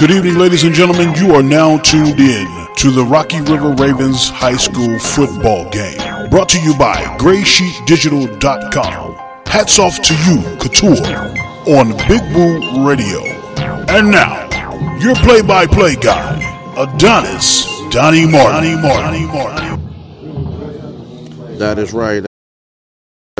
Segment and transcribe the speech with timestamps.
[0.00, 1.14] Good evening, ladies and gentlemen.
[1.16, 6.30] You are now tuned in to the Rocky River Ravens High School football game.
[6.30, 9.14] Brought to you by GraySheepDigital.com.
[9.44, 10.96] Hats off to you, Couture,
[11.76, 13.20] on Big Woo Radio.
[13.90, 14.48] And now,
[15.00, 16.40] your play by play guy,
[16.78, 18.80] Adonis Donnie Martin.
[18.80, 19.78] Donnie Martin.
[21.58, 22.24] That is right.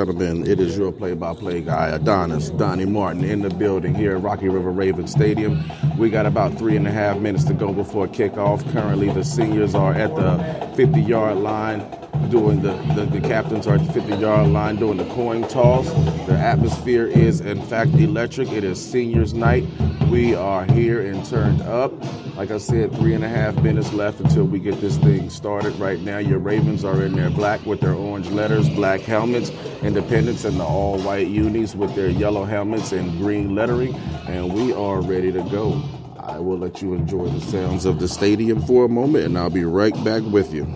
[0.01, 4.49] Gentlemen, it is your play-by-play guy, Adonis Donnie Martin, in the building here at Rocky
[4.49, 5.63] River Raven Stadium.
[5.99, 8.63] We got about three and a half minutes to go before kickoff.
[8.73, 10.39] Currently, the seniors are at the
[10.83, 11.81] 50-yard line
[12.29, 15.89] doing the, the, the captains are at the 50 yard line doing the coin toss.
[16.27, 18.53] The atmosphere is, in fact, electric.
[18.53, 19.65] It is seniors' night.
[20.11, 21.93] We are here and turned up.
[22.37, 25.75] Like I said, three and a half minutes left until we get this thing started.
[25.77, 29.51] Right now, your Ravens are in their black with their orange letters, black helmets,
[29.83, 33.95] Independence and the all white unis with their yellow helmets and green lettering,
[34.29, 35.83] and we are ready to go.
[36.19, 39.49] I will let you enjoy the sounds of the stadium for a moment, and I'll
[39.49, 40.67] be right back with you.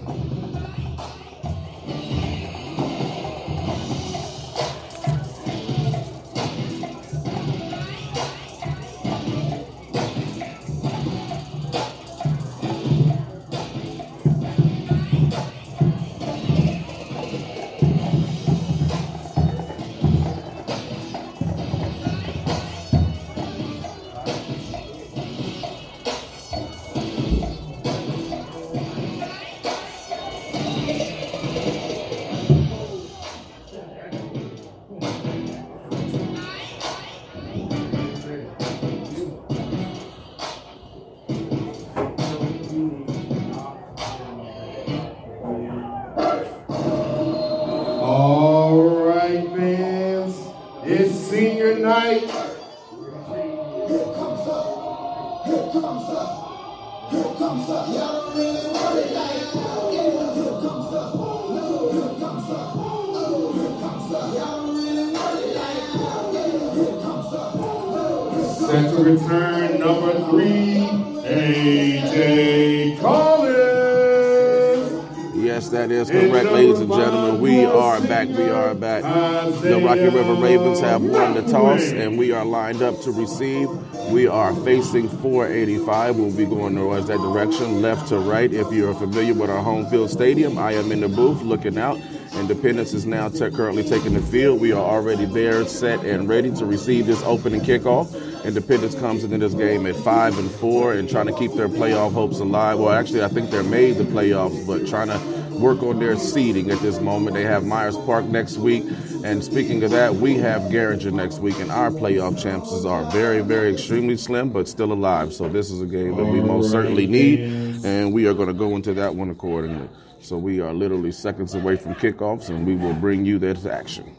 [80.95, 83.69] Have won the toss, and we are lined up to receive.
[84.13, 86.17] We are facing 485.
[86.17, 88.53] We'll be going towards that direction, left to right.
[88.53, 91.99] If you're familiar with our home field stadium, I am in the booth looking out.
[92.35, 94.61] Independence is now te- currently taking the field.
[94.61, 98.15] We are already there, set and ready to receive this opening kickoff.
[98.45, 102.13] Independence comes into this game at five and four and trying to keep their playoff
[102.13, 102.79] hopes alive.
[102.79, 105.19] Well, actually, I think they're made the playoffs, but trying to
[105.59, 107.35] work on their seeding at this moment.
[107.35, 108.85] They have Myers Park next week.
[109.25, 113.41] And speaking of that, we have Garinger next week, and our playoff chances are very,
[113.41, 115.33] very extremely slim, but still alive.
[115.33, 118.55] So this is a game that we most certainly need, and we are going to
[118.55, 119.89] go into that one accordingly.
[120.21, 124.15] So we are literally seconds away from kickoffs, and we will bring you that action.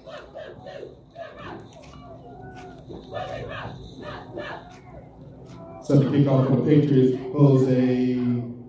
[5.84, 8.16] Set the kickoff for the Patriots, Jose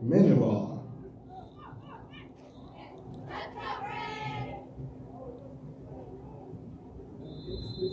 [0.04, 0.75] Mendenball.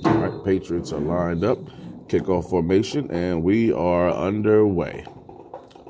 [0.06, 1.70] All right, Patriots are lined up,
[2.10, 5.13] kickoff formation, and we are underway.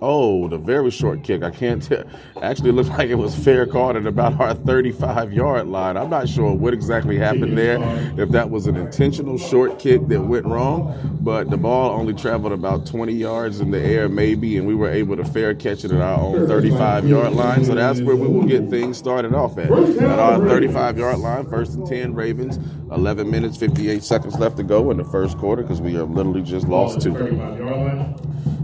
[0.05, 1.43] Oh, the very short kick.
[1.43, 2.03] I can't tell.
[2.41, 5.95] Actually, looked like it was fair caught at about our 35 yard line.
[5.95, 7.77] I'm not sure what exactly happened there,
[8.19, 12.51] if that was an intentional short kick that went wrong, but the ball only traveled
[12.51, 15.91] about 20 yards in the air, maybe, and we were able to fair catch it
[15.93, 17.63] at our own 35 yard line.
[17.63, 19.71] So that's where we will get things started off at.
[19.71, 22.59] At our 35 yard line, first and 10 Ravens,
[22.91, 26.41] 11 minutes, 58 seconds left to go in the first quarter because we have literally
[26.41, 27.13] just lost two.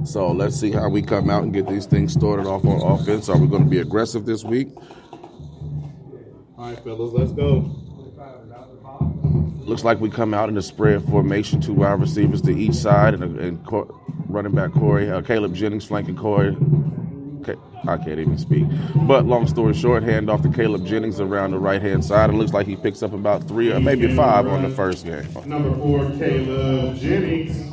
[0.05, 3.29] So let's see how we come out and get these things started off on offense.
[3.29, 4.69] Are we going to be aggressive this week?
[6.57, 7.75] All right, fellas, let's go.
[9.61, 13.13] Looks like we come out in a spread formation, two wide receivers to each side,
[13.13, 13.87] and, and Cor-
[14.27, 16.57] running back Corey, uh, Caleb Jennings flanking Corey.
[17.41, 17.55] Okay,
[17.87, 18.65] I can't even speak.
[19.07, 22.31] But long story short, hand off to Caleb Jennings around the right hand side.
[22.31, 25.27] It looks like he picks up about three or maybe five on the first game.
[25.45, 27.71] Number four, Caleb Jennings.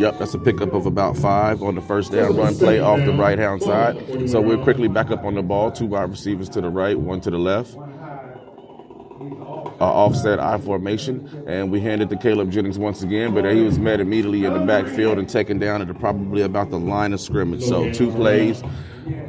[0.00, 3.12] Yep, that's a pickup of about five on the first down run play off the
[3.12, 4.30] right hand side.
[4.30, 5.70] So we're quickly back up on the ball.
[5.70, 7.76] Two wide receivers to the right, one to the left.
[9.78, 13.78] Uh, offset I formation, and we handed to Caleb Jennings once again, but he was
[13.78, 17.62] met immediately in the backfield and taken down at probably about the line of scrimmage.
[17.62, 18.62] So two plays,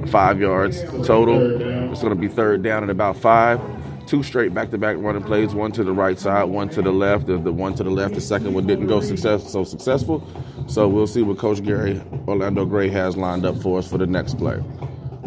[0.08, 1.92] five yards total.
[1.92, 3.60] It's going to be third down at about five.
[4.08, 7.28] Two straight back-to-back running plays, one to the right side, one to the left.
[7.28, 10.26] The, the one to the left, the second one didn't go success, so successful.
[10.68, 14.08] So we'll see what Coach Gary Orlando Gray has lined up for us for the
[14.08, 14.64] next play.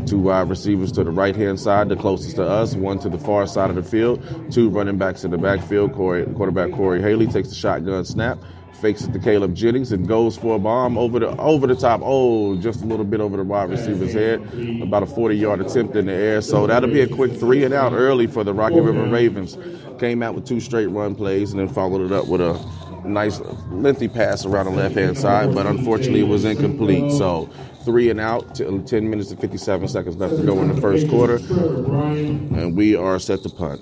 [0.06, 3.18] Two wide receivers to the right hand side, the closest to us, one to the
[3.18, 4.22] far side of the field,
[4.52, 5.94] two running backs in the backfield.
[5.94, 8.38] Corey, quarterback Corey Haley takes the shotgun snap,
[8.76, 12.00] fakes it to Caleb Jennings and goes for a bomb over the over the top.
[12.02, 14.40] Oh, just a little bit over the wide receiver's head.
[14.82, 16.40] About a 40 yard attempt in the air.
[16.40, 19.56] So that'll be a quick three and out early for the Rocky River Ravens.
[19.98, 22.58] Came out with two straight run plays and then followed it up with a
[23.06, 23.40] nice
[23.70, 27.12] lengthy pass around the left hand side, but unfortunately it was incomplete.
[27.12, 27.50] So
[27.84, 31.36] three and out, 10 minutes and 57 seconds left to go in the first quarter,
[31.36, 33.80] and we are set to punt.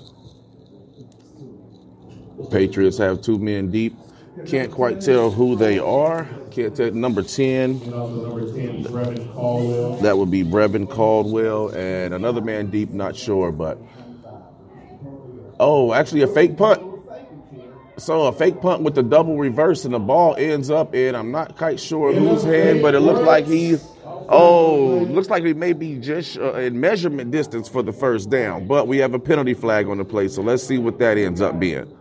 [2.51, 3.95] Patriots have two men deep.
[4.47, 6.27] Can't quite tell who they are.
[6.49, 6.91] Can't tell.
[6.91, 7.79] Number 10,
[10.01, 13.77] that would be Brevin Caldwell, and another man deep, not sure, but.
[15.59, 16.81] Oh, actually, a fake punt.
[17.97, 21.31] So a fake punt with the double reverse, and the ball ends up in, I'm
[21.31, 23.77] not quite sure whose hand, but it looks like he.
[24.29, 28.65] Oh, looks like he may be just uh, in measurement distance for the first down,
[28.67, 31.39] but we have a penalty flag on the play, so let's see what that ends
[31.39, 31.95] up being.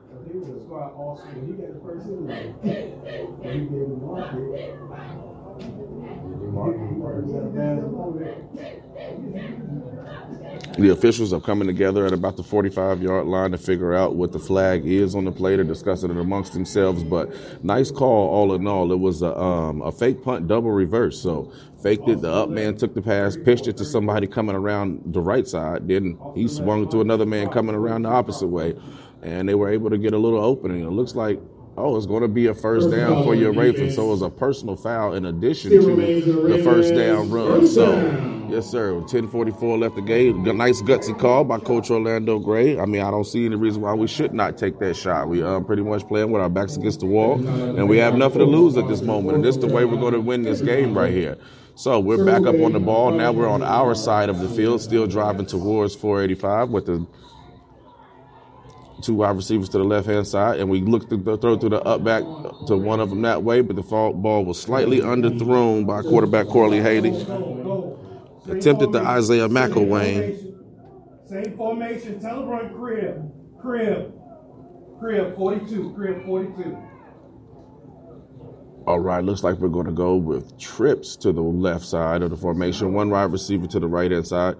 [10.78, 14.32] The officials are coming together at about the 45 yard line to figure out what
[14.32, 15.56] the flag is on the play.
[15.56, 17.30] They're discussing it amongst themselves, but
[17.62, 18.90] nice call all in all.
[18.90, 21.20] It was a, um, a fake punt double reverse.
[21.20, 21.52] So
[21.82, 22.22] faked it.
[22.22, 25.88] The up man took the pass, pitched it to somebody coming around the right side.
[25.88, 28.74] Then he swung it to another man coming around the opposite way,
[29.20, 30.82] and they were able to get a little opening.
[30.82, 31.38] It looks like
[31.76, 33.94] oh, it's going to be a first down for your Ravens.
[33.94, 35.96] So it was a personal foul in addition to
[36.46, 37.66] the first down run.
[37.66, 37.94] So,
[38.48, 38.92] yes, sir.
[38.92, 40.46] 10:44 left the game.
[40.46, 42.78] A nice gutsy call by Coach Orlando Gray.
[42.78, 45.28] I mean, I don't see any reason why we should not take that shot.
[45.28, 48.40] We are pretty much playing with our backs against the wall, and we have nothing
[48.40, 49.36] to lose at this moment.
[49.36, 51.38] And this is the way we're going to win this game right here.
[51.74, 53.12] So we're back up on the ball.
[53.12, 57.06] Now we're on our side of the field, still driving towards 485 with the
[59.02, 61.82] two wide receivers to the left hand side, and we looked to throw through the
[61.82, 62.22] up back
[62.66, 66.80] to one of them that way, but the ball was slightly underthrown by quarterback Corey
[66.80, 67.10] Haley.
[68.48, 70.52] Attempted to Isaiah McElwain.
[71.28, 72.20] Same formation.
[72.20, 73.32] Tell him run crib.
[73.60, 74.12] Crib.
[74.98, 75.92] Crib 42.
[75.94, 76.76] Crib 42.
[78.84, 82.30] All right, looks like we're going to go with trips to the left side of
[82.30, 82.92] the formation.
[82.92, 84.56] One wide receiver to the right hand side.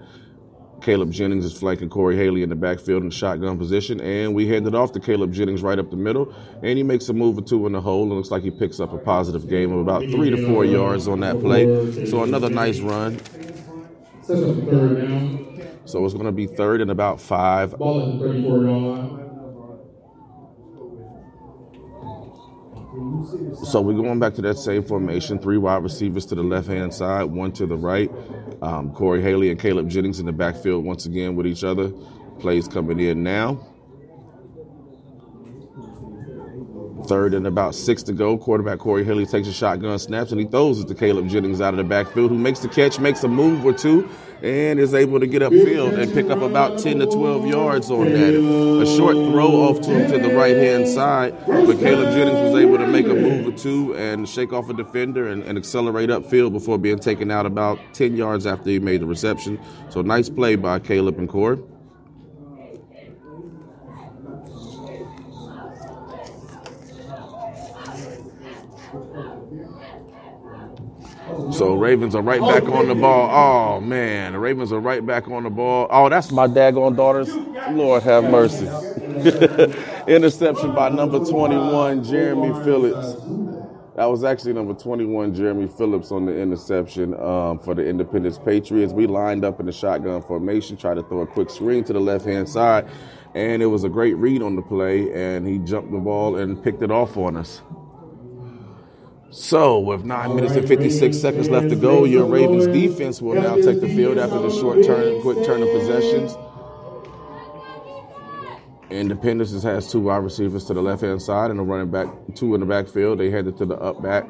[0.82, 4.66] Caleb Jennings is flanking Corey Haley in the backfield in shotgun position, and we hand
[4.66, 7.42] it off to Caleb Jennings right up the middle, and he makes a move or
[7.42, 10.02] two in the hole, and looks like he picks up a positive game of about
[10.02, 11.66] three to four yards on that play.
[12.06, 13.18] So another nice run.
[15.84, 17.76] So it's going to be third and about five.
[17.78, 19.31] Ball at the 34 yard line.
[23.64, 25.38] So we're going back to that same formation.
[25.38, 28.10] Three wide receivers to the left hand side, one to the right.
[28.62, 31.90] Um, Corey Haley and Caleb Jennings in the backfield once again with each other.
[32.40, 33.71] Plays coming in now.
[37.06, 38.38] Third and about six to go.
[38.38, 41.74] Quarterback Corey Haley takes a shotgun, snaps, and he throws it to Caleb Jennings out
[41.74, 44.08] of the backfield, who makes the catch, makes a move or two,
[44.42, 48.06] and is able to get upfield and pick up about 10 to 12 yards on
[48.12, 48.34] that.
[48.34, 52.62] A short throw off to him to the right hand side, but Caleb Jennings was
[52.62, 56.08] able to make a move or two and shake off a defender and, and accelerate
[56.08, 59.60] upfield before being taken out about 10 yards after he made the reception.
[59.90, 61.58] So nice play by Caleb and Corey.
[71.52, 73.30] So Ravens are right back on the ball.
[73.30, 75.86] Oh man, the Ravens are right back on the ball.
[75.90, 77.28] Oh, that's my daggone daughters.
[77.70, 78.66] Lord have mercy.
[80.08, 83.16] Interception by number 21, Jeremy Phillips.
[83.94, 88.92] That was actually number 21, Jeremy Phillips, on the interception um, for the Independence Patriots.
[88.92, 92.00] We lined up in the shotgun formation, tried to throw a quick screen to the
[92.00, 92.88] left hand side,
[93.34, 96.62] and it was a great read on the play, and he jumped the ball and
[96.62, 97.60] picked it off on us.
[99.32, 103.54] So, with nine minutes and 56 seconds left to go, your Ravens defense will now
[103.54, 106.36] take the field after the short turn, quick turn of possessions.
[108.90, 112.52] Independence has two wide receivers to the left hand side and a running back, two
[112.54, 113.20] in the backfield.
[113.20, 114.28] They headed to the up back,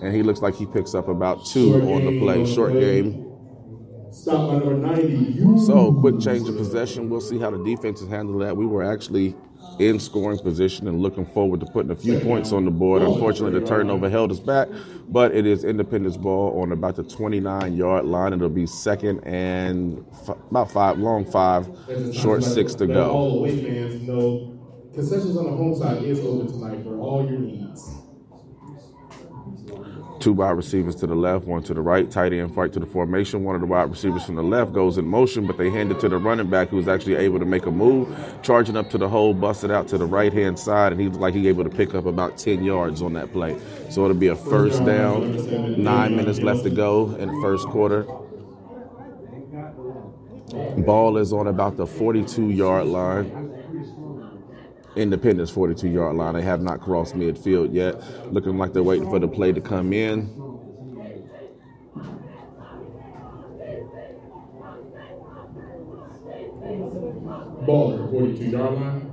[0.00, 2.46] and he looks like he picks up about two on the play.
[2.46, 3.28] Short game.
[4.12, 5.66] Stop number 90.
[5.66, 7.10] So, quick change of possession.
[7.10, 8.56] We'll see how the defenses handle that.
[8.56, 9.34] We were actually
[9.78, 13.02] in scoring position and looking forward to putting a few points on the board.
[13.02, 14.68] Unfortunately, the turnover held us back,
[15.08, 18.32] but it is Independence ball on about the 29 yard line.
[18.32, 21.68] It'll be second and f- about five, long five,
[22.12, 23.10] short six to go.
[23.10, 24.58] All away fans know
[24.94, 27.90] concessions on the home side is open tonight for all your needs.
[30.24, 32.86] Two wide receivers to the left, one to the right, tight end fight to the
[32.86, 33.44] formation.
[33.44, 36.00] One of the wide receivers from the left goes in motion, but they hand it
[36.00, 38.08] to the running back who's actually able to make a move,
[38.40, 41.34] charging up to the hole, busted out to the right hand side, and he's like
[41.34, 43.54] he able to pick up about 10 yards on that play.
[43.90, 48.04] So it'll be a first down, nine minutes left to go in the first quarter.
[50.86, 53.53] Ball is on about the 42 yard line.
[54.96, 56.34] Independence 42 yard line.
[56.34, 58.00] They have not crossed midfield yet.
[58.32, 60.26] Looking like they're waiting for the play to come in.
[67.66, 69.03] Ball 42 yard line.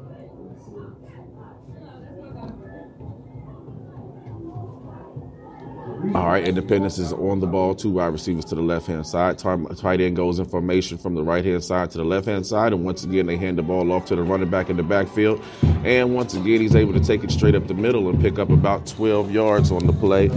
[6.15, 7.75] All right, Independence is on the ball.
[7.75, 9.38] Two wide receivers to the left hand side.
[9.38, 12.74] Tight end goes in formation from the right hand side to the left hand side.
[12.74, 15.41] And once again, they hand the ball off to the running back in the backfield.
[15.86, 18.50] And once again, he's able to take it straight up the middle and pick up
[18.50, 20.27] about 12 yards on the play.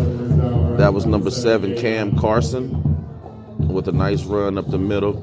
[0.77, 2.71] That was number seven, Cam Carson,
[3.67, 5.15] with a nice run up the middle.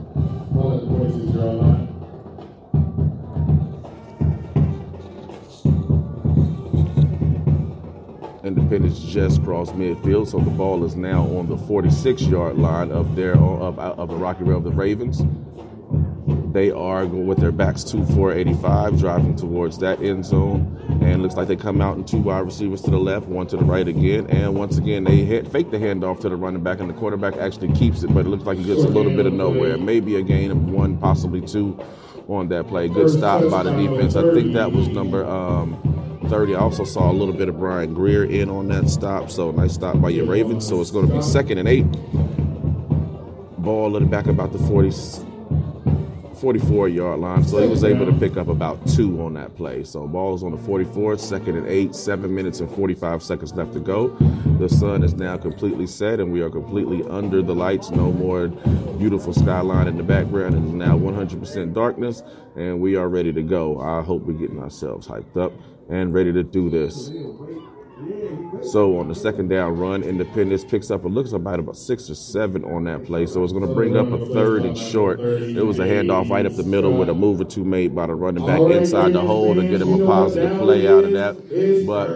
[8.57, 13.15] Independence just crossed midfield, so the ball is now on the 46 yard line of
[13.15, 15.21] their of, of the Rocky Rail of the Ravens.
[16.51, 21.35] They are going with their backs to 485, driving towards that end zone, and looks
[21.35, 23.87] like they come out in two wide receivers to the left, one to the right
[23.87, 26.93] again, and once again they hit, fake the handoff to the running back, and the
[26.93, 29.77] quarterback actually keeps it, but it looks like he gets a little bit of nowhere,
[29.77, 31.79] maybe a gain of one, possibly two
[32.27, 32.89] on that play.
[32.89, 34.17] Good stop by the defense.
[34.17, 35.25] I think that was number.
[35.25, 35.90] Um,
[36.31, 36.55] 30.
[36.55, 39.29] I also saw a little bit of Brian Greer in on that stop.
[39.29, 40.65] So nice stop by your Ravens.
[40.65, 41.83] So it's going to be second and eight.
[43.61, 44.91] Ball at the back about the 40,
[46.39, 47.43] 44 yard line.
[47.43, 49.83] So he was able to pick up about two on that play.
[49.83, 53.73] So ball is on the 44, second and eight, seven minutes and 45 seconds left
[53.73, 54.07] to go.
[54.57, 57.89] The sun is now completely set and we are completely under the lights.
[57.89, 60.55] No more beautiful skyline in the background.
[60.55, 62.23] It is now 100% darkness
[62.55, 63.81] and we are ready to go.
[63.81, 65.51] I hope we're getting ourselves hyped up
[65.91, 67.11] and ready to do this.
[68.63, 71.03] So on the second down run, Independence picks up.
[71.03, 73.25] It looks about about six or seven on that play.
[73.25, 75.19] So it's going to bring up a third and short.
[75.19, 78.07] It was a handoff right up the middle with a move or two made by
[78.07, 81.85] the running back inside the hole to get him a positive play out of that.
[81.85, 82.09] But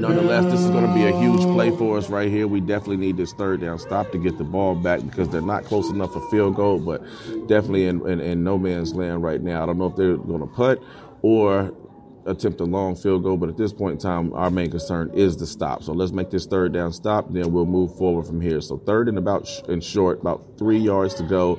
[0.00, 2.46] nonetheless, this is going to be a huge play for us right here.
[2.46, 5.64] We definitely need this third down stop to get the ball back because they're not
[5.64, 7.02] close enough for field goal, but
[7.46, 9.62] definitely in, in, in no man's land right now.
[9.62, 10.82] I don't know if they're going to putt
[11.22, 11.72] or
[12.26, 15.36] attempt a long field goal, but at this point in time, our main concern is
[15.36, 15.82] the stop.
[15.82, 18.60] So let's make this third down stop, then we'll move forward from here.
[18.60, 21.58] So third and about sh- and short, about three yards to go.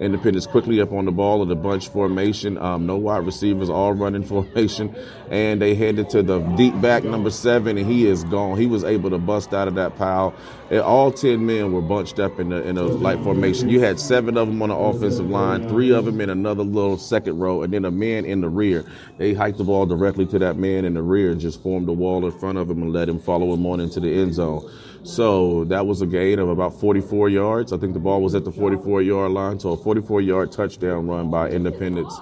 [0.00, 2.56] Independence quickly up on the ball in the bunch formation.
[2.58, 4.94] Um, no wide receivers, all running formation,
[5.28, 8.58] and they headed to the deep back number seven, and he is gone.
[8.58, 10.34] He was able to bust out of that pile.
[10.70, 13.68] And all ten men were bunched up in in a light formation.
[13.68, 16.96] You had seven of them on the offensive line, three of them in another little
[16.96, 18.84] second row, and then a man in the rear.
[19.16, 21.92] They hiked the ball directly to that man in the rear and just formed a
[21.92, 24.70] wall in front of him and let him follow him on into the end zone.
[25.02, 27.72] So that was a gain of about 44 yards.
[27.72, 29.60] I think the ball was at the 44 yard line.
[29.60, 32.14] So a 44 yard touchdown run by Independence.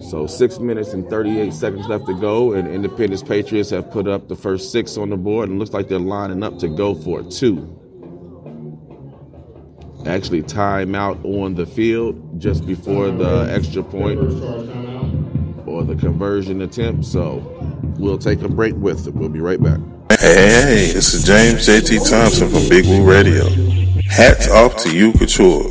[0.00, 4.28] So six minutes and 38 seconds left to go, and Independence Patriots have put up
[4.28, 7.22] the first six on the board, and looks like they're lining up to go for
[7.22, 7.74] two.
[10.06, 17.04] Actually, timeout on the field just before the extra point point or the conversion attempt.
[17.04, 17.38] So
[17.98, 19.14] we'll take a break with it.
[19.14, 19.80] We'll be right back.
[20.10, 23.46] Hey, hey, this is James JT Thompson from Big Woo Radio.
[24.08, 25.70] Hats off to you, Couture.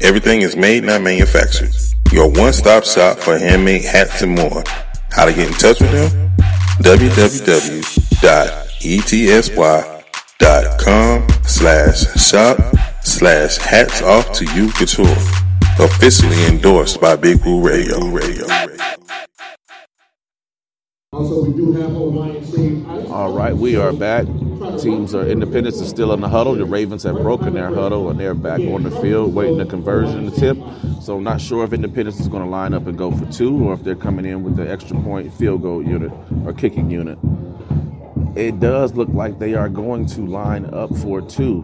[0.00, 1.72] Everything is made, not manufactured.
[2.12, 4.62] Your one-stop shop for handmade hats and more.
[5.10, 6.30] How to get in touch with them?
[6.78, 7.28] www.etsy.com
[11.44, 12.58] slash shop
[13.02, 15.16] slash hats off to you, Couture.
[15.80, 18.06] Officially endorsed by Big Woo Radio.
[18.06, 18.46] Radio.
[21.14, 23.06] Also, we do have Hawaiian shave ice.
[23.10, 24.24] All right, we are back.
[24.80, 26.54] Teams are Independence is still in the huddle.
[26.54, 30.26] The Ravens have broken their huddle and they're back on the field waiting the conversion
[30.26, 30.64] attempt.
[31.02, 33.68] So I'm not sure if Independence is going to line up and go for two
[33.68, 36.10] or if they're coming in with the extra point field goal unit
[36.46, 37.18] or kicking unit.
[38.34, 41.62] It does look like they are going to line up for two.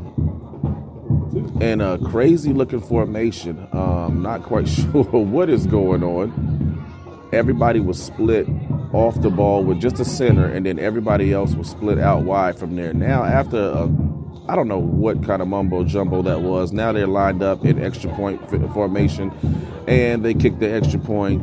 [1.63, 3.67] in a crazy looking formation.
[3.73, 6.88] Um, not quite sure what is going on.
[7.33, 8.49] Everybody was split
[8.93, 12.59] off the ball with just a center, and then everybody else was split out wide
[12.59, 12.95] from there.
[12.95, 13.89] Now, after a
[14.49, 16.73] I don't know what kind of mumbo jumbo that was.
[16.73, 18.41] Now they're lined up in extra point
[18.73, 19.31] formation,
[19.87, 21.43] and they kick the extra point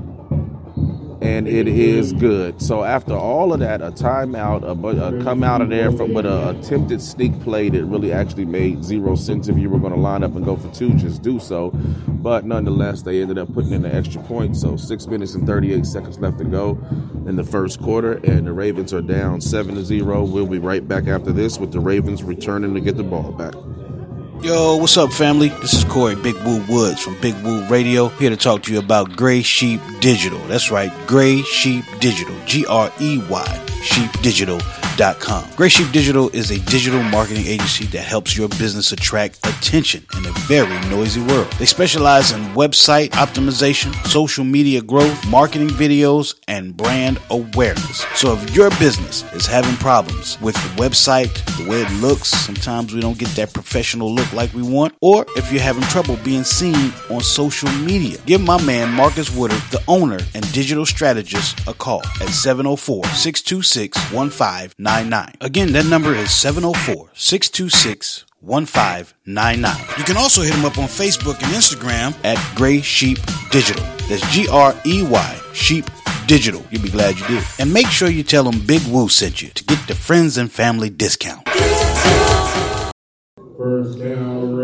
[1.26, 2.62] and it is good.
[2.62, 6.28] So after all of that, a timeout, a, a come out of there from, with
[6.28, 10.00] an attempted sneak play that really actually made zero sense if you were going to
[10.00, 11.72] line up and go for two, just do so.
[12.08, 14.56] But nonetheless, they ended up putting in the extra point.
[14.56, 16.78] So six minutes and 38 seconds left to go
[17.26, 20.24] in the first quarter, and the Ravens are down seven to zero.
[20.24, 23.56] We'll be right back after this with the Ravens returning to get the ball back.
[24.46, 25.50] Yo, what's up, family?
[25.50, 28.78] This is Corey Big Woo Woods from Big Woo Radio, here to talk to you
[28.78, 30.38] about Gray Sheep Digital.
[30.42, 32.36] That's right, Gray Sheep Digital.
[32.46, 33.66] G R E Y,
[34.96, 40.06] sheepdigital.com Gray Sheep Digital is a digital marketing agency that helps your business attract attention
[40.18, 41.52] in a very noisy world.
[41.54, 48.06] They specialize in website optimization, social media growth, marketing videos, and brand awareness.
[48.16, 52.94] So if your business is having problems with the website, the way it looks, sometimes
[52.94, 56.44] we don't get that professional look like we want, or if you're having trouble being
[56.44, 61.74] seen on social media, give my man Marcus Woodard, the owner and digital strategist, a
[61.74, 65.36] call at 704 626 15 1599.
[65.42, 69.98] Again, that number is 704 626 1599.
[69.98, 73.18] You can also hit him up on Facebook and Instagram at Gray Sheep
[73.50, 73.84] Digital.
[74.08, 75.86] That's G R E Y Sheep
[76.28, 76.64] Digital.
[76.70, 77.44] You'll be glad you did.
[77.60, 80.52] And make sure you tell them Big Woo sent you to get the friends and
[80.52, 81.48] family discount.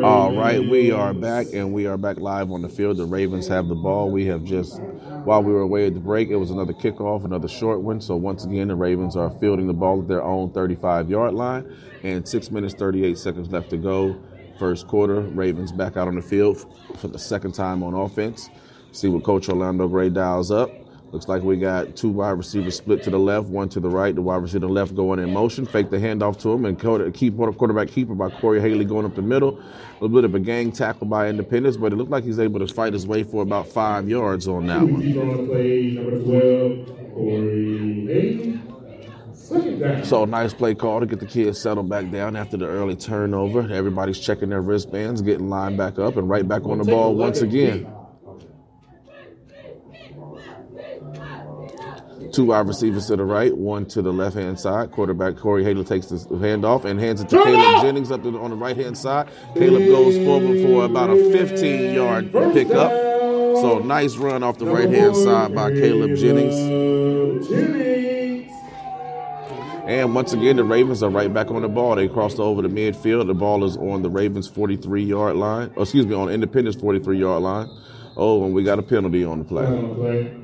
[0.03, 2.97] All right, we are back and we are back live on the field.
[2.97, 4.11] The Ravens have the ball.
[4.11, 4.81] We have just,
[5.23, 8.01] while we were away at the break, it was another kickoff, another short one.
[8.01, 11.73] So once again, the Ravens are fielding the ball at their own 35 yard line
[12.03, 14.19] and six minutes, 38 seconds left to go.
[14.59, 16.65] First quarter, Ravens back out on the field
[16.97, 18.49] for the second time on offense.
[18.91, 20.69] See what Coach Orlando Gray dials up.
[21.11, 24.15] Looks like we got two wide receivers split to the left, one to the right.
[24.15, 25.65] The wide receiver to the left going in motion.
[25.65, 26.79] Fake the handoff to him and
[27.13, 29.59] keep quarterback keeper by Corey Haley going up the middle.
[29.59, 29.63] A
[30.01, 32.73] little bit of a gang tackle by Independence, but it looked like he's able to
[32.73, 35.01] fight his way for about five yards on that one.
[40.05, 43.69] So nice play call to get the kids settled back down after the early turnover.
[43.69, 47.41] Everybody's checking their wristbands, getting lined back up, and right back on the ball once
[47.41, 47.85] again.
[52.31, 54.91] Two wide receivers to the right, one to the left hand side.
[54.91, 58.55] Quarterback Corey Haley takes the handoff and hands it to Caleb Jennings up on the
[58.55, 59.27] right hand side.
[59.55, 62.91] Caleb goes forward for about a 15 yard pickup.
[63.61, 66.55] So nice run off the right hand side by Caleb Jennings.
[69.85, 71.97] And once again, the Ravens are right back on the ball.
[71.97, 73.27] They crossed over the midfield.
[73.27, 75.73] The ball is on the Ravens' 43 yard line.
[75.75, 77.69] Oh, excuse me, on Independence 43 yard line.
[78.15, 80.40] Oh, and we got a penalty on the play.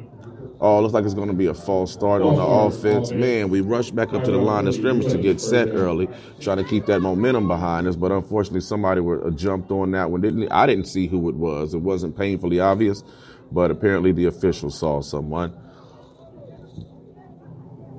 [0.59, 3.11] Oh, looks like it's going to be a false start on the offense.
[3.11, 6.57] Man, we rushed back up to the line of scrimmage to get set early, trying
[6.57, 7.95] to keep that momentum behind us.
[7.95, 10.21] But unfortunately, somebody were, uh, jumped on that one.
[10.21, 11.75] Didn't I didn't see who it was.
[11.75, 13.03] It wasn't painfully obvious,
[13.51, 15.53] but apparently the official saw someone.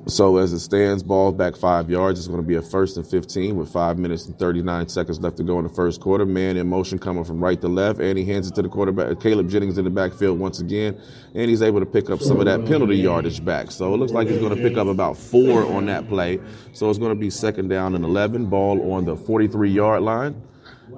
[0.09, 2.19] So as it stands, ball back five yards.
[2.19, 5.37] It's going to be a first and 15 with five minutes and 39 seconds left
[5.37, 6.25] to go in the first quarter.
[6.25, 9.21] Man in motion coming from right to left, and he hands it to the quarterback.
[9.21, 10.99] Caleb Jennings in the backfield once again,
[11.35, 13.71] and he's able to pick up some of that penalty yardage back.
[13.71, 16.41] So it looks like he's going to pick up about four on that play.
[16.73, 20.43] So it's going to be second down and 11, ball on the 43 yard line.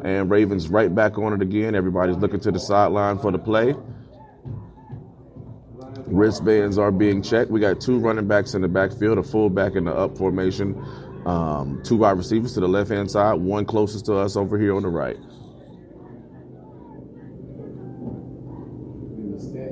[0.04, 1.74] And Ravens right back on it again.
[1.74, 3.74] Everybody's looking to the sideline for the play.
[6.12, 7.50] Wristbands are being checked.
[7.50, 10.74] We got two running backs in the backfield, a fullback in the up formation,
[11.26, 14.74] um, two wide receivers to the left hand side, one closest to us over here
[14.74, 15.18] on the right.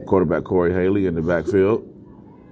[0.07, 1.87] Quarterback Corey Haley in the backfield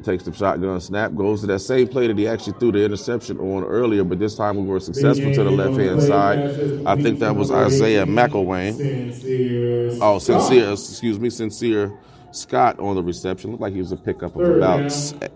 [0.04, 3.38] takes the shotgun snap, goes to that same play that he actually threw the interception
[3.38, 6.38] on earlier, but this time we were successful to the left hand side.
[6.86, 9.98] I think that was Isaiah McElwain.
[10.00, 11.98] Oh, sincere, excuse me, sincere
[12.36, 13.50] Scott on the reception.
[13.50, 15.30] Looked like he was a pickup of third about down.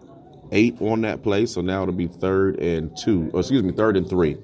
[0.52, 1.46] eight on that play.
[1.46, 3.30] So now it'll be third and two.
[3.32, 4.36] Or excuse me, third and three.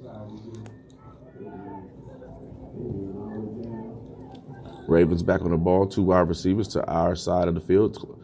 [4.88, 8.20] Ravens back on the ball, two wide receivers to our side of the field.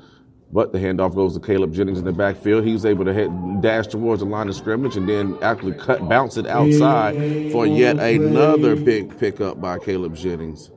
[0.52, 2.64] But the handoff goes to Caleb Jennings in the backfield.
[2.64, 6.36] He's able to head, dash towards the line of scrimmage and then actually cut, bounce
[6.36, 7.14] it outside
[7.50, 10.70] for yet another big pickup by Caleb Jennings.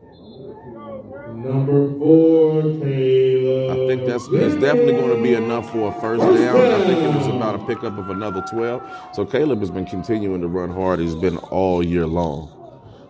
[1.46, 3.72] Number four, Caleb.
[3.72, 6.58] I think that's it's definitely going to be enough for a first down.
[6.58, 8.82] I think it was about a pickup of another 12.
[9.14, 11.00] So Caleb has been continuing to run hard.
[11.00, 12.52] He's been all year long.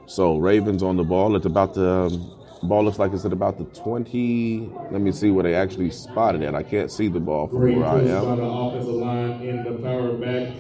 [0.06, 1.38] So Ravens on the ball.
[1.38, 4.70] It's about the um, ball looks like it's at about the 20.
[4.92, 6.54] Let me see where they actually spotted it.
[6.54, 8.38] I can't see the ball from Great where I push by am.
[8.38, 10.54] the offensive line in the power back.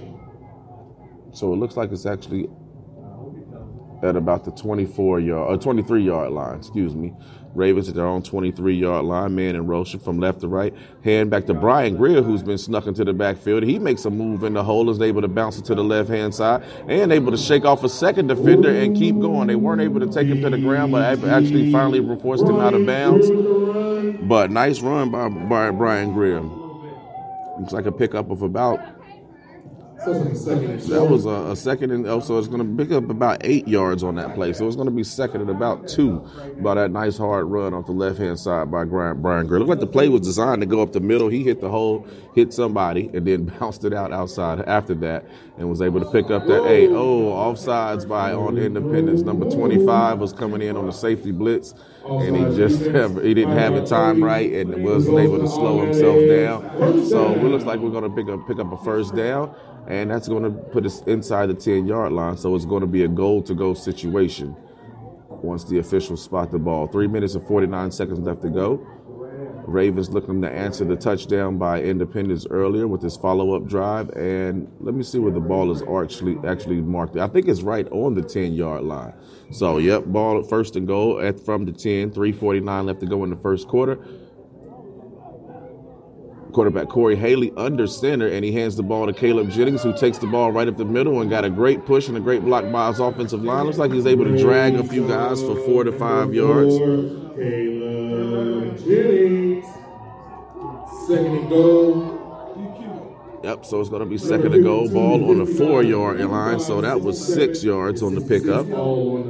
[1.33, 2.47] So it looks like it's actually
[4.03, 6.57] at about the 24 yard or 23 yard line.
[6.57, 7.13] Excuse me.
[7.53, 10.73] Ravens at their own 23 yard line, man and Rocha from left to right.
[11.03, 13.63] Hand back to Brian Greer, who's been snuck into the backfield.
[13.63, 16.09] He makes a move in the hole, is able to bounce it to the left
[16.09, 19.47] hand side and able to shake off a second defender and keep going.
[19.47, 22.73] They weren't able to take him to the ground, but actually finally forced him out
[22.73, 23.29] of bounds.
[24.23, 26.41] But nice run by, by Brian Greer.
[26.41, 31.51] Looks like a pickup of about So it's like a second and that was a,
[31.51, 34.35] a second, and oh, so it's going to pick up about eight yards on that
[34.35, 34.53] play.
[34.53, 36.19] So it's going to be second and about two
[36.61, 39.59] by that nice hard run off the left hand side by Brian, Brian Greer.
[39.59, 41.27] Looked like the play was designed to go up the middle.
[41.27, 45.25] He hit the hole, hit somebody, and then bounced it out outside after that,
[45.57, 46.63] and was able to pick up that.
[46.65, 49.21] Hey, oh, offsides by on Independence.
[49.21, 51.73] Number twenty five was coming in on the safety blitz,
[52.05, 52.79] and he just
[53.23, 57.05] he didn't have the time right, and wasn't able to slow himself down.
[57.07, 59.55] So it looks like we're going to pick up pick up a first down
[59.87, 62.37] and that's going to put us inside the 10 yard line.
[62.37, 64.55] So it's going to be a goal to go situation
[65.29, 66.87] once the officials spot the ball.
[66.87, 68.85] Three minutes and 49 seconds left to go.
[69.67, 74.09] Ravens looking to answer the touchdown by Independence earlier with this follow up drive.
[74.11, 77.17] And let me see where the ball is actually actually marked.
[77.17, 79.13] I think it's right on the 10 yard line.
[79.51, 83.31] So, yep, ball first and goal at from the 10, 349 left to go in
[83.31, 83.99] the first quarter
[86.55, 90.17] quarterback Corey Haley under center, and he hands the ball to Caleb Jennings, who takes
[90.17, 92.71] the ball right up the middle and got a great push and a great block
[92.71, 93.65] by his offensive line.
[93.65, 96.77] Looks like he's able to drag a few guys for four to five yards.
[96.77, 99.65] Caleb Jennings.
[101.07, 102.14] Second and goal.
[103.45, 104.89] Yep, so it's going to be second to goal.
[104.89, 108.65] Ball on the four yard line, so that was six yards on the pickup.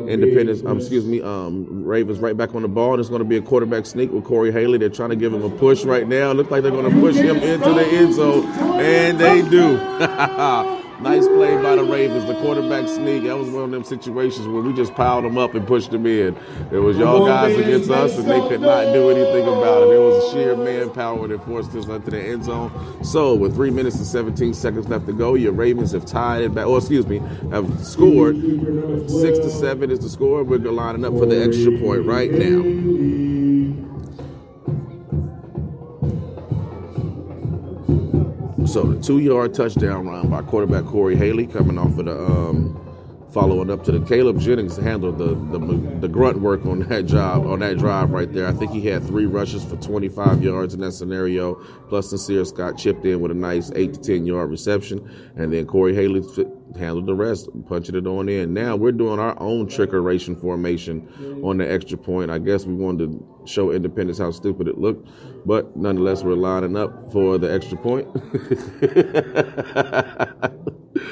[0.07, 2.95] Independence, um, excuse me, um, Ravens right back on the ball.
[2.95, 4.77] There's going to be a quarterback sneak with Corey Haley.
[4.77, 6.31] They're trying to give him a push right now.
[6.31, 8.45] Looks like they're going to push him into the end zone,
[8.79, 9.75] and they do.
[11.01, 12.25] nice play by the Ravens.
[12.25, 13.23] The quarterback sneak.
[13.23, 16.05] That was one of them situations where we just piled them up and pushed them
[16.05, 16.35] in.
[16.71, 19.95] It was y'all guys against us, and they could not do anything about it.
[19.95, 22.71] It was sheer manpower that forced us into the end zone.
[23.03, 26.53] So, with three minutes and 17 seconds left to go, your Ravens have tied it
[26.53, 26.67] back.
[26.67, 27.19] Or, excuse me,
[27.51, 28.35] have scored.
[29.09, 30.43] Six to seven is the score.
[30.43, 33.34] We're lining up for the extra point right now.
[38.65, 42.84] So the two-yard touchdown run by quarterback Corey Haley coming off of the um,
[43.35, 47.45] following up to the Caleb Jennings handled the, the the grunt work on that job
[47.45, 48.47] on that drive right there.
[48.47, 51.55] I think he had three rushes for 25 yards in that scenario.
[51.89, 55.65] Plus, Sincere Scott chipped in with a nice eight to 10 yard reception, and then
[55.67, 56.23] Corey Haley
[56.79, 58.53] handled the rest, punching it on in.
[58.53, 62.31] Now we're doing our own trickeration formation on the extra point.
[62.31, 65.09] I guess we wanted to show Independence how stupid it looked,
[65.45, 68.07] but nonetheless, we're lining up for the extra point.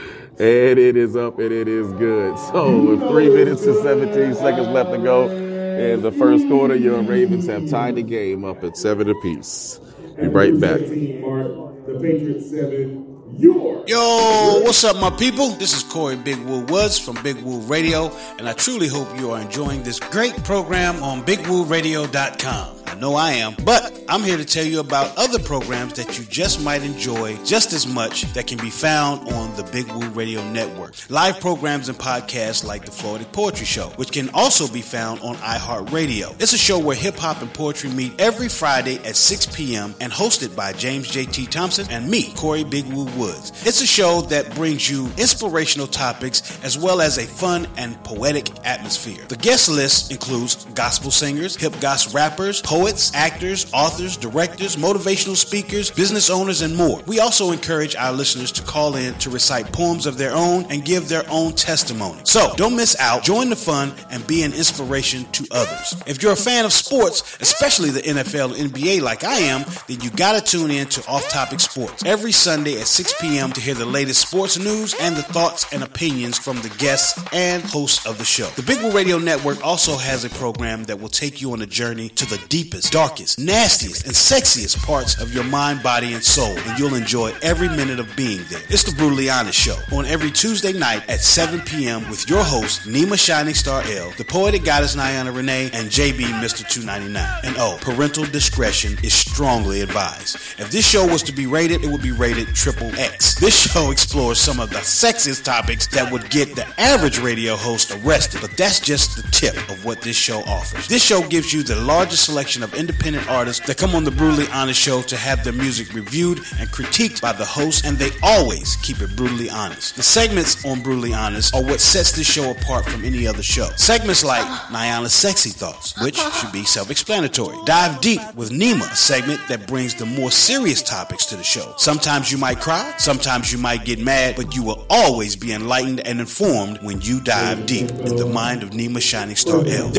[0.40, 2.38] and it is up and it is good.
[2.54, 7.02] So with three minutes and 17 seconds left to go in the first quarter, your
[7.02, 9.80] Ravens have tied the game up at seven apiece.
[10.20, 10.80] Be right back.
[10.80, 13.10] The Patriots seven.
[13.36, 15.50] Yo, what's up, my people?
[15.50, 19.32] This is Corey Big Woo Woods from Big Woo Radio, and I truly hope you
[19.32, 22.83] are enjoying this great program on BigWooRadio.com.
[22.94, 26.26] I know I am, but I'm here to tell you about other programs that you
[26.26, 30.48] just might enjoy just as much that can be found on the Big Woo Radio
[30.52, 30.94] Network.
[31.10, 35.38] Live programs and podcasts like the Florida Poetry Show, which can also be found on
[35.38, 36.40] iHeartRadio.
[36.40, 39.96] It's a show where hip hop and poetry meet every Friday at 6 p.m.
[40.00, 41.48] and hosted by James J.T.
[41.48, 43.50] Thompson and me, Corey Big Woo Woods.
[43.66, 48.50] It's a show that brings you inspirational topics as well as a fun and poetic
[48.64, 49.26] atmosphere.
[49.30, 52.83] The guest list includes gospel singers, hip gospel rappers, poets,
[53.14, 57.02] actors, authors, directors, motivational speakers, business owners, and more.
[57.08, 60.84] We also encourage our listeners to call in to recite poems of their own and
[60.84, 62.22] give their own testimony.
[62.26, 65.96] So don't miss out, join the fun, and be an inspiration to others.
[66.06, 70.02] If you're a fan of sports, especially the NFL and NBA like I am, then
[70.02, 73.52] you gotta tune in to Off Topic Sports every Sunday at 6 p.m.
[73.54, 77.64] to hear the latest sports news and the thoughts and opinions from the guests and
[77.64, 78.48] hosts of the show.
[78.56, 81.66] The Big Woo Radio Network also has a program that will take you on a
[81.66, 86.24] journey to the deepest deepest, darkest, nastiest, and sexiest parts of your mind, body, and
[86.24, 88.62] soul, and you'll enjoy every minute of being there.
[88.70, 92.10] It's the Brutally Honest Show on every Tuesday night at 7 p.m.
[92.10, 96.68] with your host, Nima Shining Star L, the poetic goddess Niana Renee, and JB Mr.
[96.68, 97.42] 299.
[97.44, 100.36] And oh, parental discretion is strongly advised.
[100.58, 103.36] If this show was to be rated, it would be rated triple X.
[103.36, 107.92] This show explores some of the sexiest topics that would get the average radio host
[107.92, 110.88] arrested, but that's just the tip of what this show offers.
[110.88, 114.46] This show gives you the largest selection of independent artists that come on the Brutally
[114.54, 118.76] Honest Show to have their music reviewed and critiqued by the host, and they always
[118.84, 119.96] keep it brutally honest.
[119.96, 123.70] The segments on Brutally Honest are what sets this show apart from any other show.
[123.78, 127.58] Segments like Nyana's Sexy Thoughts, which should be self explanatory.
[127.66, 131.74] Dive Deep with Nima, a segment that brings the more serious topics to the show.
[131.78, 136.02] Sometimes you might cry, sometimes you might get mad, but you will always be enlightened
[136.06, 139.92] and informed when you dive deep in the mind of Nima Shining Star L.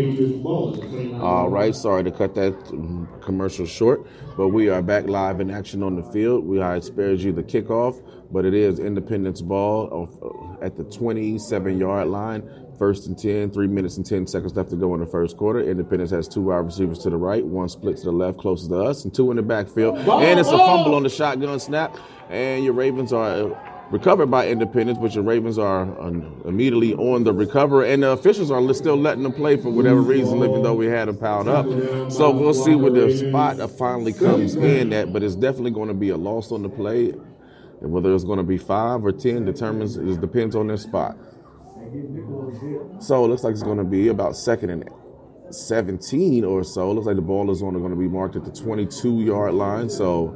[1.23, 5.51] All right, sorry to cut that um, commercial short, but we are back live in
[5.51, 6.45] action on the field.
[6.45, 10.85] We I spared you the kickoff, but it is Independence ball of, uh, at the
[10.85, 12.49] 27 yard line.
[12.79, 15.61] First and 10, three minutes and 10 seconds left to go in the first quarter.
[15.61, 18.83] Independence has two wide receivers to the right, one split to the left, closest to
[18.83, 19.97] us, and two in the backfield.
[19.97, 21.97] And it's a fumble on the shotgun snap,
[22.31, 25.83] and your Ravens are uh, recovered by Independence, but the Ravens are
[26.45, 30.39] immediately on the recover, and the officials are still letting them play for whatever reason,
[30.39, 31.67] even though we had them piled up.
[32.11, 35.95] So we'll see where the spot finally comes in at, but it's definitely going to
[35.95, 37.15] be a loss on the play.
[37.81, 41.17] And whether it's going to be five or ten determines it depends on their spot.
[43.01, 44.89] So it looks like it's going to be about second and
[45.51, 46.91] 17 or so.
[46.91, 49.91] Looks like the ball is only going to be marked at the 22 yard line.
[49.91, 50.33] So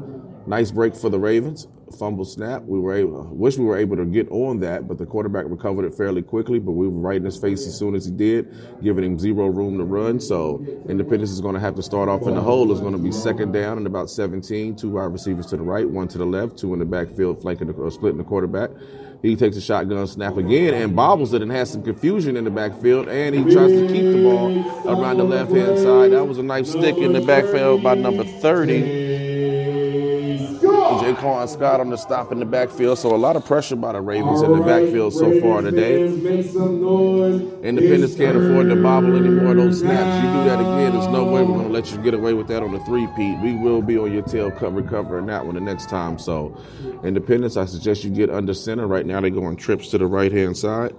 [0.46, 1.66] nice break for the Ravens.
[1.96, 2.62] Fumble snap.
[2.64, 5.84] We were able, wish we were able to get on that, but the quarterback recovered
[5.84, 6.58] it fairly quickly.
[6.58, 9.46] But we were right in his face as soon as he did, giving him zero
[9.46, 10.20] room to run.
[10.20, 12.70] So Independence is going to have to start off in the hole.
[12.70, 14.76] It's going to be second down and about 17.
[14.76, 17.68] Two wide receivers to the right, one to the left, two in the backfield, flanking
[17.68, 18.70] the, or splitting the quarterback.
[19.22, 22.50] He takes a shotgun snap again and bobbles it and has some confusion in the
[22.50, 23.08] backfield.
[23.08, 26.12] And he tries to keep the ball around the left hand side.
[26.12, 29.27] That was a nice stick in the backfield by number 30.
[31.18, 32.98] Jaquan Scott on the stop in the backfield.
[32.98, 36.04] So a lot of pressure by the Ravens in the backfield so far today.
[36.04, 40.24] Independence can't afford to bobble any more of those snaps.
[40.24, 42.48] You do that again, there's no way we're going to let you get away with
[42.48, 43.40] that on the three-peat.
[43.40, 46.18] We will be on your tail cover covering that one the next time.
[46.18, 46.56] So
[47.02, 48.86] Independence, I suggest you get under center.
[48.86, 50.94] Right now they're going trips to the right-hand side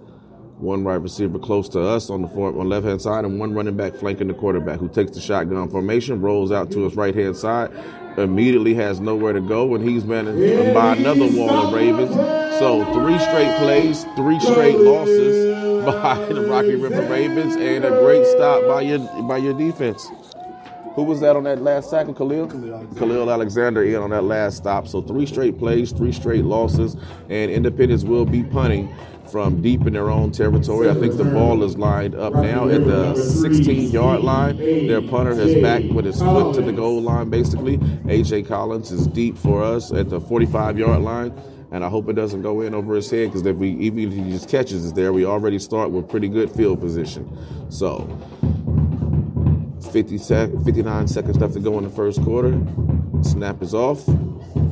[0.60, 3.78] one right receiver close to us on the on left hand side, and one running
[3.78, 7.38] back flanking the quarterback who takes the shotgun formation, rolls out to his right hand
[7.38, 7.72] side,
[8.20, 12.14] immediately has nowhere to go, and he's managed by another wall of Ravens.
[12.60, 18.26] So three straight plays, three straight losses by the Rocky River Ravens, and a great
[18.26, 20.12] stop by your by your defense.
[20.96, 22.08] Who was that on that last sack?
[22.08, 22.48] Khalil?
[22.98, 24.88] Khalil Alexander in on that last stop.
[24.88, 26.98] So three straight plays, three straight losses,
[27.30, 28.94] and Independence will be punting
[29.32, 30.90] from deep in their own territory.
[30.90, 34.58] I think the ball is lined up now at the 16 yard line.
[34.58, 37.78] Their punter has backed with his foot to the goal line, basically.
[37.78, 41.34] AJ Collins is deep for us at the 45 yard line.
[41.72, 44.14] And I hope it doesn't go in over his head because if we even if
[44.14, 47.30] he just catches it there, we already start with pretty good field position.
[47.70, 48.08] So
[49.92, 52.60] 50 sec, 59 seconds left to go in the first quarter.
[53.22, 54.04] Snap is off.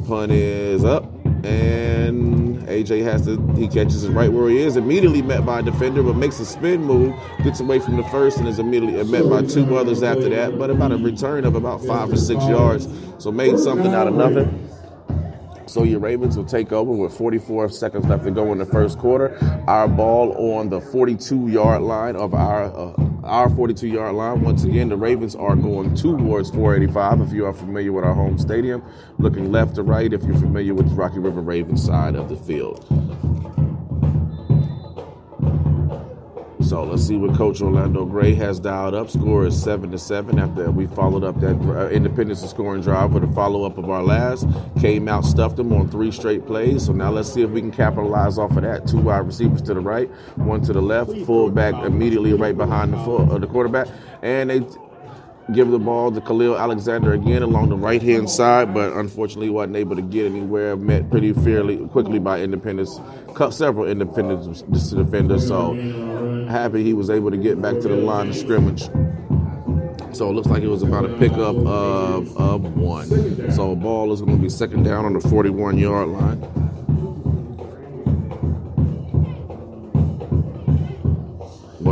[0.07, 1.16] Punt is up.
[1.47, 4.75] And AJ has to, he catches it right where he is.
[4.75, 8.37] Immediately met by a defender, but makes a spin move, gets away from the first,
[8.37, 10.59] and is immediately met by two others after that.
[10.59, 12.87] But about a return of about five or six yards.
[13.17, 14.66] So made something out of nothing.
[15.67, 18.97] So your Ravens will take over with 44 seconds left to go in the first
[18.97, 19.37] quarter.
[19.67, 24.41] Our ball on the 42 yard line of our uh, our 42 yard line.
[24.41, 27.21] Once again, the Ravens are going towards 485.
[27.21, 28.81] If you are familiar with our home stadium,
[29.17, 30.11] looking left to right.
[30.11, 32.85] If you're familiar with the Rocky River Ravens side of the field.
[36.67, 39.09] So let's see what Coach Orlando Gray has dialed up.
[39.09, 40.37] Score is seven to seven.
[40.37, 44.03] After we followed up that uh, Independence scoring drive with a follow up of our
[44.03, 44.45] last,
[44.81, 46.87] came out, stuffed them on three straight plays.
[46.87, 48.85] So now let's see if we can capitalize off of that.
[48.85, 52.97] Two wide receivers to the right, one to the left, fullback immediately right behind the
[52.97, 53.87] full, uh, the quarterback,
[54.21, 54.59] and they
[55.53, 59.75] give the ball to Khalil Alexander again along the right hand side, but unfortunately wasn't
[59.75, 60.75] able to get anywhere.
[60.75, 62.99] Met pretty fairly quickly by Independence,
[63.51, 65.47] several Independence defenders.
[65.47, 65.73] So
[66.49, 68.89] happy he was able to get back to the line of scrimmage.
[70.13, 73.51] So it looks like it was about a pickup of, of one.
[73.51, 76.41] So ball is going to be second down on the 41 yard line.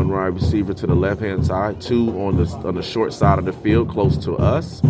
[0.05, 3.39] One wide receiver to the left hand side, two on the on the short side
[3.39, 4.81] of the field, close to us.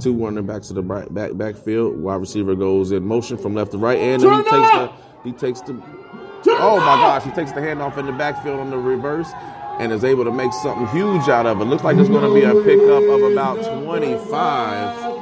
[0.00, 1.98] Two running backs to the back back backfield.
[1.98, 4.92] Wide receiver goes in motion from left to right, and then he takes the
[5.24, 5.72] he takes the
[6.46, 9.30] oh my gosh, he takes the handoff in the backfield on the reverse
[9.78, 11.64] and is able to make something huge out of it.
[11.64, 15.12] Looks like it's going to be a pickup of about 25.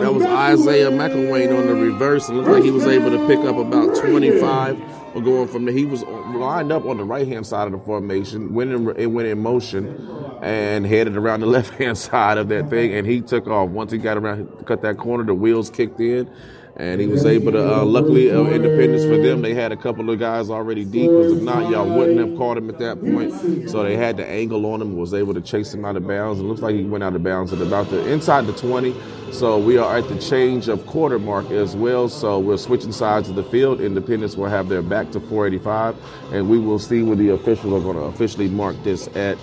[0.00, 2.28] That was Isaiah McElwain on the reverse.
[2.28, 5.74] It looks like he was able to pick up about 25 going from there.
[5.74, 9.06] He was lined up on the right hand side of the formation, went in, it
[9.06, 10.08] went in motion
[10.42, 13.70] and headed around the left hand side of that thing, and he took off.
[13.70, 16.30] Once he got around, cut that corner, the wheels kicked in
[16.76, 17.80] and he was able to.
[17.80, 21.10] Uh, luckily, uh, independence for them, they had a couple of guys already deep.
[21.10, 23.68] Because if not, y'all wouldn't have caught him at that point.
[23.68, 26.40] So they had the angle on him, was able to chase him out of bounds.
[26.40, 28.94] It looks like he went out of bounds at about the inside the 20.
[29.32, 32.08] So we are at the change of quarter mark as well.
[32.08, 33.80] So we're switching sides of the field.
[33.80, 35.96] Independence will have their back to 485,
[36.32, 39.38] and we will see when the officials are going to officially mark this at.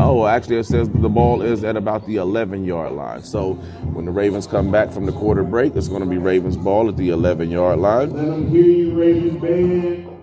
[0.00, 3.22] Oh, actually, it says the ball is at about the 11 yard line.
[3.22, 3.54] So
[3.92, 6.88] when the Ravens come back from the quarter break, it's going to be Ravens ball
[6.88, 8.10] at the 11 yard line.
[8.10, 10.13] Let them hear you, Ravens band.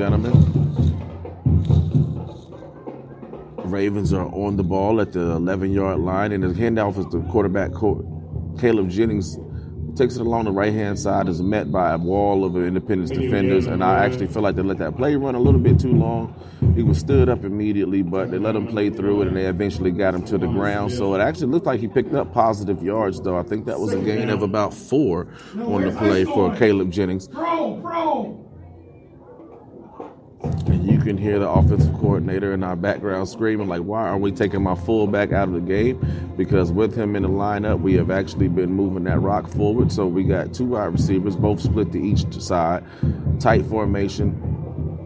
[0.00, 0.32] Gentlemen.
[3.64, 7.20] Ravens are on the ball at the 11 yard line, and the handoff is the
[7.30, 7.72] quarterback,
[8.58, 9.38] Caleb Jennings,
[9.96, 13.66] takes it along the right hand side, is met by a wall of Independence defenders,
[13.66, 16.34] and I actually feel like they let that play run a little bit too long.
[16.74, 19.90] He was stood up immediately, but they let him play through it, and they eventually
[19.90, 20.92] got him to the ground.
[20.92, 23.36] So it actually looked like he picked up positive yards, though.
[23.36, 27.28] I think that was a gain of about four on the play for Caleb Jennings.
[27.28, 28.49] Bro, bro.
[30.42, 34.32] And you can hear the offensive coordinator in our background screaming, like, why are we
[34.32, 35.98] taking my fullback out of the game?
[36.36, 39.92] Because with him in the lineup, we have actually been moving that rock forward.
[39.92, 42.84] So we got two wide receivers, both split to each side,
[43.38, 44.56] tight formation.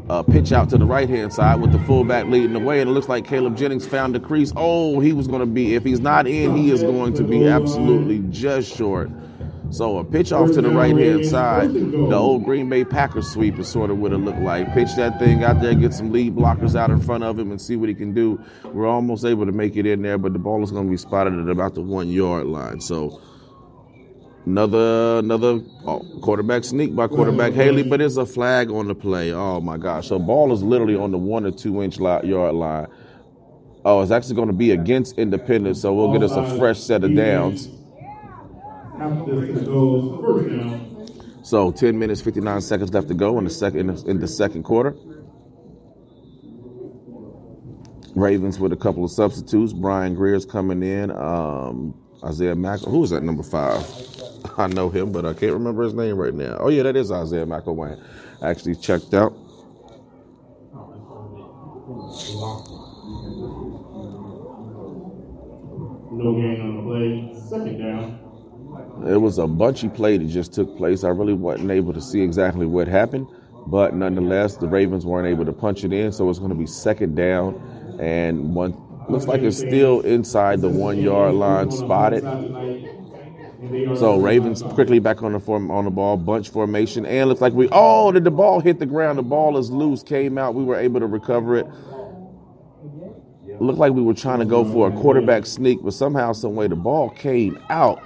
[0.09, 2.91] Uh, pitch out to the right hand side with the fullback leading the way, and
[2.91, 4.53] it looks like Caleb Jennings found the crease.
[4.55, 7.49] Oh, he was going to be, if he's not in, he is going to be
[7.49, 9.11] absolutely just short.
[9.75, 13.59] So a pitch off to the right hand side, the old Green Bay Packers sweep
[13.59, 14.73] is sort of what it looked like.
[14.73, 17.61] Pitch that thing out there, get some lead blockers out in front of him, and
[17.61, 18.41] see what he can do.
[18.63, 20.97] We're almost able to make it in there, but the ball is going to be
[20.97, 22.81] spotted at about the one yard line.
[22.81, 23.21] So
[24.47, 29.33] another another oh, quarterback sneak by quarterback Haley, but it's a flag on the play.
[29.33, 30.07] Oh my gosh!
[30.07, 32.87] So ball is literally on the one or two inch yard line.
[33.85, 37.03] Oh, it's actually going to be against Independence, so we'll get us a fresh set
[37.03, 37.67] of downs.
[37.67, 38.84] After this goes first down.
[41.43, 44.97] So 10 minutes, 59 seconds left to go in the second in the, second quarter.
[48.15, 49.73] Ravens with a couple of substitutes.
[49.73, 51.11] Brian Greer's coming in.
[51.11, 52.81] Um, Isaiah Mack.
[52.81, 53.85] Who is that number five?
[54.59, 56.57] I know him, but I can't remember his name right now.
[56.61, 58.03] Oh yeah, that is Isaiah McElwain.
[58.43, 59.35] Actually checked out.
[66.17, 67.35] No gain on the play.
[67.51, 68.24] Second down.
[69.07, 71.05] It was a bunchy play that just took place.
[71.05, 73.27] I really wasn't able to see exactly what happened,
[73.67, 76.67] but nonetheless, the Ravens weren't able to punch it in, so it's going to be
[76.67, 77.55] second down,
[78.01, 78.77] and one
[79.09, 82.23] looks like it's still inside the one yard line, spotted.
[83.97, 87.53] So Ravens quickly back on the form on the ball, bunch formation, and looks like
[87.53, 89.19] we oh did the ball hit the ground?
[89.19, 90.55] The ball is loose, came out.
[90.55, 91.67] We were able to recover it.
[93.61, 96.67] Looked like we were trying to go for a quarterback sneak, but somehow, some way,
[96.67, 98.03] the ball came out.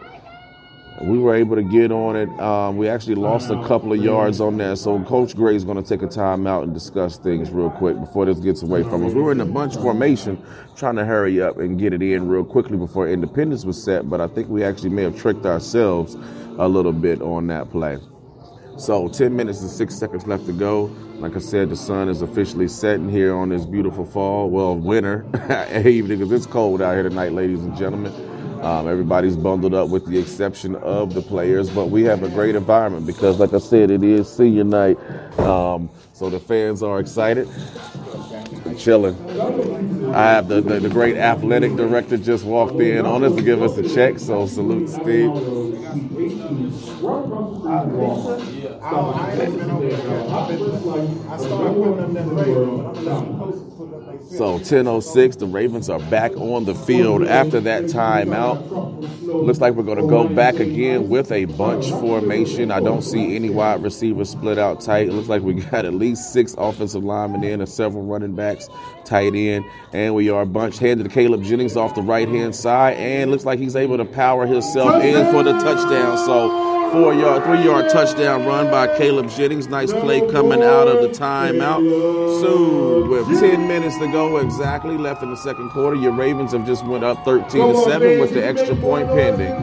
[1.03, 2.29] We were able to get on it.
[2.41, 4.79] Um, we actually lost a couple of yards on that.
[4.79, 7.99] So Coach Gray is going to take a time out and discuss things real quick
[8.01, 9.13] before this gets away from us.
[9.13, 10.43] We were in a bunch formation
[10.77, 14.21] trying to hurry up and get it in real quickly before Independence was set, but
[14.21, 16.17] I think we actually may have tricked ourselves
[16.59, 17.99] a little bit on that play.
[18.77, 20.85] So 10 minutes and six seconds left to go.
[21.19, 25.27] Like I said, the sun is officially setting here on this beautiful fall, well, winter
[25.85, 28.38] evening because it's cold out here tonight, ladies and gentlemen.
[28.63, 32.57] Um, everybody's bundled up with the exception of the players, but we have a great
[32.57, 34.99] environment because, like I said, it is senior night.
[35.39, 37.49] Um, so the fans are excited.
[38.77, 39.17] Chilling.
[40.15, 43.63] I have the, the, the great athletic director just walked in on us to give
[43.63, 45.31] us a check, so salute Steve.
[54.29, 58.61] So 10:06, the Ravens are back on the field after that timeout.
[59.23, 62.71] Looks like we're going to go back again with a bunch formation.
[62.71, 65.09] I don't see any wide receivers split out tight.
[65.09, 68.69] It looks like we got at least six offensive linemen in and several running backs
[69.07, 69.65] tight end,
[69.95, 73.47] and we are bunched handed to Caleb Jennings off the right hand side, and looks
[73.47, 76.19] like he's able to power himself in for the touchdown.
[76.19, 79.69] So four yard, three yard touchdown run by Caleb Jennings.
[79.69, 81.81] Nice play coming out of the timeout.
[82.41, 86.67] Soon, with 10 minutes to go exactly left in the second quarter, your Ravens have
[86.67, 89.55] just went up 13 to 7 with the extra point pending.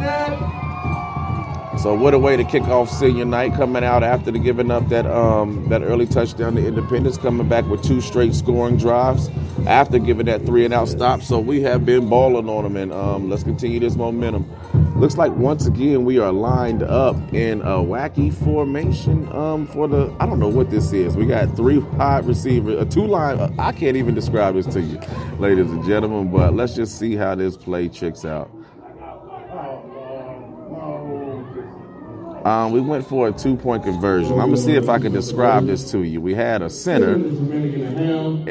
[1.80, 4.88] So what a way to kick off senior night coming out after the giving up
[4.90, 9.30] that um, that early touchdown to Independence, coming back with two straight scoring drives
[9.68, 11.22] after giving that three and out stop.
[11.22, 14.50] So we have been balling on them, and um, let's continue this momentum.
[14.96, 20.16] Looks like once again we are lined up in a wacky formation um, for the.
[20.22, 21.18] I don't know what this is.
[21.18, 23.38] We got three wide receivers, a two line.
[23.60, 24.98] I can't even describe this to you,
[25.38, 26.32] ladies and gentlemen.
[26.32, 28.50] But let's just see how this play checks out.
[32.46, 34.34] Um, we went for a two point conversion.
[34.34, 36.22] I'm gonna see if I can describe this to you.
[36.22, 38.48] We had a center and,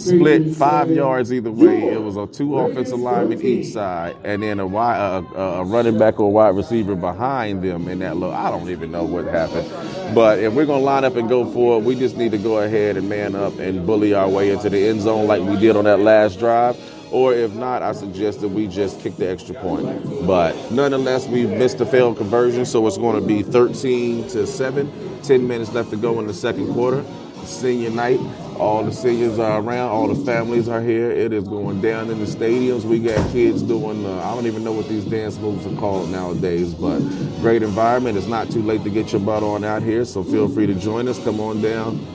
[0.00, 1.84] split five yards either way.
[1.84, 5.98] It was a two offensive linemen each side, and then a, wide, a, a running
[5.98, 8.32] back or wide receiver behind them in that low.
[8.32, 9.70] I don't even know what happened,
[10.16, 12.58] but if we're gonna line up and go for it, we just need to go
[12.58, 15.76] ahead and man up and bully our way into the end zone like we did
[15.76, 16.76] on that last drive.
[17.12, 20.26] Or if not, I suggest that we just kick the extra point.
[20.26, 25.20] But nonetheless, we missed the failed conversion, so it's going to be 13 to 7.
[25.22, 27.04] 10 minutes left to go in the second quarter.
[27.44, 28.18] Senior night.
[28.58, 29.90] All the seniors are around.
[29.90, 31.10] All the families are here.
[31.10, 32.84] It is going down in the stadiums.
[32.84, 36.08] We got kids doing, uh, I don't even know what these dance moves are called
[36.08, 37.00] nowadays, but
[37.40, 38.16] great environment.
[38.16, 40.74] It's not too late to get your butt on out here, so feel free to
[40.74, 41.22] join us.
[41.22, 42.06] Come on down.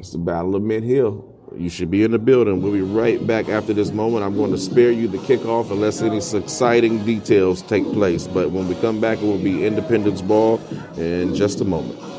[0.00, 1.33] It's the Battle of Mint Hill.
[1.56, 2.60] You should be in the building.
[2.60, 4.24] We'll be right back after this moment.
[4.24, 8.26] I'm going to spare you the kickoff unless any exciting details take place.
[8.26, 10.58] But when we come back, it will be Independence Ball
[10.96, 12.13] in just a moment.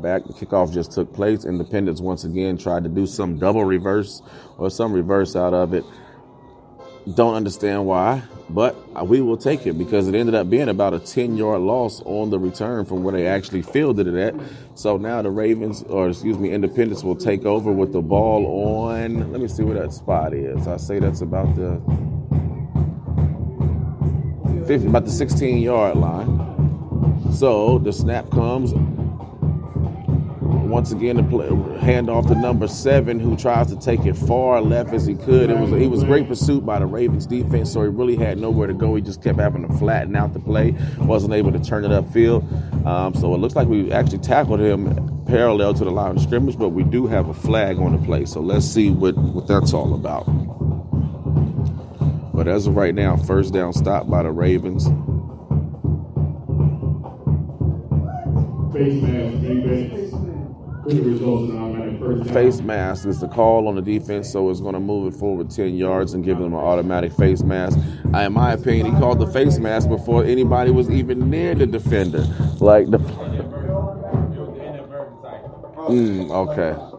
[0.00, 0.24] Back.
[0.24, 1.44] The kickoff just took place.
[1.44, 4.22] Independence once again tried to do some double reverse
[4.58, 5.84] or some reverse out of it.
[7.14, 8.76] Don't understand why, but
[9.06, 12.28] we will take it because it ended up being about a 10 yard loss on
[12.28, 14.34] the return from where they actually fielded it at.
[14.74, 19.32] So now the Ravens, or excuse me, Independence will take over with the ball on.
[19.32, 20.68] Let me see where that spot is.
[20.68, 21.80] I say that's about the
[24.66, 27.32] 50, about the 16 yard line.
[27.32, 28.72] So the snap comes.
[30.70, 31.48] Once again, to play,
[31.80, 35.50] hand off to number seven, who tries to take it far left as he could.
[35.50, 38.68] It was he was great pursuit by the Ravens defense, so he really had nowhere
[38.68, 38.94] to go.
[38.94, 42.44] He just kept having to flatten out the play, wasn't able to turn it upfield.
[42.86, 46.56] Um, so it looks like we actually tackled him parallel to the line of scrimmage,
[46.56, 48.24] but we do have a flag on the play.
[48.24, 50.24] So let's see what what that's all about.
[52.32, 54.84] But as of right now, first down stop by the Ravens.
[58.72, 59.40] Face mask.
[59.40, 60.79] Good results in automatic first down.
[62.32, 65.50] Face mask is the call on the defense, so it's going to move it forward
[65.50, 67.78] 10 yards and give them an automatic face mask.
[68.12, 71.66] Uh, in my opinion, he called the face mask before anybody was even near the
[71.66, 72.26] defender.
[72.58, 72.98] Like the.
[75.88, 76.89] Mm, okay.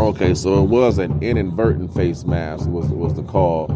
[0.00, 3.68] Okay, so it was an inadvertent face mask was was the call.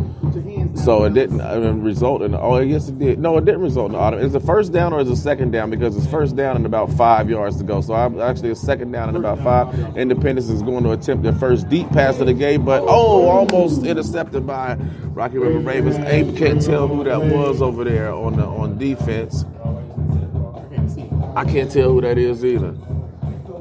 [0.75, 2.35] So it didn't uh, result in.
[2.35, 3.19] Oh, yes, it did.
[3.19, 4.17] No, it didn't result in auto.
[4.17, 5.69] Is it first down or is it second down?
[5.69, 7.83] Because it's first down and about five yards to go.
[7.83, 9.97] So I'm actually a second down and about five.
[9.99, 13.85] Independence is going to attempt their first deep pass of the game, but oh, almost
[13.85, 14.79] intercepted by
[15.13, 15.97] Rocky River Ravens.
[15.97, 19.45] Abe can't tell who that was over there on the on defense.
[21.37, 22.75] I can't tell who that is either.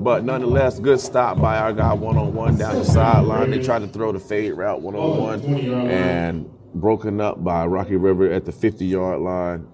[0.03, 3.51] But nonetheless, good stop by our guy one on one down the sideline.
[3.51, 5.41] They tried to throw the fade route one on one
[5.89, 9.65] and broken up by Rocky River at the 50 yard line.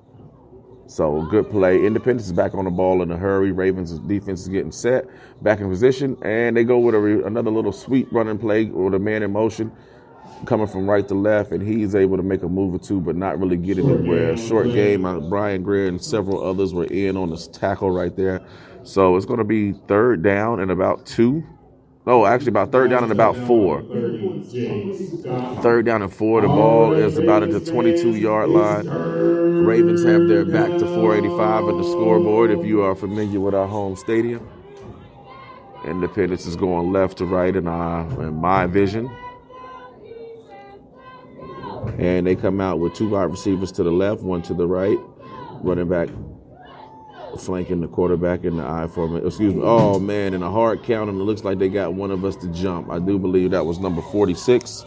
[0.86, 1.84] So good play.
[1.84, 3.52] Independence is back on the ball in a hurry.
[3.52, 5.06] Ravens' defense is getting set,
[5.42, 9.00] back in position, and they go with re- another little sweet running play with a
[9.00, 9.72] man in motion
[10.46, 13.16] coming from right to left, and he's able to make a move or two, but
[13.16, 14.38] not really get anywhere.
[14.38, 15.06] Short game.
[15.06, 18.42] Uh, Brian Greer and several others were in on this tackle right there.
[18.84, 21.44] So it's going to be third down and about two.
[22.08, 23.84] Oh, actually, about third down and about four.
[25.62, 26.42] Third down and four.
[26.42, 28.88] The ball is about at the 22 yard line.
[28.88, 33.68] Ravens have their back to 485 at the scoreboard if you are familiar with our
[33.68, 34.48] home stadium.
[35.86, 39.10] Independence is going left to right in, our, in my vision.
[41.98, 44.98] And they come out with two wide receivers to the left, one to the right,
[45.62, 46.10] running back
[47.38, 49.28] flanking the quarterback in the I formation.
[49.28, 49.62] Excuse me.
[49.64, 52.36] Oh man, in a hard count, and it looks like they got one of us
[52.38, 52.90] to jump.
[52.90, 54.84] I do believe that was number 46,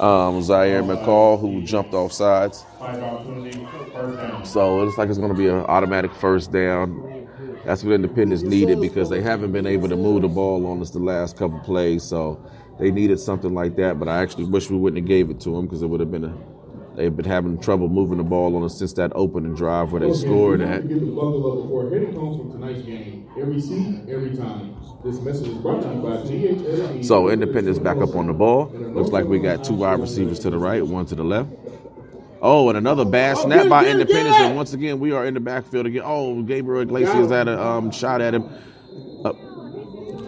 [0.00, 2.64] um, Zaire McCall, who jumped off sides.
[4.44, 7.26] So it looks like it's going to be an automatic first down.
[7.64, 10.90] That's what Independence needed because they haven't been able to move the ball on us
[10.90, 12.02] the last couple plays.
[12.02, 12.42] So
[12.78, 13.98] they needed something like that.
[13.98, 16.10] But I actually wish we wouldn't have gave it to them because it would have
[16.10, 16.34] been a
[16.98, 20.12] They've been having trouble moving the ball on us since that opening drive where they
[20.12, 20.88] scored at.
[20.88, 23.30] Get the buckle up before heading home from tonight's game.
[23.40, 24.74] Every seat, every time.
[25.04, 27.04] This message is brought to you by GHSE.
[27.04, 28.72] So Independence back up on the ball.
[28.74, 31.50] Looks like we got two wide receivers to the right, one to the left.
[32.42, 35.86] Oh, and another bad snap by Independence, and once again we are in the backfield
[35.86, 36.02] again.
[36.04, 38.50] Oh, Gabriel Iglesias had a um, shot at him.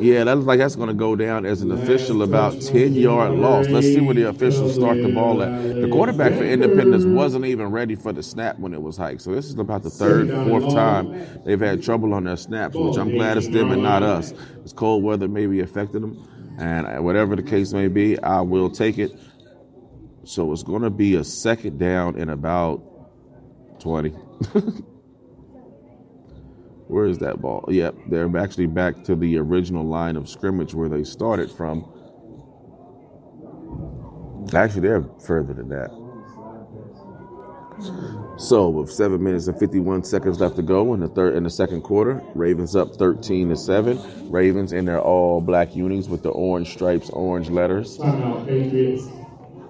[0.01, 3.33] Yeah, that looks like that's going to go down as an official about 10 yard
[3.33, 3.69] loss.
[3.69, 5.63] Let's see where the officials start the ball at.
[5.63, 9.21] The quarterback for Independence wasn't even ready for the snap when it was hiked.
[9.21, 12.97] So this is about the third, fourth time they've had trouble on their snaps, which
[12.97, 14.33] I'm glad it's them and not us.
[14.65, 16.27] It's cold weather maybe affected them.
[16.59, 19.13] And whatever the case may be, I will take it.
[20.25, 22.83] So it's going to be a second down in about
[23.81, 24.15] 20.
[26.91, 27.65] Where is that ball?
[27.69, 31.89] Yep, they're actually back to the original line of scrimmage where they started from.
[34.53, 35.91] Actually, they're further than that.
[38.39, 41.51] So, with seven minutes and fifty-one seconds left to go in the third in the
[41.51, 43.99] second quarter, Ravens up thirteen to seven.
[44.29, 49.07] Ravens in their all black unis with the orange stripes, orange letters Timeout, Patriots.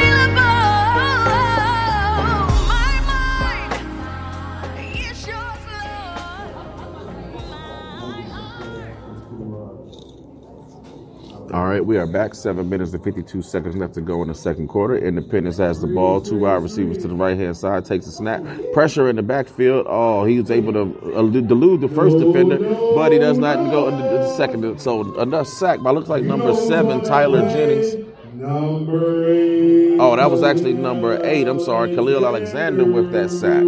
[11.54, 12.34] All right, we are back.
[12.34, 14.98] Seven minutes and 52 seconds left to go in the second quarter.
[14.98, 16.20] Independence has the ball.
[16.20, 17.84] Two wide receivers to the right hand side.
[17.84, 18.42] Takes a snap.
[18.72, 19.86] Pressure in the backfield.
[19.88, 22.58] Oh, he was able to uh, delude the first defender,
[22.96, 24.80] but he does not go into the second.
[24.80, 28.04] So enough sack by looks like number seven, Tyler Jennings.
[28.32, 29.96] Number eight.
[30.00, 31.46] Oh, that was actually number eight.
[31.46, 33.62] I'm sorry, Khalil Alexander with that sack.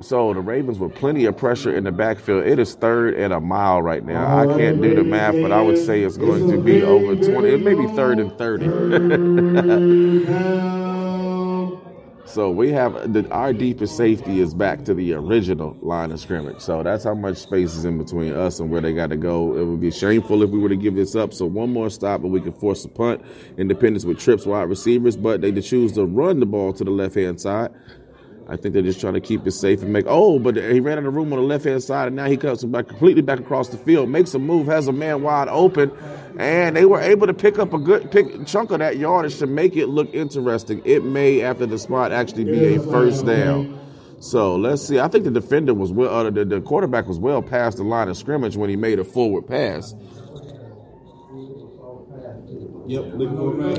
[0.00, 2.46] So the Ravens with plenty of pressure in the backfield.
[2.46, 4.38] It is third and a mile right now.
[4.38, 7.48] I can't do the math, but I would say it's going to be over 20.
[7.48, 8.66] It may be third and 30.
[12.26, 16.60] so we have the, our deepest safety is back to the original line of scrimmage.
[16.60, 19.56] So that's how much space is in between us and where they got to go.
[19.56, 21.34] It would be shameful if we were to give this up.
[21.34, 23.20] So one more stop and we can force a punt.
[23.56, 27.16] Independence with trips wide receivers, but they choose to run the ball to the left
[27.16, 27.72] hand side.
[28.50, 30.06] I think they're just trying to keep it safe and make.
[30.08, 32.36] Oh, but he ran in the room on the left hand side, and now he
[32.38, 35.92] comes back completely back across the field, makes a move, has a man wide open,
[36.38, 39.46] and they were able to pick up a good pick, chunk of that yardage to
[39.46, 40.80] make it look interesting.
[40.86, 43.78] It may, after the spot, actually be a first down.
[44.20, 44.98] So let's see.
[44.98, 48.08] I think the defender was well, uh, the, the quarterback was well past the line
[48.08, 49.94] of scrimmage when he made a forward pass.
[52.88, 53.04] Yep.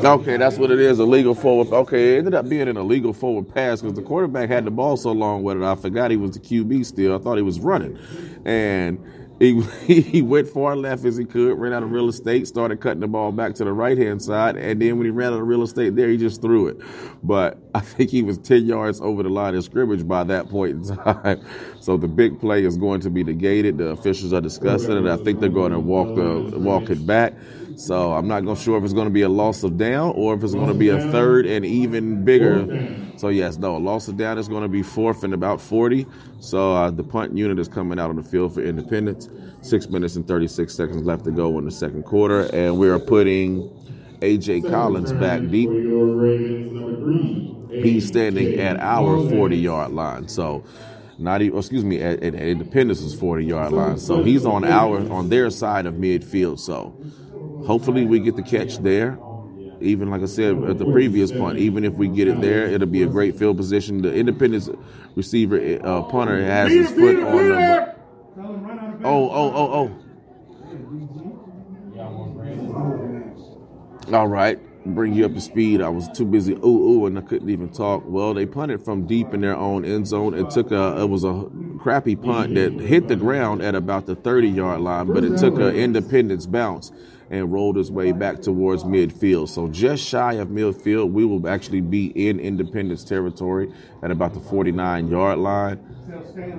[0.05, 0.99] Okay, that's what it is.
[0.99, 1.73] A legal forward.
[1.73, 4.97] Okay, it ended up being an illegal forward pass because the quarterback had the ball
[4.97, 5.63] so long with it.
[5.63, 7.15] I forgot he was the QB still.
[7.15, 7.97] I thought he was running,
[8.45, 8.99] and
[9.39, 9.61] he
[10.01, 13.07] he went far left as he could, ran out of real estate, started cutting the
[13.07, 15.63] ball back to the right hand side, and then when he ran out of real
[15.63, 16.77] estate there, he just threw it.
[17.23, 20.89] But I think he was ten yards over the line of scrimmage by that point
[20.89, 21.41] in time.
[21.81, 23.77] So the big play is going to be negated.
[23.79, 25.09] The officials are discussing it.
[25.09, 27.33] I think they're going to walk the walk it back.
[27.79, 30.33] So I'm not gonna sure if it's going to be a loss of down or
[30.33, 32.97] if it's going to be a third and even bigger.
[33.15, 36.05] So yes, no, a loss of down is going to be fourth and about 40.
[36.41, 39.29] So uh, the punt unit is coming out on the field for Independence.
[39.61, 42.99] Six minutes and 36 seconds left to go in the second quarter, and we are
[42.99, 43.69] putting
[44.19, 45.69] AJ Collins back deep.
[45.69, 47.81] For your Ravens, number three.
[47.81, 50.27] He's standing at our 40 yard line.
[50.27, 50.65] So
[51.17, 53.99] not even, excuse me, at, at Independence's 40 yard line.
[53.99, 56.59] So he's on our, on their side of midfield.
[56.59, 56.97] So
[57.65, 59.17] hopefully we get the catch there.
[59.81, 62.87] Even like I said at the previous punt, even if we get it there, it'll
[62.87, 64.01] be a great field position.
[64.01, 64.69] The Independence
[65.15, 67.95] receiver, uh, punter, has his foot on the.
[69.05, 70.05] Oh, oh, oh, oh.
[74.13, 75.81] All right, bring you up to speed.
[75.81, 78.03] I was too busy ooh ooh and I couldn't even talk.
[78.05, 80.33] Well, they punted from deep in their own end zone.
[80.33, 81.47] It took a it was a
[81.79, 85.55] crappy punt that hit the ground at about the 30 yard line, but it took
[85.55, 86.91] an independence bounce
[87.29, 89.49] and rolled his way back towards midfield.
[89.49, 93.71] So just shy of midfield, we will actually be in independence territory
[94.01, 95.79] at about the 49 yard line.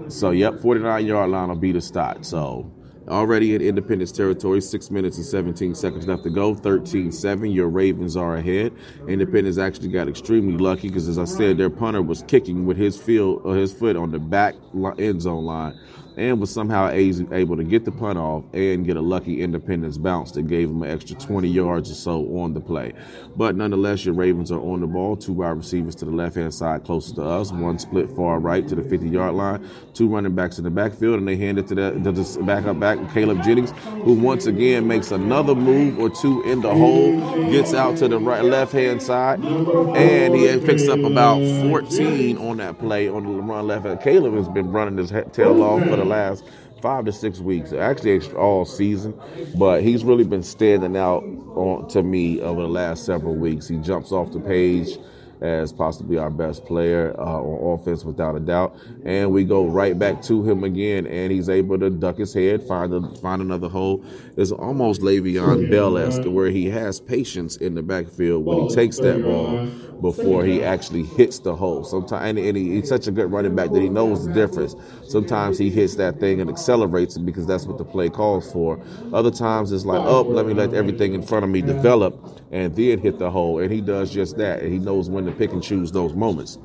[0.09, 2.25] So, yep, 49 yard line will be the start.
[2.25, 2.71] So,
[3.09, 6.55] already in Independence territory, six minutes and 17 seconds left to go.
[6.55, 7.51] 13 7.
[7.51, 8.73] Your Ravens are ahead.
[9.09, 12.97] Independence actually got extremely lucky because, as I said, their punter was kicking with his,
[12.97, 14.55] field, uh, his foot on the back
[14.99, 15.79] end zone line
[16.21, 20.33] and was somehow able to get the punt off and get a lucky Independence bounce
[20.33, 22.93] that gave him an extra 20 yards or so on the play.
[23.37, 25.17] But nonetheless, your Ravens are on the ball.
[25.17, 28.69] Two wide receivers to the left hand side closest to us, one split far right
[28.69, 31.67] to the 50 yard line, two running backs in the backfield, and they hand it
[31.69, 33.71] to the, to the backup back, Caleb Jennings,
[34.05, 38.19] who once again makes another move or two in the hole, gets out to the
[38.19, 43.31] right left hand side, and he picks up about 14 on that play on the
[43.31, 44.03] run left.
[44.03, 46.45] Caleb has been running his tail off for the last
[46.83, 49.19] five to six weeks, actually all season,
[49.59, 51.23] but he's really been standing out
[51.55, 53.69] on, to me over the last several weeks.
[53.69, 54.99] He jumps off the page
[55.41, 59.99] as possibly our best player uh, on offense without a doubt, and we go right
[59.99, 63.69] back to him again, and he's able to duck his head, find a, find another
[63.69, 64.05] hole.
[64.37, 69.23] It's almost Le'Veon Bell-esque, where he has patience in the backfield when he takes that
[69.23, 69.67] ball
[70.01, 71.85] before he actually hits the hole.
[71.85, 74.75] Sometimes, and he, he's such a good running back that he knows the difference.
[75.07, 78.81] Sometimes he hits that thing and accelerates it because that's what the play calls for.
[79.13, 82.75] Other times it's like, oh, let me let everything in front of me develop and
[82.75, 83.59] then hit the hole.
[83.59, 84.61] And he does just that.
[84.63, 86.59] And he knows when to pick and choose those moments.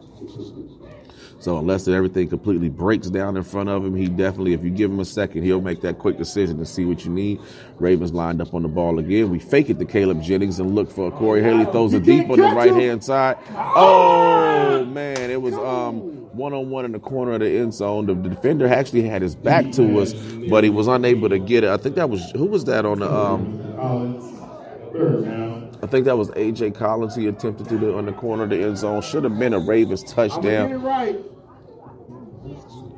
[1.39, 4.89] So unless everything completely breaks down in front of him, he definitely, if you give
[4.89, 7.39] him a second, he'll make that quick decision to see what you need.
[7.77, 9.29] Ravens lined up on the ball again.
[9.29, 12.39] We fake it to Caleb Jennings and look for Corey Haley throws it deep on
[12.39, 13.37] the right hand side.
[13.53, 15.97] Oh man, it was um
[16.31, 18.07] one on one in the corner of the end zone.
[18.07, 20.13] The defender actually had his back to us,
[20.49, 21.69] but he was unable to get it.
[21.69, 24.39] I think that was who was that on the um Collins,
[24.93, 25.64] third down.
[25.85, 27.15] I think that was AJ Collins.
[27.15, 29.03] He attempted to do on the corner of the end zone.
[29.03, 30.81] Should have been a Ravens I'm get it touchdown.
[30.81, 31.19] right.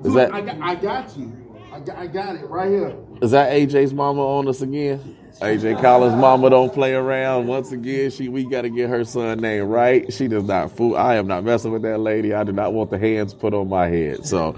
[0.06, 1.34] Is that I got, I got you.
[1.74, 2.96] I got, I got it right here.
[3.22, 5.18] Is that AJ's mama on us again?
[5.42, 7.48] AJ Collins' mama don't play around.
[7.48, 10.12] Once again, she we got to get her son name right.
[10.14, 10.96] She does not fool.
[10.96, 12.34] I am not messing with that lady.
[12.34, 14.26] I do not want the hands put on my head.
[14.26, 14.54] So,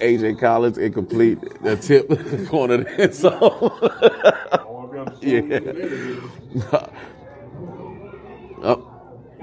[0.00, 1.38] AJ Collins incomplete.
[1.62, 2.08] The tip
[2.48, 3.70] corner of the end zone.
[6.60, 6.86] yeah.
[8.62, 8.92] Up.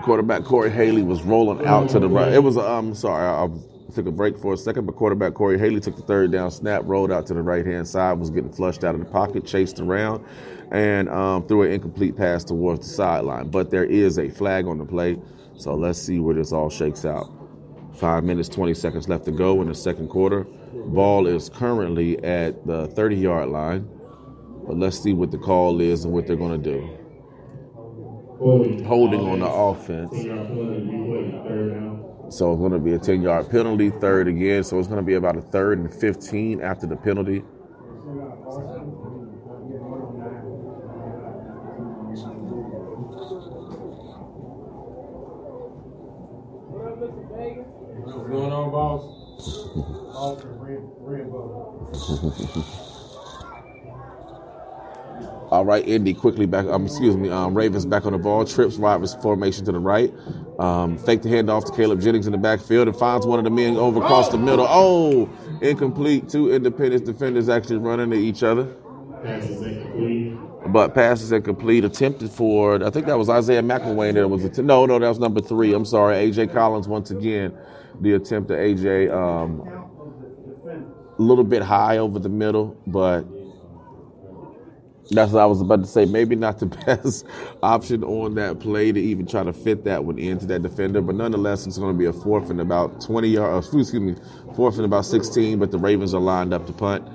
[0.01, 2.33] Quarterback Corey Haley was rolling out to the right.
[2.33, 5.33] It was a um sorry, I, I took a break for a second, but quarterback
[5.33, 8.29] Corey Haley took the third down snap, rolled out to the right hand side, was
[8.29, 10.25] getting flushed out of the pocket, chased around,
[10.71, 13.49] and um, threw an incomplete pass towards the sideline.
[13.49, 15.17] But there is a flag on the play,
[15.55, 17.31] so let's see where this all shakes out.
[17.95, 20.43] Five minutes, 20 seconds left to go in the second quarter.
[20.73, 23.87] Ball is currently at the 30 yard line,
[24.67, 27.02] but let's see what the call is and what they're going to do.
[28.43, 30.11] Holding, Holding on the offense.
[30.11, 32.03] Ten yard penalty, you wait, third down.
[32.29, 34.65] So it's going to be a 10 yard penalty, third again.
[34.65, 37.41] So it's going to be about a third and 15 after the penalty.
[48.03, 49.03] What's going on, boss?
[55.53, 56.65] All right, Indy quickly back.
[56.65, 57.29] Um, excuse me.
[57.29, 58.43] Um, Ravens back on the ball.
[58.43, 60.11] Trips wide formation to the right.
[60.57, 63.51] Um, fake the handoff to Caleb Jennings in the backfield and finds one of the
[63.51, 64.65] men over across the middle.
[64.67, 65.29] Oh,
[65.61, 66.27] incomplete.
[66.27, 68.63] Two independent defenders actually running to each other.
[69.23, 70.37] Pass is incomplete.
[70.69, 71.85] But passes incomplete.
[71.85, 74.15] Attempted for, I think that was Isaiah McElwain.
[74.15, 75.71] There was a no, no, that was number three.
[75.75, 77.55] I'm sorry, AJ Collins once again.
[78.01, 79.61] The attempt to AJ, um,
[81.19, 83.23] a little bit high over the middle, but
[85.11, 86.05] that's what I was about to say.
[86.05, 87.25] Maybe not the best
[87.61, 91.15] option on that play to even try to fit that one into that defender, but
[91.15, 93.73] nonetheless, it's going to be a fourth and about 20 yards.
[93.73, 94.15] Uh, excuse me,
[94.55, 95.59] fourth and about 16.
[95.59, 97.07] But the Ravens are lined up to punt.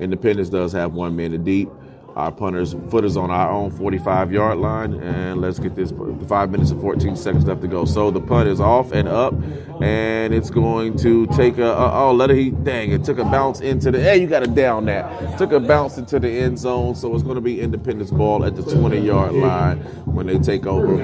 [0.00, 1.68] Independence does have one man to deep.
[2.16, 5.92] Our punter's foot is on our own 45 yard line, and let's get this
[6.28, 7.84] five minutes and 14 seconds left to go.
[7.84, 9.34] So the punt is off and up,
[9.80, 13.24] and it's going to take a uh, oh, let it he dang it took a
[13.24, 16.58] bounce into the hey, you got to down that took a bounce into the end
[16.58, 20.38] zone, so it's going to be Independence ball at the 20 yard line when they
[20.38, 20.98] take over.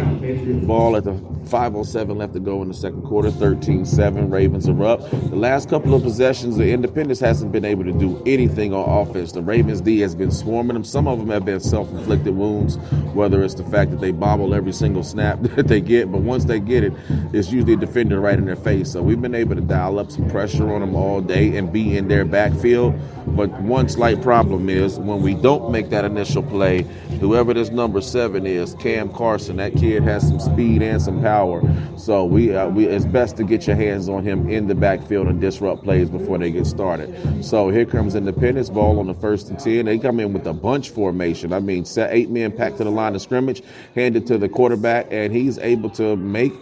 [0.66, 1.14] Ball at the
[1.48, 4.30] 507 left to go in the second quarter, 13-7.
[4.30, 5.10] Ravens are up.
[5.10, 9.32] The last couple of possessions, the Independence hasn't been able to do anything on offense.
[9.32, 10.84] The Ravens D has been swarming them.
[10.98, 12.74] Some of them have been self-inflicted wounds,
[13.14, 16.46] whether it's the fact that they bobble every single snap that they get, but once
[16.46, 16.92] they get it,
[17.32, 18.90] it's usually a defender right in their face.
[18.90, 21.96] So we've been able to dial up some pressure on them all day and be
[21.96, 22.98] in their backfield.
[23.36, 26.82] But one slight problem is when we don't make that initial play,
[27.20, 31.62] whoever this number seven is, Cam Carson, that kid has some speed and some power.
[31.96, 35.28] So we, uh, we it's best to get your hands on him in the backfield
[35.28, 37.44] and disrupt plays before they get started.
[37.44, 39.84] So here comes Independence ball on the first and ten.
[39.84, 41.52] They come in with a bunch formation.
[41.52, 43.62] I mean, set eight men packed to the line of scrimmage,
[43.94, 46.52] handed to the quarterback, and he's able to make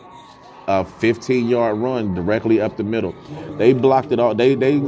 [0.69, 3.15] a 15 yard run directly up the middle.
[3.57, 4.35] They blocked it all.
[4.35, 4.81] They they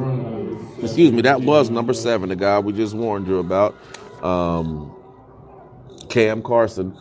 [0.82, 1.22] excuse me.
[1.22, 3.76] That was number seven, the guy we just warned you about,
[4.22, 4.94] um,
[6.08, 6.96] Cam Carson.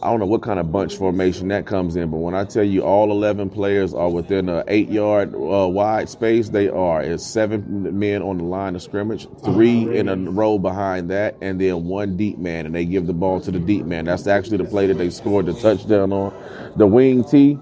[0.00, 2.62] I don't know what kind of bunch formation that comes in, but when I tell
[2.62, 7.02] you all 11 players are within a eight yard uh, wide space, they are.
[7.02, 11.60] It's seven men on the line of scrimmage, three in a row behind that, and
[11.60, 14.04] then one deep man, and they give the ball to the deep man.
[14.04, 16.32] That's actually the play that they scored the touchdown on.
[16.76, 17.58] The wing T,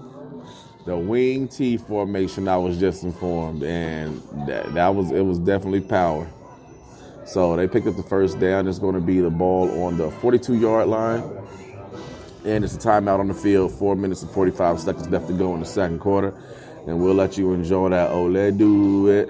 [0.85, 2.47] the wing T formation.
[2.47, 6.29] I was just informed, and that, that was it was definitely power.
[7.25, 8.67] So they picked up the first down.
[8.67, 11.23] It's going to be the ball on the 42 yard line.
[12.47, 13.73] And it's a timeout on the field.
[13.73, 16.33] Four minutes and 45 seconds left to go in the second quarter.
[16.87, 18.15] And we'll let you enjoy that.
[18.15, 19.29] Let do it.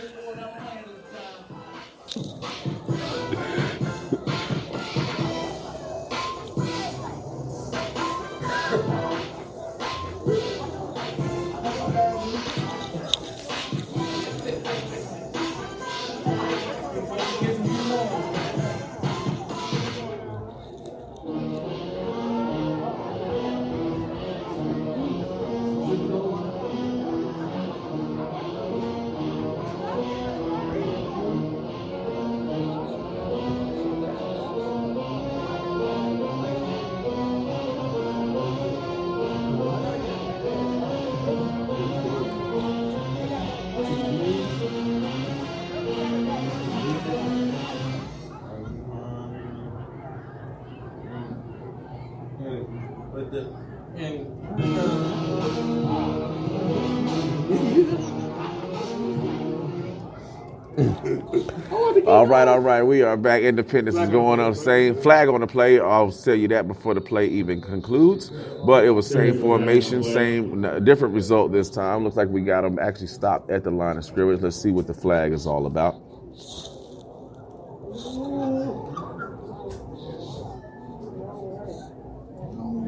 [62.21, 62.83] All right, all right.
[62.83, 63.41] We are back.
[63.41, 64.53] Independence is going on.
[64.53, 65.79] Same flag on the play.
[65.79, 68.31] I'll tell you that before the play even concludes.
[68.63, 72.03] But it was same formation, same different result this time.
[72.03, 74.39] Looks like we got them actually stopped at the line of scrimmage.
[74.41, 75.95] Let's see what the flag is all about.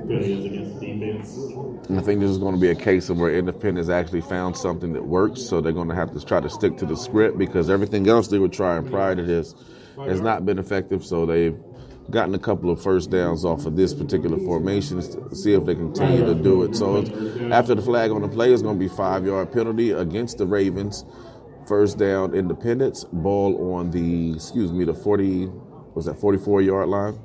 [0.08, 1.63] Failures against defense.
[1.90, 4.94] I think this is going to be a case of where Independence actually found something
[4.94, 7.70] that works, so they're going to have to try to stick to the script because
[7.70, 9.54] everything else they were trying prior to this
[9.98, 11.06] has not been effective.
[11.06, 11.58] So they've
[12.10, 15.76] gotten a couple of first downs off of this particular formation to see if they
[15.76, 16.76] continue to do it.
[16.76, 17.00] So
[17.52, 20.46] after the flag on the play, it's going to be five yard penalty against the
[20.48, 21.06] Ravens.
[21.68, 23.04] First down, Independence.
[23.12, 25.50] Ball on the excuse me the forty
[25.96, 27.20] was that 44 yard line?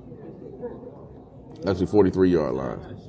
[1.67, 3.08] Actually, 43 yard line.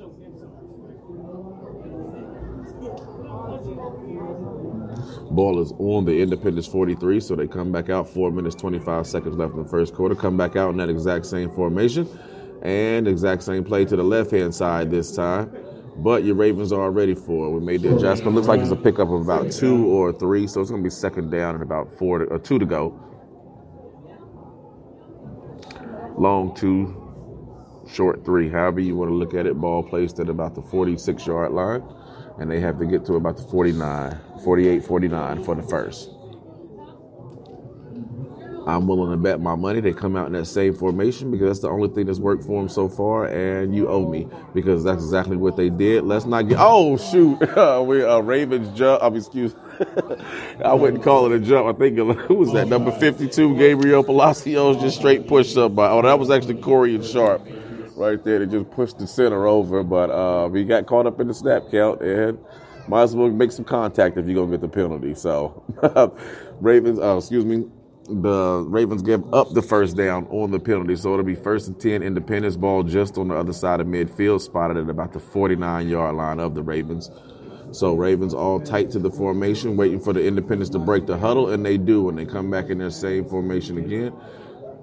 [5.30, 8.08] Ball is on the Independence 43, so they come back out.
[8.08, 10.14] Four minutes, 25 seconds left in the first quarter.
[10.14, 12.08] Come back out in that exact same formation
[12.62, 15.52] and exact same play to the left hand side this time.
[15.96, 17.50] But your Ravens are ready for it.
[17.50, 18.34] We made the adjustment.
[18.34, 20.90] Looks like it's a pickup of about two or three, so it's going to be
[20.90, 22.98] second down and about four to, or two to go.
[26.18, 26.96] Long two,
[27.90, 29.54] short three, however you want to look at it.
[29.60, 31.82] Ball placed at about the 46 yard line,
[32.40, 36.10] and they have to get to about the 49, 48, 49 for the first.
[38.66, 41.60] I'm willing to bet my money they come out in that same formation because that's
[41.60, 45.02] the only thing that's worked for them so far, and you owe me because that's
[45.02, 46.04] exactly what they did.
[46.04, 46.58] Let's not get.
[46.60, 47.40] Oh shoot,
[47.86, 49.02] we uh, Ravens jump.
[49.02, 49.54] I'm excuse.
[50.64, 51.74] I wouldn't call it a jump.
[51.74, 53.56] I think who was that number 52?
[53.56, 55.88] Gabriel Palacios just straight pushed up by.
[55.88, 57.46] Oh, that was actually Corey and Sharp
[58.00, 58.38] right there.
[58.44, 61.64] They just pushed the center over, but uh, we got caught up in the snap
[61.70, 62.38] count and
[62.88, 65.14] might as well make some contact if you're gonna get the penalty.
[65.14, 65.62] So
[66.60, 67.66] Ravens, uh, excuse me,
[68.08, 71.78] the Ravens give up the first down on the penalty, so it'll be first and
[71.78, 72.02] ten.
[72.02, 76.16] Independence ball just on the other side of midfield, spotted at about the 49 yard
[76.16, 77.10] line of the Ravens.
[77.72, 81.50] So Ravens all tight to the formation, waiting for the Independence to break the huddle,
[81.50, 84.12] and they do, and they come back in their same formation again.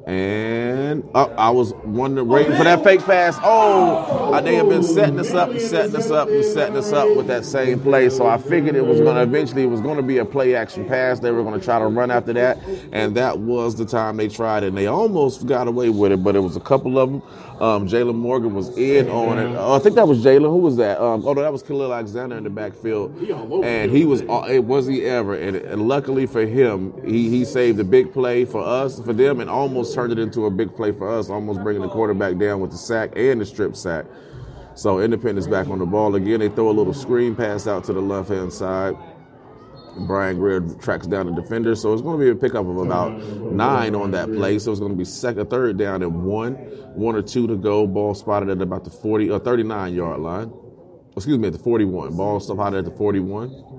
[0.07, 3.37] And oh, I was wondering, waiting for that fake pass.
[3.43, 7.13] Oh, they have been setting us up and setting us up and setting us up
[7.17, 8.09] with that same play.
[8.09, 10.55] So I figured it was going to eventually it was going to be a play
[10.55, 11.19] action pass.
[11.19, 12.57] They were going to try to run after that,
[12.93, 14.63] and that was the time they tried.
[14.63, 17.21] And they almost got away with it, but it was a couple of them.
[17.59, 19.55] Um, Jalen Morgan was in on it.
[19.57, 20.43] Oh, I think that was Jalen.
[20.49, 21.01] Who was that?
[21.01, 23.17] Um, oh no, that was Khalil Alexander in the backfield,
[23.63, 24.21] and he was.
[24.23, 25.33] uh, It was he ever?
[25.35, 29.39] And, and luckily for him, he he saved a big play for us, for them,
[29.39, 32.59] and almost turned it into a big play for us, almost bringing the quarterback down
[32.59, 34.05] with the sack and the strip sack.
[34.75, 36.39] So Independence back on the ball again.
[36.39, 38.95] They throw a little screen pass out to the left hand side.
[40.05, 43.13] Brian Greer tracks down the defender, so it's going to be a pickup of about
[43.51, 44.59] nine on that play.
[44.59, 46.53] So it's going to be second, third down and one,
[46.95, 47.87] one or two to go.
[47.87, 50.53] Ball spotted at about the 40 or 39 yard line.
[51.15, 52.15] Excuse me, at the 41.
[52.15, 53.77] Ball spotted at the 41.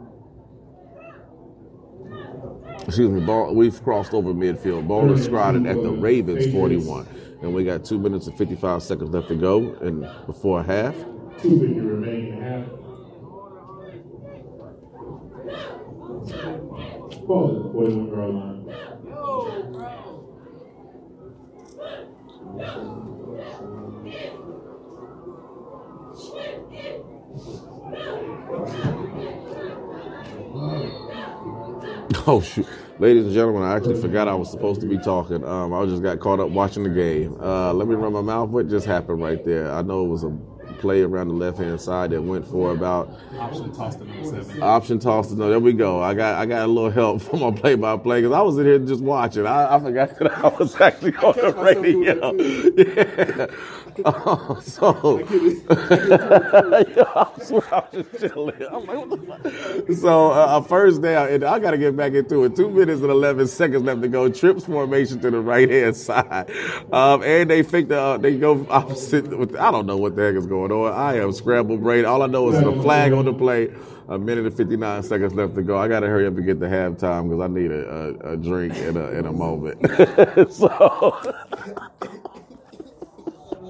[2.87, 3.55] Excuse me, ball.
[3.55, 4.89] We've crossed over midfield.
[4.89, 7.07] Ball is spotted at the Ravens 41,
[7.43, 10.95] and we got two minutes and 55 seconds left to go, and before half.
[11.41, 12.88] Two fifty remaining in
[32.27, 32.67] Oh shoot,
[32.99, 35.43] ladies and gentlemen, I actually forgot I was supposed to be talking.
[35.45, 37.35] Um, I just got caught up watching the game.
[37.41, 38.51] Uh, let me run my mouth.
[38.51, 39.73] What just happened right there?
[39.73, 40.39] I know it was a
[40.79, 44.63] play around the left hand side that went for about Option tossed to number seven.
[44.63, 45.31] option toss.
[45.33, 46.01] No, there we go.
[46.03, 48.59] I got I got a little help from my play by play because I was
[48.59, 49.47] in here just watching.
[49.47, 52.33] I, I forgot that I was actually on the radio.
[53.49, 53.88] Yeah.
[54.05, 55.25] Oh, so
[55.71, 58.63] I swear I was just chilling.
[58.71, 59.11] I'm like, what
[59.43, 59.97] the fuck?
[59.99, 62.57] So uh, a first down, and I got to get back into it.
[62.57, 64.29] Two minutes and eleven seconds left to go.
[64.29, 66.51] Trips formation to the right hand side,
[66.93, 69.37] um, and they think the, uh, they go opposite.
[69.37, 70.93] With, I don't know what the heck is going on.
[70.93, 72.05] I am scrambled brain.
[72.05, 73.73] All I know is the flag on the play.
[74.09, 75.79] A minute and fifty nine seconds left to go.
[75.79, 77.89] I got to hurry up and get to halftime because I need a,
[78.31, 79.81] a, a drink in a in a moment.
[80.53, 81.17] so.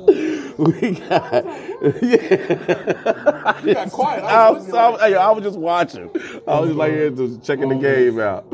[0.58, 1.44] We got,
[2.02, 3.60] yeah.
[3.64, 4.24] You got quiet.
[4.24, 6.10] I I was, was I, was, I was just watching.
[6.48, 8.44] I was just like here just checking the game out.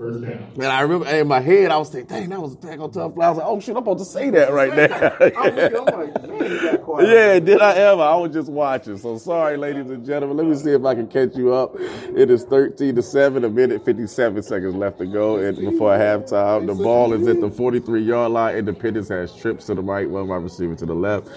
[0.00, 0.50] First down.
[0.54, 2.90] And I remember in my head, I was thinking, dang, that was a tag on
[2.90, 3.26] tough fly.
[3.26, 5.84] I was like, oh shit, I'm supposed to say that right I was now.
[5.84, 7.08] like, man, quiet.
[7.08, 8.00] yeah, did I ever?
[8.00, 8.96] I was just watching.
[8.96, 10.38] So sorry, ladies and gentlemen.
[10.38, 11.74] Let me see if I can catch you up.
[11.78, 16.66] It is 13 to 7, a minute 57 seconds left to go and before halftime.
[16.66, 18.56] The ball is at the 43 yard line.
[18.56, 21.28] Independence has trips to the right, one wide receiver to the left.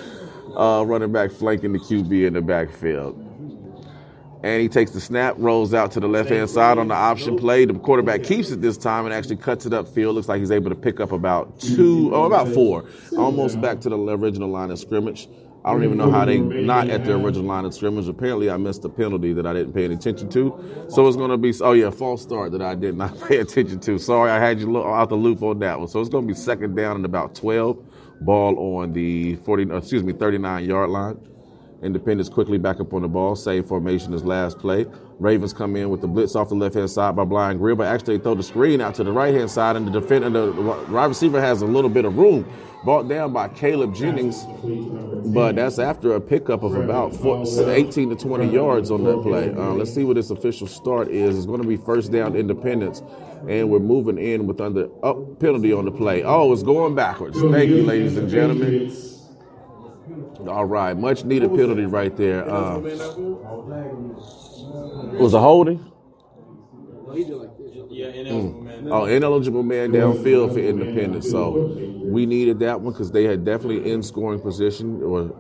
[0.56, 3.33] Uh, running back flanking the QB in the backfield.
[4.44, 7.38] And he takes the snap, rolls out to the left hand side on the option
[7.38, 7.64] play.
[7.64, 10.14] The quarterback keeps it this time and actually cuts it up upfield.
[10.16, 12.86] Looks like he's able to pick up about two, oh, about four,
[13.18, 15.30] almost back to the original line of scrimmage.
[15.66, 18.10] I don't even know how they not at the original line of scrimmage.
[18.10, 20.88] Apparently, I missed a penalty that I didn't pay any attention to.
[20.90, 23.80] So it's going to be, oh yeah, false start that I did not pay attention
[23.80, 23.98] to.
[23.98, 25.88] Sorry, I had you out the loop on that one.
[25.88, 27.82] So it's going to be second down and about 12.
[28.22, 31.18] Ball on the 40, uh, excuse me, 39 yard line.
[31.84, 33.36] Independence quickly back up on the ball.
[33.36, 34.86] Same formation as last play.
[35.20, 37.88] Ravens come in with the blitz off the left hand side by Brian Greer, but
[37.88, 41.06] actually throw the screen out to the right hand side, and the defender, the wide
[41.06, 42.46] receiver has a little bit of room.
[42.84, 44.44] Brought down by Caleb Jennings,
[45.34, 49.52] but that's after a pickup of about four, 18 to 20 yards on that play.
[49.52, 51.38] Uh, let's see what this official start is.
[51.38, 53.02] It's going to be first down Independence,
[53.48, 56.24] and we're moving in with under up penalty on the play.
[56.24, 57.40] Oh, it's going backwards.
[57.40, 59.13] Thank you, ladies and gentlemen.
[60.48, 62.50] All right, much needed penalty right there.
[62.50, 62.80] Uh,
[65.20, 65.92] was a holding.
[67.90, 68.88] Yeah, ineligible man.
[68.92, 71.30] Oh, ineligible man downfield for Independence.
[71.30, 75.36] So we needed that one because they had definitely in scoring position or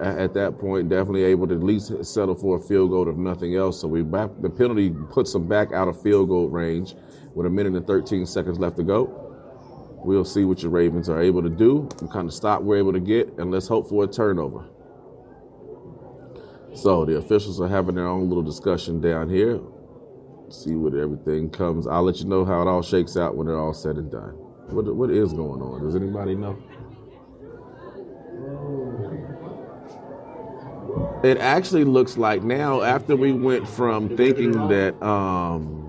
[0.00, 3.56] at that point definitely able to at least settle for a field goal if nothing
[3.56, 3.80] else.
[3.80, 6.94] So we back the penalty puts them back out of field goal range
[7.34, 9.23] with a minute and 13 seconds left to go.
[10.04, 12.92] We'll see what your Ravens are able to do, what kind of stop we're able
[12.92, 14.66] to get, and let's hope for a turnover.
[16.74, 19.60] So the officials are having their own little discussion down here.
[20.50, 21.86] See what everything comes.
[21.86, 24.32] I'll let you know how it all shakes out when they're all said and done.
[24.68, 25.82] What what is going on?
[25.84, 26.62] Does anybody know?
[31.22, 35.83] It actually looks like now after we went from thinking that um,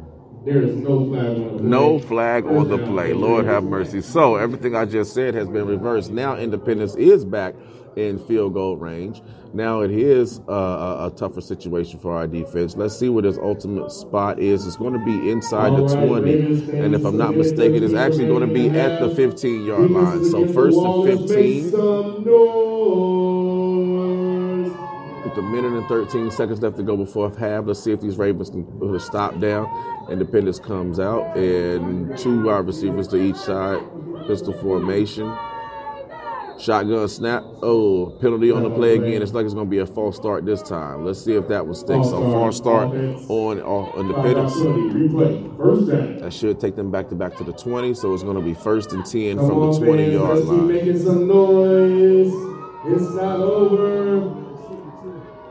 [0.45, 2.07] There is no flag on the no play.
[2.07, 3.13] flag on the play.
[3.13, 4.01] Lord have mercy.
[4.01, 6.11] So everything I just said has been reversed.
[6.11, 7.55] Now Independence is back
[7.95, 9.23] in field goal range.
[9.53, 12.75] Now it is uh, a, a tougher situation for our defense.
[12.75, 14.67] Let's see what his ultimate spot is.
[14.67, 17.83] It's going to be inside All the right, 20, Ravens and if I'm not mistaken,
[17.83, 20.25] it's actually going to be at the 15 yard line.
[20.25, 22.64] So first and 15 some noise.
[25.37, 27.65] A minute and 13 seconds left to go before half.
[27.65, 29.67] Let's see if these Ravens can put a stop down.
[30.09, 33.79] Independence comes out, and two wide receivers to each side.
[34.27, 35.35] Pistol formation.
[36.57, 37.43] Shotgun snap.
[37.61, 39.21] Oh, penalty on the play again.
[39.21, 41.03] It's like it's going to be a false start this time.
[41.05, 42.01] Let's see if that will stick.
[42.03, 44.53] So false start on, on Independence.
[46.21, 47.93] That should take them back to back to the 20.
[47.93, 50.71] So it's going to be first and 10 from the 20 fans, yard line.
[52.87, 54.44] It's not over.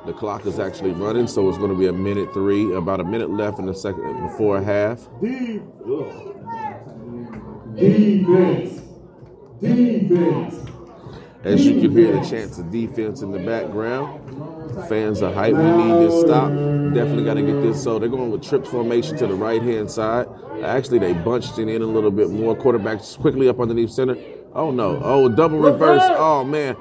[0.06, 3.04] The clock is actually running, so it's going to be a minute three, about a
[3.04, 5.08] minute left in the second before half.
[5.22, 5.62] Deep.
[7.74, 8.82] Defense.
[9.60, 10.70] Defense.
[11.42, 15.54] As you can hear the chants of defense in the background, fans are hype.
[15.54, 16.48] We need this stop.
[16.48, 17.82] Definitely got to get this.
[17.82, 20.26] So they're going with trips formation to the right hand side.
[20.62, 22.54] Actually, they bunched it in a little bit more.
[22.56, 24.16] Quarterback quickly up underneath center.
[24.54, 25.00] Oh no!
[25.02, 26.02] Oh, double reverse.
[26.04, 26.76] Oh man.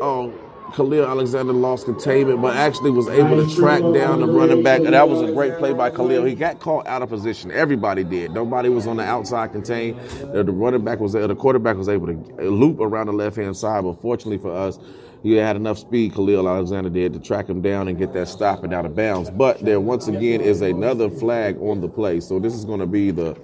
[0.00, 0.32] Oh,
[0.76, 4.80] Khalil Alexander lost containment, but actually was able to track down the running back.
[4.80, 6.22] And that was a great play by Khalil.
[6.24, 7.50] He got caught out of position.
[7.50, 8.32] Everybody did.
[8.32, 9.98] Nobody was on the outside contained.
[10.20, 13.84] The running back was the quarterback was able to loop around the left hand side,
[13.84, 14.78] but fortunately for us,
[15.22, 16.12] he had enough speed.
[16.12, 19.30] Khalil Alexander did to track him down and get that stop and out of bounds.
[19.30, 22.20] But there once again is another flag on the play.
[22.20, 23.34] So this is going to be the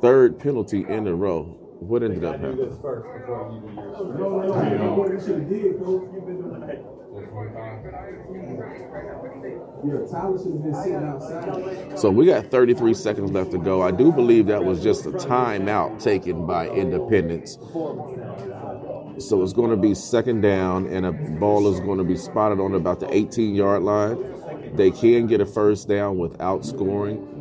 [0.00, 1.65] third penalty in a row.
[1.80, 2.72] What ended up happening?
[11.96, 13.82] So we got 33 seconds left to go.
[13.82, 17.58] I do believe that was just a timeout taken by Independence.
[19.18, 22.60] So it's going to be second down, and a ball is going to be spotted
[22.60, 24.18] on about the 18 yard line.
[24.74, 27.32] They can get a first down without scoring.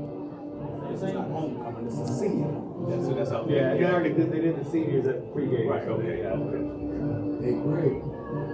[3.31, 5.67] Yeah, they already did, they did the seniors at pregame.
[5.69, 6.35] Right, okay, yeah,
[7.41, 8.01] Hey, Greg,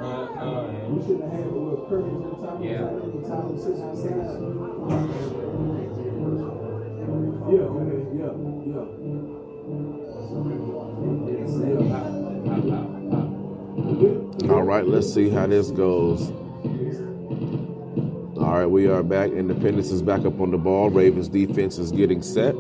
[0.01, 2.83] Uh, uh, you shouldn't have had a little curtains on top Yeah.
[2.83, 4.15] the the top of the sitting outside.
[7.51, 8.33] Yeah, okay, yeah,
[14.47, 14.53] yeah.
[14.53, 16.31] All right, let's see how this goes.
[18.37, 19.31] All right, we are back.
[19.31, 20.89] Independence is back up on the ball.
[20.89, 22.55] Ravens defense is getting set.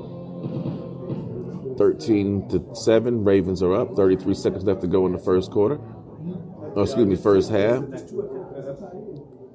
[1.81, 3.23] 13 to 7.
[3.23, 3.95] Ravens are up.
[3.95, 5.79] 33 seconds left to go in the first quarter.
[6.75, 7.81] Oh, excuse me, first half.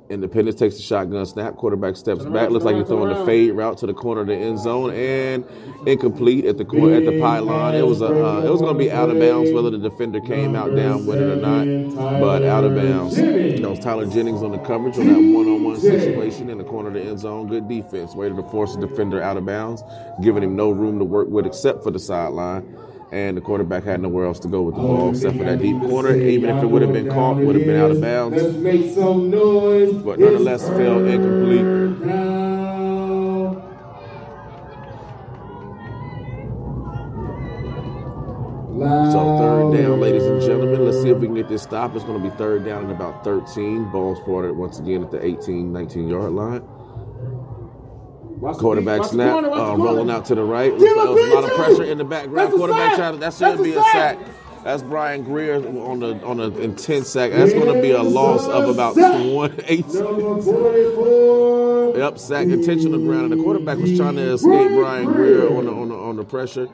[0.08, 1.56] Independence takes the shotgun snap.
[1.56, 2.50] Quarterback steps back.
[2.50, 5.44] Looks like he's throwing the fade route to the corner of the end zone and
[5.86, 7.74] incomplete at the cor- at the pylon.
[7.74, 10.20] It was a uh, it was going to be out of bounds whether the defender
[10.20, 13.18] came out down with it or not, but out of bounds.
[13.18, 16.94] You know, Tyler Jennings on the coverage on that one-on-one situation in the corner of
[16.94, 17.48] the end zone.
[17.48, 18.14] Good defense.
[18.14, 19.82] Waited to force the defender out of bounds,
[20.22, 22.76] giving him no room to work with except for the sideline.
[23.12, 25.80] And the quarterback had nowhere else to go with the ball except for that deep
[25.80, 26.14] corner.
[26.14, 28.42] Even if it would have been caught, would have been out of bounds.
[28.42, 29.94] Let's make some noise.
[29.94, 31.86] But nonetheless, fell incomplete.
[38.78, 40.84] So third down, ladies and gentlemen.
[40.84, 41.94] Let's see if we can get this stop.
[41.94, 43.90] It's going to be third down at about 13.
[43.90, 46.62] Ball spotted once again at the 18, 19 yard line.
[48.36, 50.72] Watch Quarterback the snap, corner, uh, rolling out to the right.
[50.72, 52.52] Looks a lot of pressure in the background.
[52.52, 52.96] Quarterback sack.
[52.96, 54.18] trying to, that That's should be a sack.
[54.62, 57.30] That's Brian Greer on the on an intense sack.
[57.30, 59.86] That's going to be a loss of about 28.
[59.86, 61.96] Number 44.
[61.96, 65.72] Yep, sack intentional ground, and the quarterback was trying to escape Brian Greer on the
[65.72, 66.68] on the on the pressure.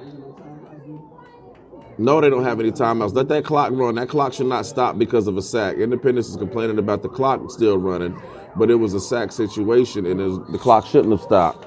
[1.99, 3.15] No, they don't have any timeouts.
[3.15, 3.95] Let that clock run.
[3.95, 5.77] That clock should not stop because of a sack.
[5.77, 8.21] Independence is complaining about the clock still running,
[8.57, 11.67] but it was a sack situation, and was- the clock shouldn't have stopped.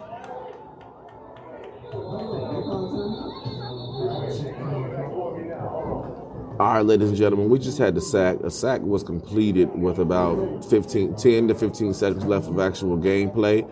[6.57, 8.37] All right, ladies and gentlemen, we just had the sack.
[8.41, 13.69] A sack was completed with about 15, 10 to 15 seconds left of actual gameplay,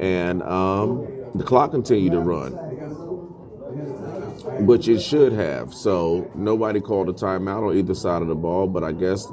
[0.00, 2.52] and um, the clock continued to run,
[4.64, 5.74] which it should have.
[5.74, 9.26] So nobody called a timeout on either side of the ball, but I guess.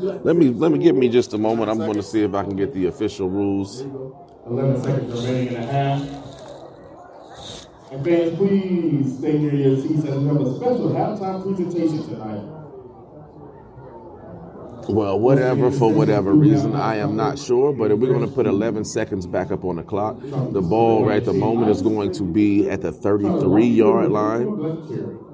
[0.00, 1.70] Let me let me give me just a moment.
[1.70, 3.80] I'm going to see if I can get the official rules.
[4.46, 6.00] 11 seconds remaining in the half.
[7.90, 12.44] And fans, please stay near your seats as we have a special halftime presentation tonight.
[14.88, 17.74] Well, whatever, for whatever reason, I am not sure.
[17.74, 21.04] But if we're going to put 11 seconds back up on the clock, the ball
[21.04, 25.27] right at the moment is going to be at the 33 yard line.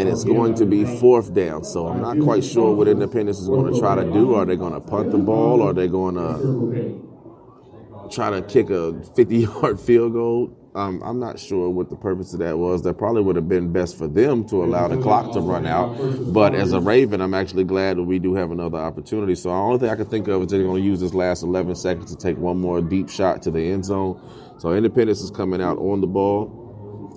[0.00, 1.62] And it's going to be fourth down.
[1.64, 4.34] So I'm not quite sure what Independence is going to try to do.
[4.34, 5.62] Are they going to punt the ball?
[5.62, 10.56] Are they going to try to kick a 50 yard field goal?
[10.74, 12.82] Um, I'm not sure what the purpose of that was.
[12.82, 15.96] That probably would have been best for them to allow the clock to run out.
[16.32, 19.34] But as a Raven, I'm actually glad that we do have another opportunity.
[19.34, 21.42] So the only thing I can think of is they're going to use this last
[21.42, 24.20] 11 seconds to take one more deep shot to the end zone.
[24.58, 26.59] So Independence is coming out on the ball.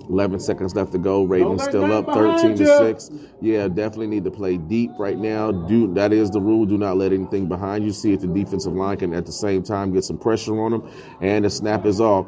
[0.08, 1.24] 11 seconds left to go.
[1.24, 3.10] Ravens still up 13 to 6.
[3.40, 5.52] Yeah, definitely need to play deep right now.
[5.52, 6.66] Do that is the rule.
[6.66, 7.92] Do not let anything behind you.
[7.92, 10.90] See if the defensive line can at the same time get some pressure on them.
[11.20, 12.26] And the snap is off.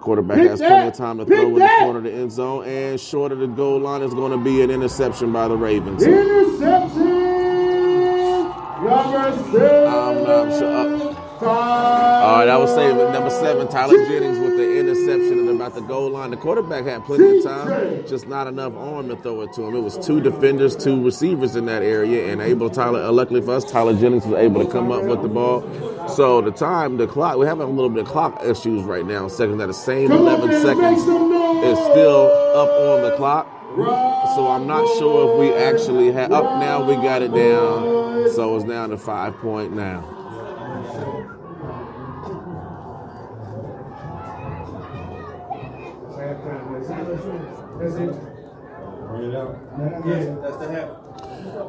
[0.00, 2.32] Quarterback Pick has plenty of time to Pick throw in the corner of the end
[2.32, 2.64] zone.
[2.66, 6.02] And short of the goal line is going to be an interception by the Ravens.
[6.02, 7.28] Interception!
[8.84, 9.86] Number seven.
[9.88, 11.10] I'm not sure.
[11.10, 15.54] Uh, All right, I was saying with number seven, Tyler Jennings with the interception at
[15.54, 16.30] about the goal line.
[16.30, 19.76] The quarterback had plenty of time, just not enough arm to throw it to him.
[19.76, 23.02] It was two defenders, two receivers in that area, and able Tyler.
[23.02, 25.62] Uh, luckily for us, Tyler Jennings was able to come up with the ball.
[26.08, 29.28] So the time, the clock, we're having a little bit of clock issues right now.
[29.28, 32.26] Second, that the same Come 11 seconds is still
[32.56, 33.46] up on the clock.
[34.34, 36.32] So I'm not sure if we actually have.
[36.32, 38.32] Up now, we got it down.
[38.32, 40.17] So it's down to five point now.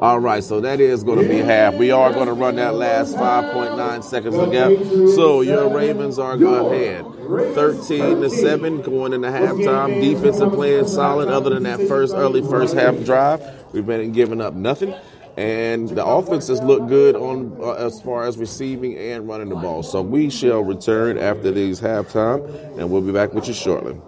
[0.00, 1.74] All right, so that is going to be half.
[1.74, 5.12] We are going to run that last 5.9 seconds of again.
[5.14, 7.04] So your Ravens are going ahead.
[7.54, 10.00] 13 to 7 going into halftime.
[10.00, 13.42] Defense are playing solid other than that first early first half drive.
[13.72, 14.94] We've been giving up nothing.
[15.40, 19.82] And the offenses look good on uh, as far as receiving and running the ball.
[19.82, 22.44] So we shall return after these halftime,
[22.78, 23.98] and we'll be back with you shortly.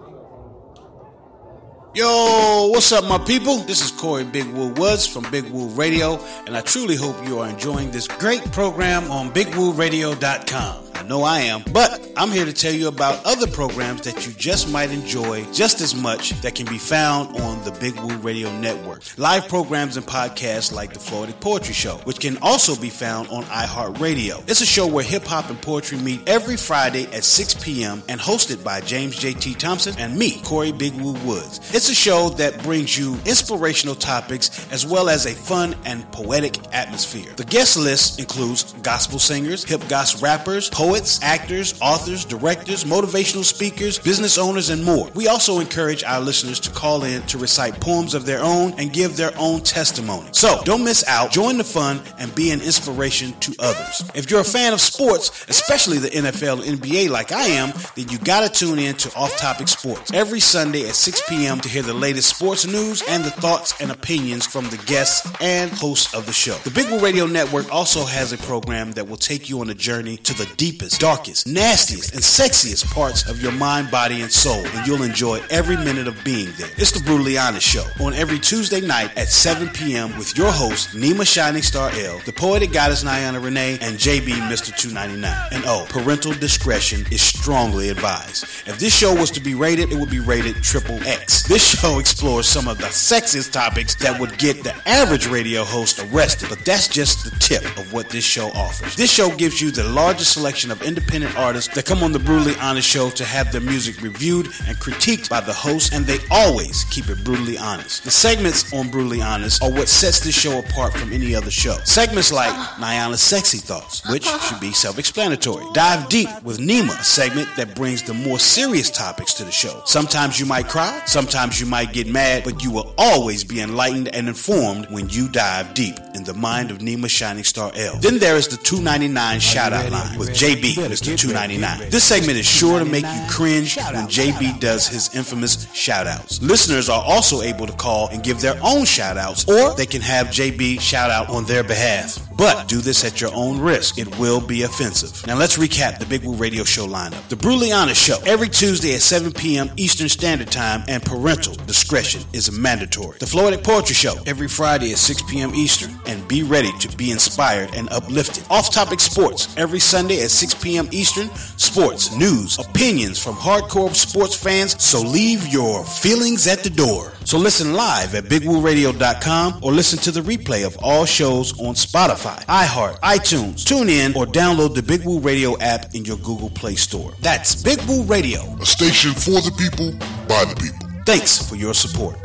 [1.95, 3.57] Yo, what's up, my people?
[3.57, 7.39] This is Corey Big Woo Woods from Big Woo Radio, and I truly hope you
[7.39, 10.82] are enjoying this great program on BigWooRadio.com.
[10.95, 14.33] I know I am, but I'm here to tell you about other programs that you
[14.33, 18.49] just might enjoy just as much that can be found on the Big Woo Radio
[18.59, 19.01] Network.
[19.17, 23.43] Live programs and podcasts like the Floetic Poetry Show, which can also be found on
[23.45, 24.47] iHeartRadio.
[24.49, 28.01] It's a show where hip hop and poetry meet every Friday at 6 p.m.
[28.07, 29.55] and hosted by James J.T.
[29.55, 31.59] Thompson and me, Corey Big Woo Woods.
[31.73, 36.57] It's a show that brings you inspirational topics as well as a fun and poetic
[36.73, 37.33] atmosphere.
[37.35, 40.82] The guest list includes gospel singers, hip gospel rappers, poets,
[41.21, 45.09] actors, authors, directors, motivational speakers, business owners, and more.
[45.15, 48.91] We also encourage our listeners to call in to recite poems of their own and
[48.91, 50.29] give their own testimony.
[50.33, 51.31] So don't miss out.
[51.31, 54.03] Join the fun and be an inspiration to others.
[54.13, 58.09] If you're a fan of sports, especially the NFL and NBA like I am, then
[58.09, 61.59] you gotta tune in to Off Topic Sports every Sunday at 6 p.m.
[61.61, 65.71] to hear the latest sports news and the thoughts and opinions from the guests and
[65.71, 66.55] hosts of the show.
[66.63, 69.73] The Big Woo Radio Network also has a program that will take you on a
[69.73, 74.31] journey to the deepest deepest, darkest, nastiest, and sexiest parts of your mind, body, and
[74.31, 76.69] soul, and you'll enjoy every minute of being there.
[76.77, 80.17] It's the Brutally Honest Show on every Tuesday night at 7 p.m.
[80.17, 84.75] with your host, Nima Shining Star L, the poetic goddess Niana Renee, and JB Mr.
[84.75, 85.49] 299.
[85.51, 88.45] And oh, parental discretion is strongly advised.
[88.65, 91.43] If this show was to be rated, it would be rated triple X.
[91.43, 95.99] This show explores some of the sexiest topics that would get the average radio host
[95.99, 98.95] arrested, but that's just the tip of what this show offers.
[98.95, 102.55] This show gives you the largest selection of independent artists that come on the Brutally
[102.61, 106.83] Honest Show to have their music reviewed and critiqued by the host, and they always
[106.85, 108.03] keep it brutally honest.
[108.03, 111.75] The segments on Brutally Honest are what sets this show apart from any other show.
[111.85, 115.65] Segments like Niana's Sexy Thoughts, which should be self-explanatory.
[115.73, 119.81] Dive Deep with Nima, a segment that brings the more serious topics to the show.
[119.85, 124.13] Sometimes you might cry, sometimes you might get mad, but you will always be enlightened
[124.15, 127.97] and informed when you dive deep in the mind of Nima Shining Star L.
[127.97, 131.17] Then there is the 299 shout out line with JB, Mr.
[131.17, 131.89] 299.
[131.89, 136.41] This segment is sure to make you cringe when JB does his infamous shout outs.
[136.41, 140.01] Listeners are also able to call and give their own shout outs, or they can
[140.01, 142.19] have JB shout out on their behalf.
[142.35, 143.97] But do this at your own risk.
[143.97, 145.25] It will be offensive.
[145.27, 147.29] Now let's recap the Big Woo Radio Show lineup.
[147.29, 149.69] The Honest Show, every Tuesday at 7 p.m.
[149.77, 153.17] Eastern Standard Time, and parental discretion is mandatory.
[153.19, 155.53] The Floetic Poetry Show, every Friday at 6 p.m.
[155.53, 158.43] Eastern, and be ready to be inspired and uplifted.
[158.49, 160.87] Off Topic Sports, every Sunday at 6 p.m.
[160.91, 167.13] Eastern, sports, news, opinions from hardcore sports fans, so leave your feelings at the door.
[167.23, 172.43] So listen live at bigwooradio.com or listen to the replay of all shows on Spotify,
[172.45, 177.13] iHeart, iTunes, TuneIn, or download the Big Woo Radio app in your Google Play Store.
[177.21, 178.41] That's Big Woo Radio.
[178.59, 179.91] A station for the people,
[180.27, 180.87] by the people.
[181.05, 182.17] Thanks for your support.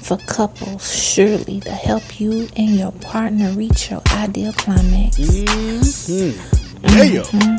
[0.02, 5.16] For couples, surely to help you and your partner reach your ideal climax.
[5.18, 6.52] Mm-hmm.
[6.84, 7.56] Yeah.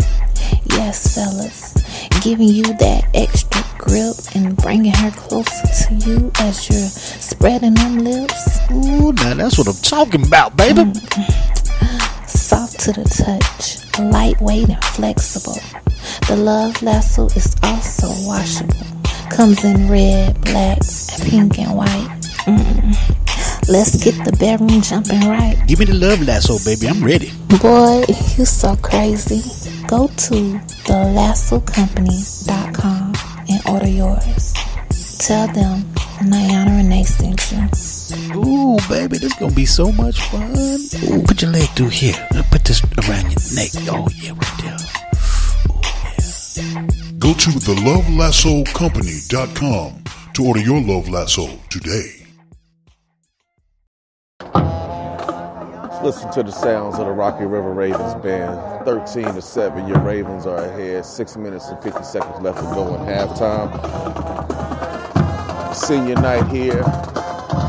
[0.71, 1.73] Yes, fellas,
[2.21, 7.99] giving you that extra grip and bringing her closer to you as you're spreading them
[7.99, 8.59] lips.
[8.71, 10.93] Ooh, now that's what I'm talking about, baby.
[12.27, 15.59] Soft to the touch, lightweight and flexible.
[16.27, 18.75] The Love Lasso is also washable.
[19.29, 20.79] Comes in red, black,
[21.21, 22.22] pink, and white.
[22.45, 22.93] Mm.
[23.69, 25.55] Let's get the bedroom jumping right.
[25.67, 26.87] Give me the love lasso, baby.
[26.89, 27.31] I'm ready.
[27.61, 28.03] Boy,
[28.37, 29.41] you so crazy.
[29.87, 33.13] Go to thelassocompany.com
[33.49, 34.53] and order yours.
[35.19, 35.83] Tell them
[36.19, 37.69] Niana Renee sent you.
[38.35, 40.51] Ooh, baby, this is gonna be so much fun.
[40.51, 42.27] Ooh, put your leg through here.
[42.51, 43.69] Put this around your neck.
[43.89, 44.77] Oh yeah, right there.
[47.17, 50.03] Go to thelovelassocompany.com
[50.33, 52.22] to order your love lasso today.
[56.03, 58.83] Listen to the sounds of the Rocky River Ravens band.
[58.85, 61.05] 13 to 7, your Ravens are ahead.
[61.05, 63.71] 6 minutes and 50 seconds left to go in halftime.
[65.73, 66.83] Senior night here.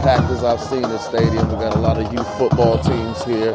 [0.02, 1.48] Packed as I've seen the stadium.
[1.48, 3.52] We got a lot of youth football teams here.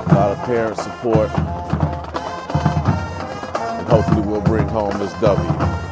[0.00, 1.28] A lot of parent support.
[3.68, 5.83] And hopefully we'll bring home this W.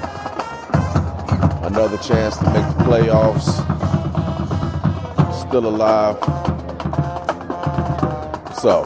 [1.74, 3.48] Another chance to make the playoffs.
[5.48, 6.18] Still alive.
[8.58, 8.82] So,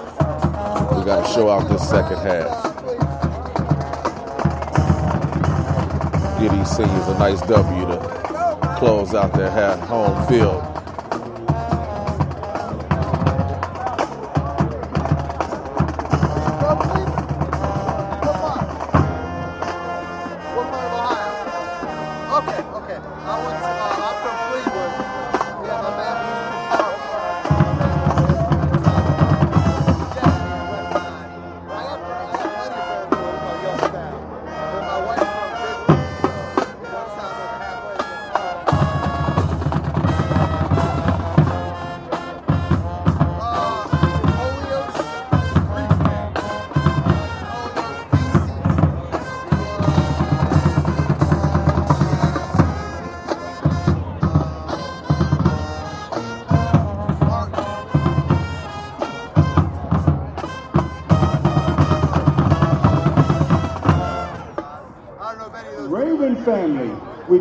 [0.97, 2.63] we got to show out this second half.
[6.39, 10.76] Give these seniors a nice W to close out their home field.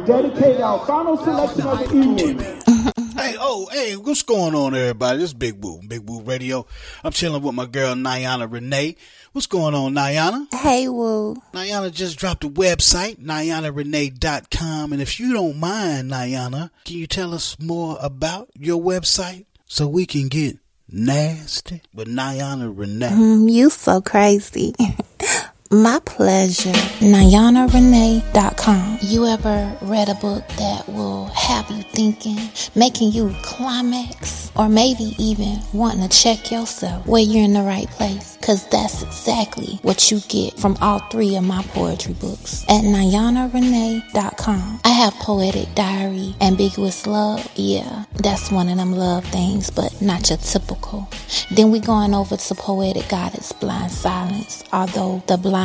[0.06, 2.62] Dedicate our final selection of the evening.
[3.16, 5.18] Hey, oh, hey, what's going on, everybody?
[5.18, 6.68] This is Big Woo, Big Woo Radio.
[7.04, 8.98] I'm chilling with my girl, Niana Renee.
[9.32, 10.54] What's going on, Niana?
[10.54, 11.36] Hey, Woo.
[11.54, 14.94] Niana just dropped a website, NianaRenee.com.
[14.94, 19.88] And if you don't mind, Niana, can you tell us more about your website so
[19.88, 20.58] we can get
[20.88, 23.08] nasty with Niana Renee?
[23.10, 24.76] Mm, you so crazy.
[25.76, 26.72] My pleasure.
[27.02, 29.00] NianaRenee.com.
[29.02, 32.40] You ever read a book that will have you thinking,
[32.76, 37.90] making you climax, or maybe even wanting to check yourself where you're in the right
[37.90, 38.38] place?
[38.38, 44.80] Because that's exactly what you get from all three of my poetry books at NianaRenee.com.
[44.86, 47.46] I have Poetic Diary, Ambiguous Love.
[47.56, 51.10] Yeah, that's one of them love things, but not your typical.
[51.52, 55.65] Then we going over to Poetic Goddess Blind Silence, although the blind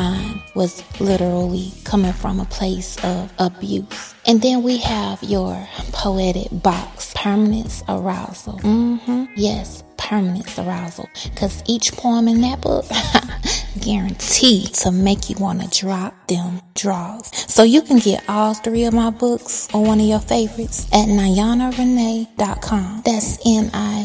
[0.54, 4.14] was literally coming from a place of abuse.
[4.26, 8.58] And then we have your poetic box, Permanence Arousal.
[8.60, 11.08] hmm Yes, Permanence Arousal.
[11.24, 12.84] Because each poem in that book,
[13.80, 17.30] guaranteed to make you want to drop them draws.
[17.52, 21.08] So you can get all three of my books or one of your favorites at
[21.08, 23.02] NianaRenee.com.
[23.04, 24.00] That's N-I-A-N-A-R-E-N-E-E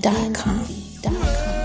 [0.00, 1.59] dot com.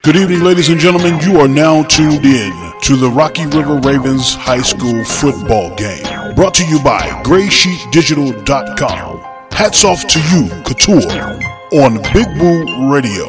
[0.05, 1.19] Good evening, ladies and gentlemen.
[1.21, 6.05] You are now tuned in to the Rocky River Ravens High School football game.
[6.35, 9.19] Brought to you by GraySheepDigital.com.
[9.51, 11.41] Hats off to you, Couture,
[11.73, 13.25] on Big Woo Radio.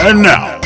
[0.00, 0.58] And now,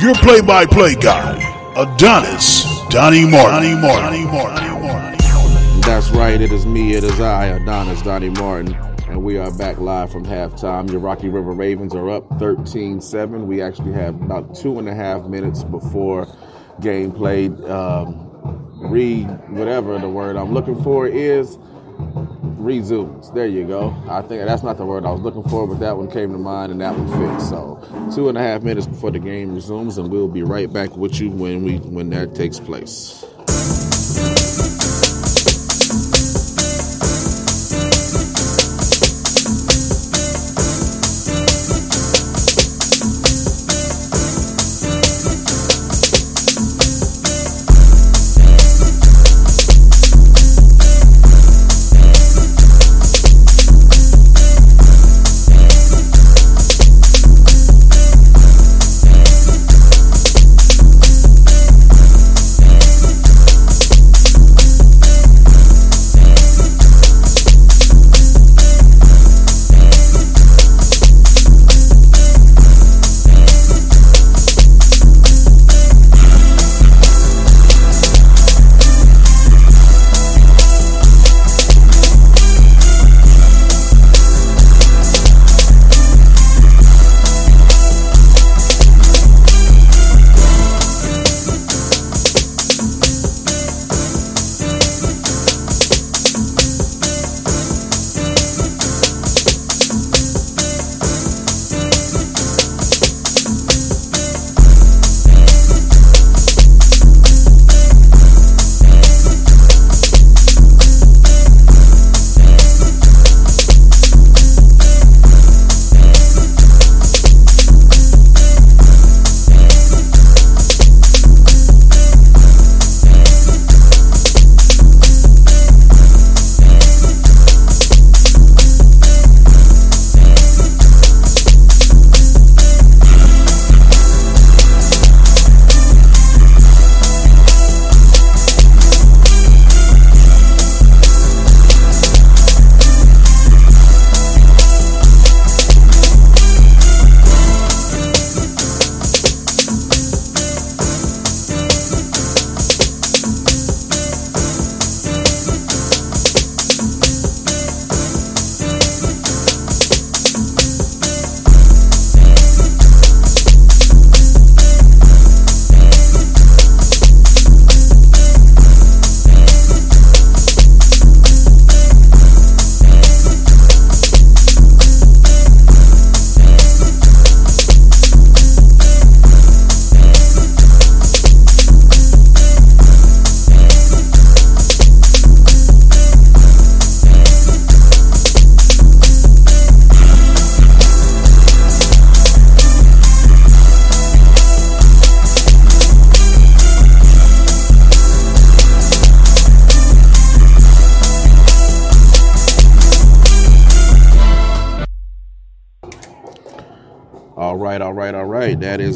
[0.00, 1.36] your play-by-play guy,
[1.76, 3.80] Adonis Donnie Martin.
[3.80, 5.80] Donnie Martin.
[5.82, 6.40] That's right.
[6.40, 6.94] It is me.
[6.94, 8.76] It is I, Adonis Donnie Martin.
[9.08, 10.90] And we are back live from halftime.
[10.90, 13.46] Your Rocky River Ravens are up 13 7.
[13.46, 16.28] We actually have about two and a half minutes before
[16.80, 17.58] game played.
[17.64, 18.26] Um,
[18.74, 21.56] read whatever the word I'm looking for is
[21.98, 23.30] resumes.
[23.32, 23.96] There you go.
[24.10, 26.38] I think that's not the word I was looking for, but that one came to
[26.38, 27.48] mind and that one fits.
[27.48, 27.80] So
[28.14, 31.18] two and a half minutes before the game resumes, and we'll be right back with
[31.18, 33.24] you when we when that takes place.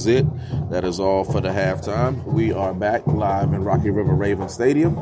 [0.02, 0.70] Is it.
[0.70, 2.24] That is all for the halftime.
[2.24, 4.96] We are back live in Rocky River Raven Stadium,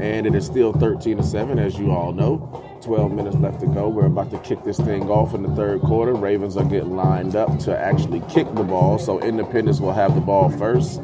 [0.00, 2.62] and it is still 13 to 7, as you all know.
[2.82, 3.88] 12 minutes left to go.
[3.88, 6.14] We're about to kick this thing off in the third quarter.
[6.14, 10.22] Ravens are getting lined up to actually kick the ball, so Independence will have the
[10.22, 11.02] ball first.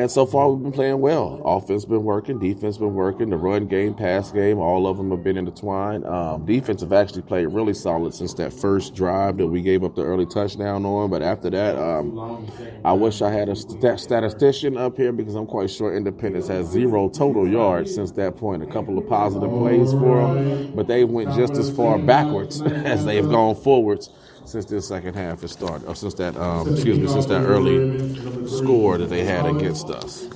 [0.00, 1.42] And so far, we've been playing well.
[1.44, 3.28] Offense been working, defense been working.
[3.28, 6.06] The run game, pass game, all of them have been intertwined.
[6.06, 9.94] Um, defense have actually played really solid since that first drive that we gave up
[9.94, 11.10] the early touchdown on.
[11.10, 12.50] But after that, um,
[12.82, 16.70] I wish I had a stat- statistician up here because I'm quite sure Independence has
[16.70, 18.62] zero total yards since that point.
[18.62, 23.04] A couple of positive plays for them, but they went just as far backwards as
[23.04, 24.08] they've gone forwards
[24.44, 28.48] since this second half has started, or since that, um, excuse me, since that early
[28.48, 30.28] score that they had against us.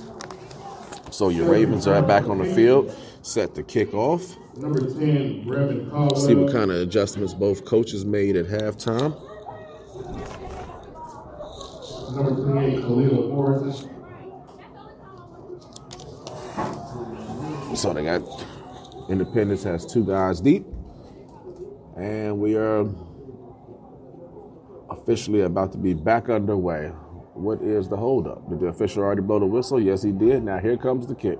[1.11, 4.35] So your Ravens are back on the field, set to kick off.
[4.57, 6.15] Number 10, Brevin Caldwell.
[6.15, 9.15] See what kind of adjustments both coaches made at halftime.
[12.15, 13.89] Number 28, Khalil Morrison.
[17.75, 18.21] So they got
[19.09, 20.65] Independence has two guys deep,
[21.95, 22.85] and we are
[24.97, 26.91] officially about to be back underway.
[27.33, 28.47] what is the holdup?
[28.49, 29.79] Did the official already blow the whistle?
[29.79, 30.43] Yes, he did.
[30.43, 31.37] Now here comes the kick.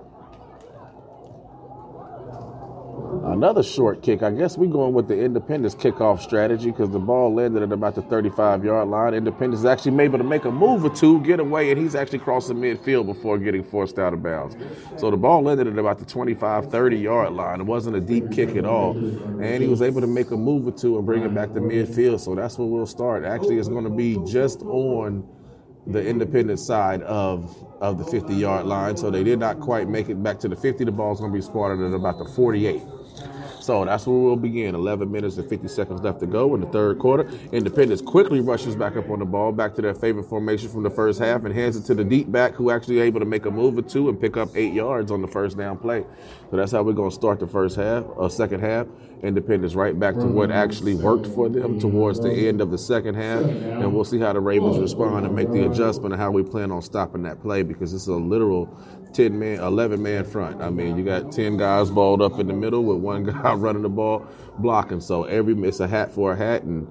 [3.23, 4.23] Another short kick.
[4.23, 7.95] I guess we're going with the Independence kickoff strategy because the ball landed at about
[7.95, 9.13] the 35 yard line.
[9.13, 11.95] Independence is actually made able to make a move or two, get away, and he's
[11.95, 14.55] actually crossing midfield before getting forced out of bounds.
[14.97, 17.59] So the ball landed at about the 25, 30 yard line.
[17.59, 18.95] It wasn't a deep kick at all.
[18.95, 21.59] And he was able to make a move or two and bring it back to
[21.59, 22.19] midfield.
[22.19, 23.25] So that's where we'll start.
[23.25, 25.27] Actually, it's going to be just on
[25.87, 28.97] the independent side of of the 50 yard line.
[28.97, 30.85] So they did not quite make it back to the 50.
[30.85, 32.81] The ball's going to be spotted at about the 48.
[33.65, 34.75] So that's where we'll begin.
[34.75, 37.27] 11 minutes and 50 seconds left to go in the third quarter.
[37.51, 40.89] Independence quickly rushes back up on the ball, back to their favorite formation from the
[40.91, 43.51] first half, and hands it to the deep back, who actually able to make a
[43.51, 46.05] move or two and pick up eight yards on the first down play.
[46.51, 48.85] So that's how we're going to start the first half, or second half.
[49.23, 53.15] Independence right back to what actually worked for them towards the end of the second
[53.15, 56.43] half, and we'll see how the Ravens respond and make the adjustment and how we
[56.43, 58.69] plan on stopping that play because it's a literal
[59.15, 60.61] 10 man, 11 man front.
[60.61, 63.83] I mean, you got 10 guys balled up in the middle with one guy running
[63.83, 64.27] the ball
[64.59, 64.99] blocking.
[64.99, 66.87] So every it's a hat for a hat, and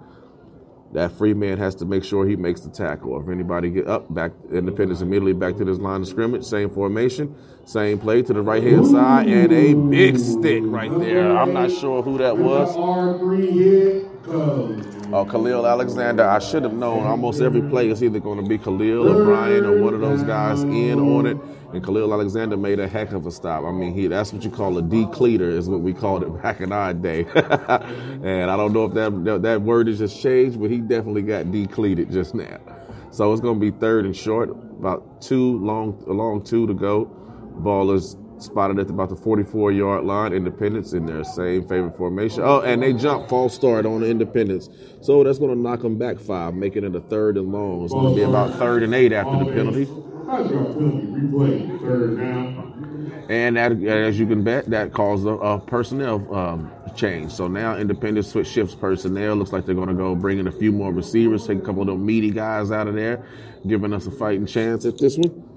[0.93, 3.21] that free man has to make sure he makes the tackle.
[3.21, 7.35] If anybody get up, back Independence immediately back to this line of scrimmage, same formation,
[7.65, 11.37] same play to the right hand side, and a big stick right there.
[11.37, 12.75] I'm not sure who that was.
[14.27, 15.05] R3 hit.
[15.11, 15.19] Go.
[15.19, 16.25] Oh, Khalil Alexander.
[16.25, 17.07] I should have known.
[17.07, 20.23] Almost every play is either going to be Khalil or Brian or one of those
[20.23, 21.37] guys in on it.
[21.73, 23.65] And Khalil Alexander made a heck of a stop.
[23.65, 26.61] I mean, he that's what you call a decleater, is what we called it back
[26.61, 27.27] in our day.
[27.35, 31.51] and I don't know if that, that word has just changed, but he definitely got
[31.53, 32.59] decleated just now.
[33.11, 37.05] So it's going to be third and short, about two long, long two to go.
[37.59, 40.33] Ball is spotted at about the 44 yard line.
[40.33, 42.43] Independence in their same favorite formation.
[42.45, 44.69] Oh, and they jump false start on Independence.
[45.01, 47.85] So that's going to knock them back five, making it a third and long.
[47.85, 49.85] It's going to be about third and eight after the penalty.
[50.27, 51.81] How's your penalty replay?
[51.81, 53.27] Third down.
[53.29, 57.33] And that, as you can bet, that caused a, a personnel um, change.
[57.33, 59.37] So now Independence switch shifts personnel.
[59.37, 61.83] Looks like they're going to go bring in a few more receivers, take a couple
[61.83, 63.25] of them meaty guys out of there,
[63.67, 65.54] giving us a fighting chance at this one.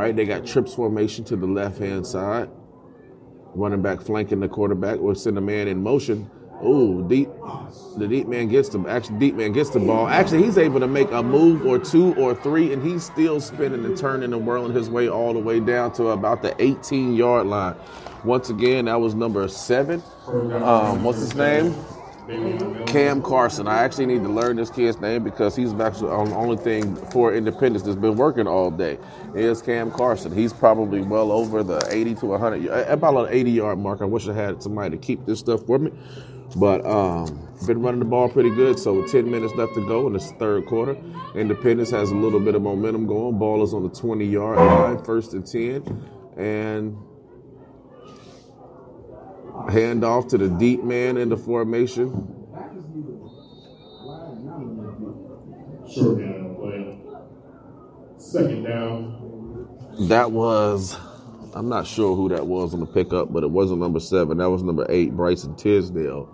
[0.00, 2.48] Right, they got trips formation to the left hand side.
[3.54, 6.30] Running back flanking the quarterback or send a man in motion.
[6.64, 7.28] Ooh, deep.
[7.96, 10.08] The deep man gets the actually deep man gets the ball.
[10.08, 13.84] Actually, he's able to make a move or two or three, and he's still spinning
[13.84, 17.46] and turning and whirling his way all the way down to about the 18 yard
[17.46, 17.74] line.
[18.24, 20.02] Once again, that was number seven.
[20.28, 21.74] Um, what's his name?
[22.86, 23.68] Cam Carson.
[23.68, 26.96] I actually need to learn this kid's name because he's actually on the only thing
[27.10, 28.98] for Independence that's been working all day
[29.34, 30.32] is Cam Carson.
[30.34, 34.02] He's probably well over the 80 to 100, about an 80 yard mark.
[34.02, 35.92] I wish I had somebody to keep this stuff for me,
[36.56, 38.78] but um, been running the ball pretty good.
[38.78, 40.96] So 10 minutes left to go in this third quarter.
[41.34, 43.38] Independence has a little bit of momentum going.
[43.38, 46.96] Ball is on the 20 yard line, first and 10, and
[49.68, 52.10] hand off to the deep man in the formation.
[55.92, 56.98] Short down play.
[58.18, 60.08] Second down.
[60.08, 60.96] That was,
[61.54, 64.38] I'm not sure who that was on the pickup, but it wasn't number seven.
[64.38, 66.28] That was number eight, Bryson Tisdale.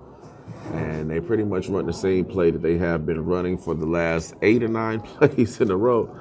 [0.72, 3.86] And they pretty much run the same play that they have been running for the
[3.86, 6.14] last eight or nine plays in a row.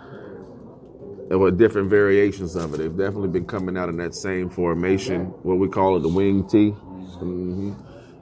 [1.29, 2.77] And with different variations of it.
[2.77, 6.47] They've definitely been coming out in that same formation, what we call it the wing
[6.47, 6.73] T.
[7.13, 7.73] hmm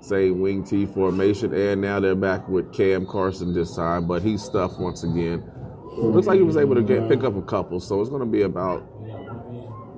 [0.02, 1.54] Same wing T formation.
[1.54, 5.44] And now they're back with Cam Carson this time, but he's stuffed once again.
[6.02, 8.26] Looks like he was able to get pick up a couple, so it's going to
[8.26, 8.84] be about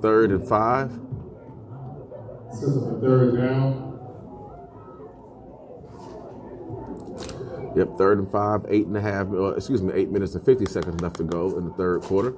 [0.02, 0.90] third and five.
[2.50, 3.98] Sets up a third down.
[7.76, 10.64] Yep, third and five, eight and a half, uh, excuse me, eight minutes and 50
[10.66, 12.34] seconds left to go in the third quarter.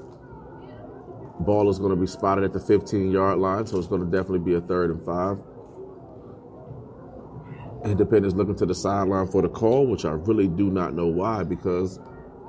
[1.40, 4.06] Ball is going to be spotted at the 15 yard line, so it's going to
[4.06, 5.38] definitely be a third and five.
[7.84, 11.44] Independence looking to the sideline for the call, which I really do not know why,
[11.44, 12.00] because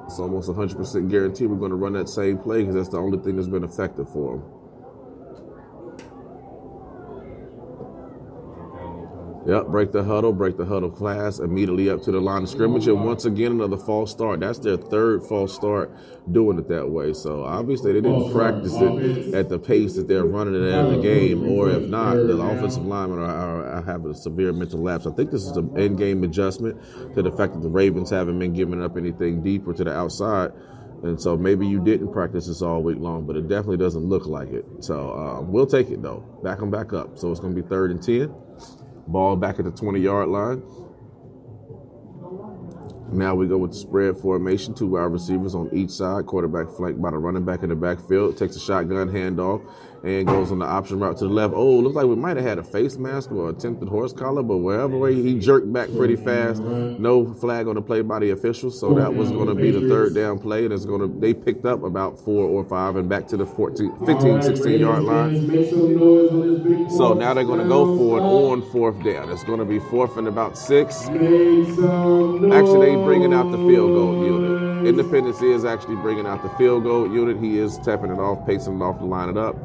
[0.06, 3.19] it's almost 100% guaranteed we're going to run that same play because that's the only
[3.19, 4.59] thing that's been effective for them.
[9.49, 12.88] Yep, break the huddle, break the huddle class immediately up to the line of scrimmage.
[12.88, 14.41] And once again, another false start.
[14.41, 15.91] That's their third false start
[16.31, 17.13] doing it that way.
[17.13, 21.01] So obviously, they didn't practice it at the pace that they're running it in the
[21.01, 21.49] game.
[21.49, 25.07] Or if not, the offensive linemen are, are, are having a severe mental lapse.
[25.07, 26.80] I think this is an end game adjustment
[27.15, 30.51] to the fact that the Ravens haven't been giving up anything deeper to the outside.
[31.01, 34.27] And so maybe you didn't practice this all week long, but it definitely doesn't look
[34.27, 34.65] like it.
[34.81, 36.19] So um, we'll take it though.
[36.43, 37.17] Back them back up.
[37.17, 38.31] So it's going to be third and 10.
[39.11, 40.61] Ball back at the 20 yard line.
[43.11, 47.02] Now we go with the spread formation, two wide receivers on each side, quarterback flanked
[47.02, 49.68] by the running back in the backfield, takes a shotgun handoff
[50.03, 51.53] and goes on the option route to the left.
[51.55, 54.57] Oh, looks like we might have had a face mask or attempted horse collar, but
[54.57, 56.61] wherever way he jerked back pretty fast.
[56.61, 59.88] No flag on the play by the officials, so that was going to be the
[59.88, 63.09] third down play, and it's going to they picked up about four or five and
[63.09, 65.49] back to the 14, 15, 16 yard line.
[66.91, 69.30] So now they're going to go for it on fourth down.
[69.31, 71.03] It's going to be fourth and about six.
[71.07, 74.88] Actually, they bringing out the field goal unit.
[74.88, 77.38] Independence is actually bringing out the field goal unit.
[77.43, 79.55] He is tapping it off, pacing it off to line it up.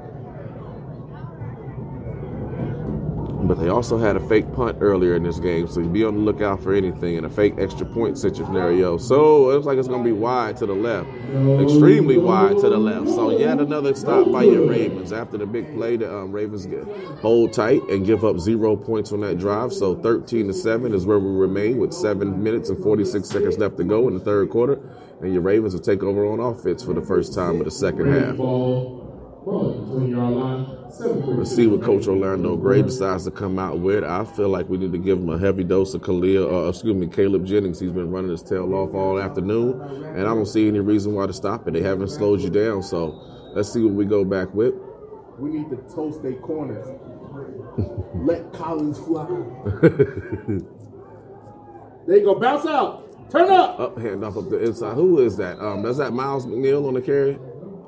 [3.46, 6.20] But they also had a fake punt earlier in this game, so be on the
[6.20, 8.96] lookout for anything and a fake extra point scenario.
[8.96, 11.08] So it looks like it's going to be wide to the left,
[11.60, 13.08] extremely wide to the left.
[13.08, 15.96] So yet another stop by your Ravens after the big play.
[15.96, 16.84] The um, Ravens get
[17.20, 19.72] hold tight and give up zero points on that drive.
[19.72, 23.76] So 13 to seven is where we remain with seven minutes and 46 seconds left
[23.76, 24.80] to go in the third quarter,
[25.20, 28.12] and your Ravens will take over on offense for the first time of the second
[28.12, 28.36] half.
[30.98, 31.14] Ball.
[31.14, 31.24] Ball at the 20 yard line.
[31.24, 34.04] Seven Let's see what Coach Orlando Gray decides to come out with.
[34.04, 36.94] I feel like we need to give him a heavy dose of Khalil, uh, excuse
[36.94, 37.80] me, Caleb Jennings.
[37.80, 41.26] He's been running his tail off all afternoon, and I don't see any reason why
[41.26, 41.72] to stop it.
[41.74, 43.20] They haven't slowed you down, so
[43.54, 44.74] let's see what we go back with.
[45.38, 46.86] We need to toast their corners.
[48.14, 49.26] Let Collins fly.
[52.06, 52.34] There you go.
[52.38, 53.30] Bounce out.
[53.30, 53.80] Turn up.
[53.80, 54.94] Up handoff up the inside.
[54.94, 55.58] Who is that?
[55.58, 57.38] Um, that's that Miles McNeil on the carry.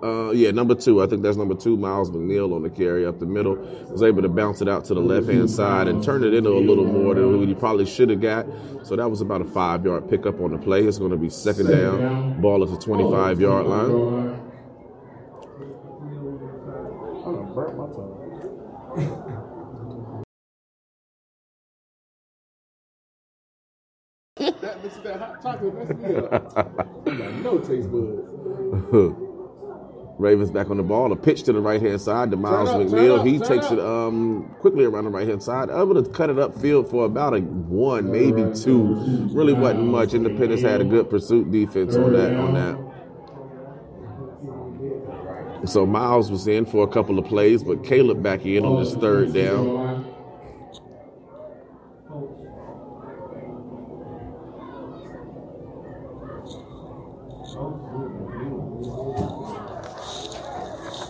[0.06, 1.02] Uh, yeah, number two.
[1.02, 3.56] I think that's number two, Miles McNeil on the carry up the middle.
[3.90, 6.50] Was able to bounce it out to the left hand side and turn it into
[6.50, 8.46] a little more than what he probably should have got.
[8.84, 10.84] So that was about a five yard pickup on the play.
[10.84, 12.40] It's going to be second down.
[12.40, 13.90] Ball at the 25 yard line.
[17.20, 18.22] I done burnt my tongue.
[25.02, 27.42] that, hot chocolate messed me up.
[27.42, 29.22] No taste buds.
[30.18, 31.12] Ravens back on the ball.
[31.12, 33.18] A pitch to the right hand side to Miles up, McNeil.
[33.20, 33.72] up, he takes up.
[33.72, 35.68] it um, quickly around the right hand side.
[35.68, 38.94] Able to cut it upfield for about a one, maybe two.
[39.32, 40.14] Really wasn't much.
[40.14, 42.34] Independence had a good pursuit defense on that.
[42.36, 42.86] On that.
[45.68, 48.94] So Miles was in for a couple of plays, but Caleb back in on this
[48.94, 49.85] third down.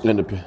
[0.08, 0.42] And the,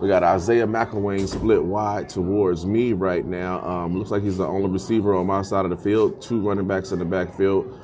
[0.00, 3.60] we got Isaiah McElwain split wide towards me right now.
[3.66, 6.20] Um, looks like he's the only receiver on my side of the field.
[6.22, 7.80] Two running backs in the backfield.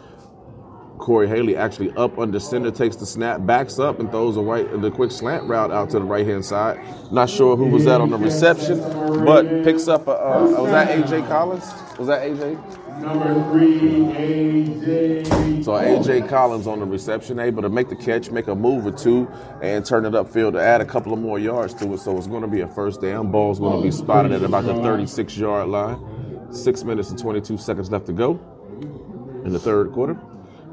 [0.98, 4.80] Corey Haley actually up under center, takes the snap, backs up, and throws a right
[4.80, 6.78] the quick slant route out to the right hand side.
[7.10, 8.78] Not sure who was that on the reception,
[9.24, 10.06] but picks up.
[10.06, 11.64] A, uh, was that AJ Collins?
[11.98, 12.81] Was that AJ?
[13.00, 15.64] Number three, AJ.
[15.64, 18.92] So AJ Collins on the reception, able to make the catch, make a move or
[18.92, 19.28] two,
[19.62, 21.98] and turn it upfield to add a couple of more yards to it.
[21.98, 23.30] So it's going to be a first down.
[23.30, 26.48] Ball's going to be spotted at about the 36 yard line.
[26.52, 28.40] Six minutes and 22 seconds left to go
[29.44, 30.20] in the third quarter.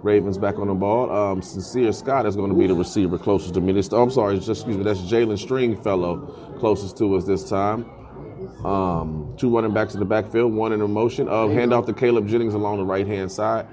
[0.03, 1.11] Ravens back on the ball.
[1.11, 3.73] Um, Sincere Scott is going to be the receiver closest to me.
[3.73, 4.83] This, oh, I'm sorry, just, excuse me.
[4.83, 7.89] That's Jalen Stringfellow closest to us this time.
[8.65, 11.30] Um, two running backs in the backfield, one in a motion.
[11.30, 13.66] Uh, hand off to Caleb Jennings along the right hand side.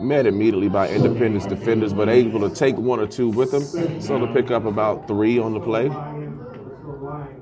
[0.00, 3.62] Met immediately by Independence defenders, but able to take one or two with them.
[4.00, 5.88] So to pick up about three on the play.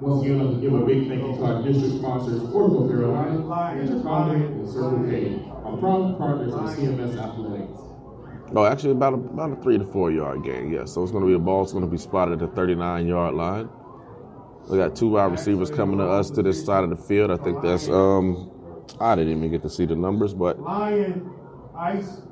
[0.00, 3.80] Once again, I'd like to give a big thank you to our district sponsors, OrthoCarolina,
[3.80, 8.52] Intercontinental, and Circle K, our proud partners in CMS Athletics.
[8.52, 10.70] No, actually about a, about a three to four yard gain.
[10.72, 11.62] Yeah, so it's going to be a ball.
[11.62, 13.68] It's going to be spotted at the 39 yard line.
[14.68, 17.30] We got two wide receivers coming to us to this side of the field.
[17.30, 18.50] I think that's um,
[19.00, 21.30] I didn't even get to see the numbers, but Lion,
[21.76, 22.22] ice,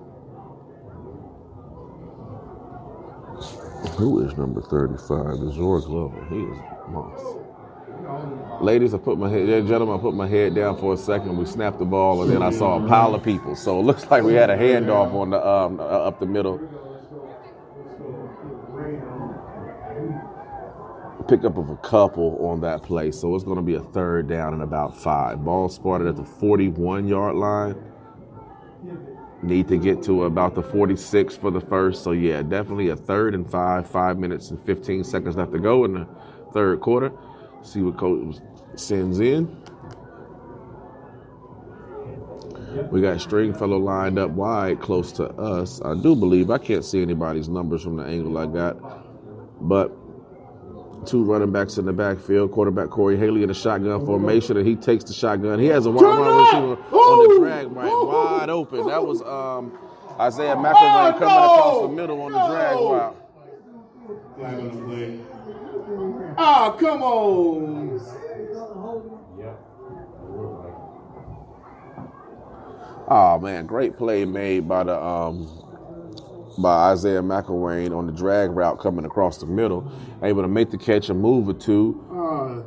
[3.97, 5.49] who is number 35?
[5.49, 6.25] Is George Glover.
[6.31, 6.59] He is
[6.89, 8.63] moss.
[8.63, 11.37] Ladies, I put my head, yeah, gentlemen, I put my head down for a second.
[11.37, 13.55] We snapped the ball, and then I saw a pile of people.
[13.57, 16.59] So it looks like we had a handoff on the um, up the middle.
[21.31, 24.53] Pickup of a couple on that play, so it's going to be a third down
[24.53, 25.45] and about five.
[25.45, 27.77] Ball spotted at the 41 yard line.
[29.41, 32.03] Need to get to about the 46 for the first.
[32.03, 33.89] So yeah, definitely a third and five.
[33.89, 36.09] Five minutes and 15 seconds left to go in the
[36.53, 37.13] third quarter.
[37.63, 38.39] See what coach
[38.75, 39.57] sends in.
[42.91, 45.81] We got Stringfellow lined up wide close to us.
[45.83, 48.77] I do believe I can't see anybody's numbers from the angle I got,
[49.61, 49.97] but
[51.07, 52.53] two running backs in the backfield.
[52.53, 55.59] Quarterback Corey Haley in a shotgun formation, and he takes the shotgun.
[55.59, 58.87] He has a wide wide receiver on the drag right, wide open.
[58.87, 59.77] That was um,
[60.19, 63.17] Isaiah McElwain coming across the middle on the drag route.
[64.37, 65.21] Flag on the play.
[66.39, 68.01] Ah, come on.
[73.13, 75.49] Oh man, great play made by the um,
[76.63, 79.91] by Isaiah McElwain on the drag route coming across the middle,
[80.23, 82.05] able to make the catch a move or two.
[82.13, 82.63] Ah,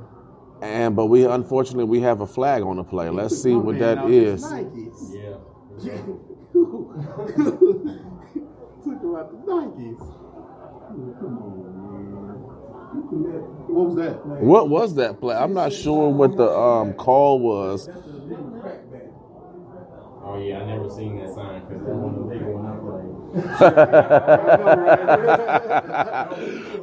[0.61, 3.09] And but we unfortunately we have a flag on the play.
[3.09, 4.43] Let's see what that is.
[5.83, 5.91] Yeah.
[8.83, 9.99] Took him the Nikes.
[11.19, 12.45] Come on, man.
[12.93, 14.25] You can let- What was that?
[14.25, 15.35] What was that play?
[15.35, 17.87] I'm not sure what the um, call was.
[20.33, 22.73] Oh yeah, I never seen that sign because that one of the big one I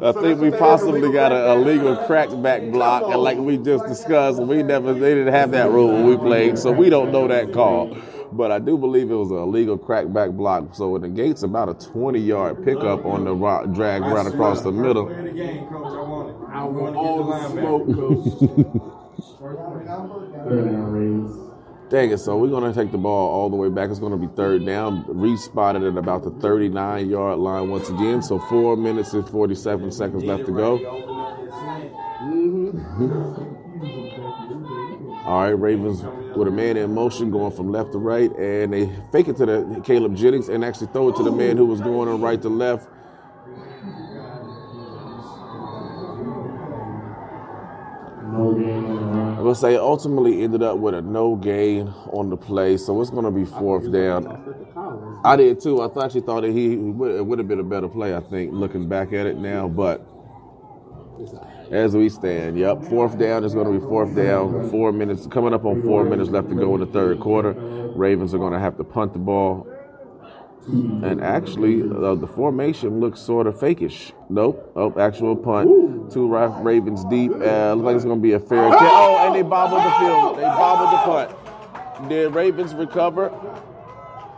[0.09, 4.62] I think we possibly got a legal crackback block, and like we just discussed, we
[4.62, 7.97] never they didn't have that rule when we played, so we don't know that call.
[8.31, 10.77] But I do believe it was a illegal crackback block.
[10.77, 14.70] So it negates about a 20 yard pickup on the ro- drag right across the
[14.70, 15.06] middle.
[15.06, 15.86] Play the game, coach.
[15.86, 16.36] I want it.
[16.52, 17.86] I want all all the smoke,
[19.40, 21.49] Third down, Ravens.
[21.90, 23.90] Dang it, so we're going to take the ball all the way back.
[23.90, 28.22] It's going to be third down, respotted at about the 39 yard line once again.
[28.22, 30.78] So four minutes and 47 seconds left to go.
[32.22, 33.40] Mm-hmm.
[35.26, 36.04] All right, Ravens
[36.36, 39.46] with a man in motion going from left to right, and they fake it to
[39.46, 42.40] the Caleb Jennings and actually throw it to the man who was going on right
[42.40, 42.88] to left.
[48.32, 48.99] No game
[49.51, 49.74] on the run.
[49.74, 53.10] I will say ultimately ended up with a no gain on the play, so it's
[53.10, 55.20] going to be fourth down.
[55.24, 55.82] I did too.
[55.82, 58.16] I thought actually thought that he would, it would have been a better play.
[58.16, 60.06] I think looking back at it now, but
[61.70, 64.70] as we stand, yep, fourth down is going to be fourth down.
[64.70, 67.52] Four minutes coming up on four minutes left to go in the third quarter.
[67.97, 69.66] Ravens are going to have to punt the ball.
[70.66, 74.12] And actually, uh, the formation looks sort of fakish.
[74.28, 74.70] Nope.
[74.77, 76.12] Oh, actual punt.
[76.12, 77.32] Two Ravens deep.
[77.32, 78.78] Uh, looks like it's going to be a fair catch.
[78.82, 80.39] Oh, and they bobbled the field.
[80.39, 82.09] They bobbled the punt.
[82.09, 83.32] Did Ravens recover?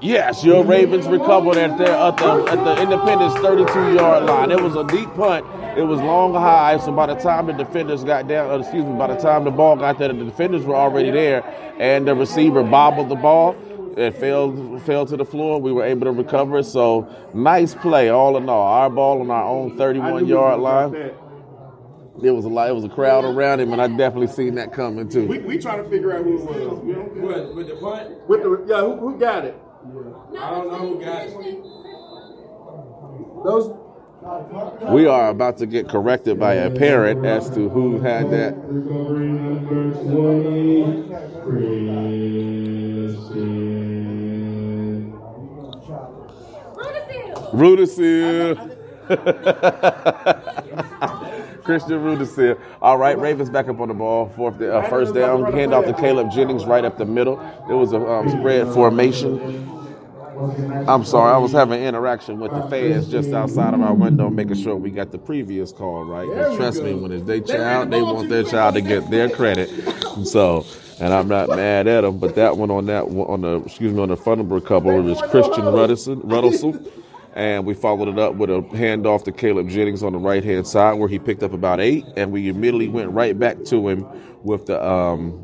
[0.01, 4.51] Yes, your Ravens recovered at the at the, at the Independence 32 yard line.
[4.51, 5.47] It was a deep punt.
[5.79, 6.79] It was long high.
[6.79, 9.53] So by the time the defenders got down, uh, excuse me, by the time the
[9.53, 11.45] ball got there, the defenders were already there,
[11.79, 13.55] and the receiver bobbled the ball.
[13.97, 15.61] It fell fell to the floor.
[15.61, 16.65] We were able to recover it.
[16.65, 18.67] So nice play, all in all.
[18.67, 21.13] Our ball on our own 31 yard line.
[22.21, 22.69] There was a lot.
[22.69, 25.27] It was a crowd around him, and I definitely seen that coming too.
[25.27, 26.79] We, we trying to figure out who it was.
[26.81, 28.29] We What, with the punt?
[28.29, 29.57] With the, yeah, who, who got it?
[30.39, 31.33] I don't know who got it.
[33.45, 33.75] Those
[34.93, 38.55] We are about to get corrected by a parent as to who had that.
[38.57, 40.93] recovery number 20,
[47.53, 48.79] Rudisill.
[51.65, 52.59] Christian Rudisill.
[52.81, 54.33] All right, Ravens back up on the ball.
[54.37, 55.53] Fourth, uh, first down.
[55.53, 57.41] Hand off to Caleb Jennings right up the middle.
[57.71, 59.82] It was a um, spread formation.
[60.89, 64.57] I'm sorry, I was having interaction with the fans just outside of our window, making
[64.57, 66.27] sure we got the previous call right.
[66.57, 69.71] Trust me, when it's their child, they want their child to get their credit.
[70.25, 70.67] So,
[71.01, 73.93] and I'm not mad at them, but that one on that one on the excuse
[73.93, 76.91] me on the Thunderbird couple was Christian Ruddison, Ruddlesel.
[77.35, 80.67] And we followed it up with a handoff to Caleb Jennings on the right hand
[80.67, 84.07] side where he picked up about eight, and we immediately went right back to him
[84.43, 85.43] with the um,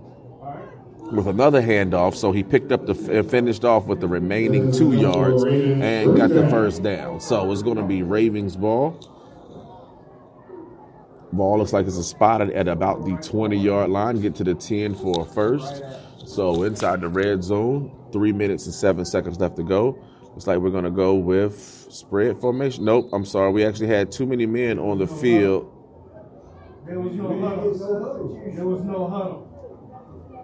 [1.12, 2.14] with another handoff.
[2.14, 2.94] So he picked up the
[3.24, 7.20] finished off with the remaining two yards and got the first down.
[7.20, 9.14] So it's going to be Ravens ball.
[11.32, 14.20] Ball looks like it's spotted at about the 20 yard line.
[14.20, 15.82] Get to the 10 for a first.
[16.26, 19.98] So inside the red zone, three minutes and seven seconds left to go.
[20.22, 22.85] Looks like we're going to go with spread formation.
[22.85, 23.51] Nope, I'm sorry.
[23.51, 25.74] We actually had too many men on the field.
[26.86, 28.52] There was no huddle.
[28.55, 29.44] There was no huddle.
[29.48, 30.38] Boy, this is that.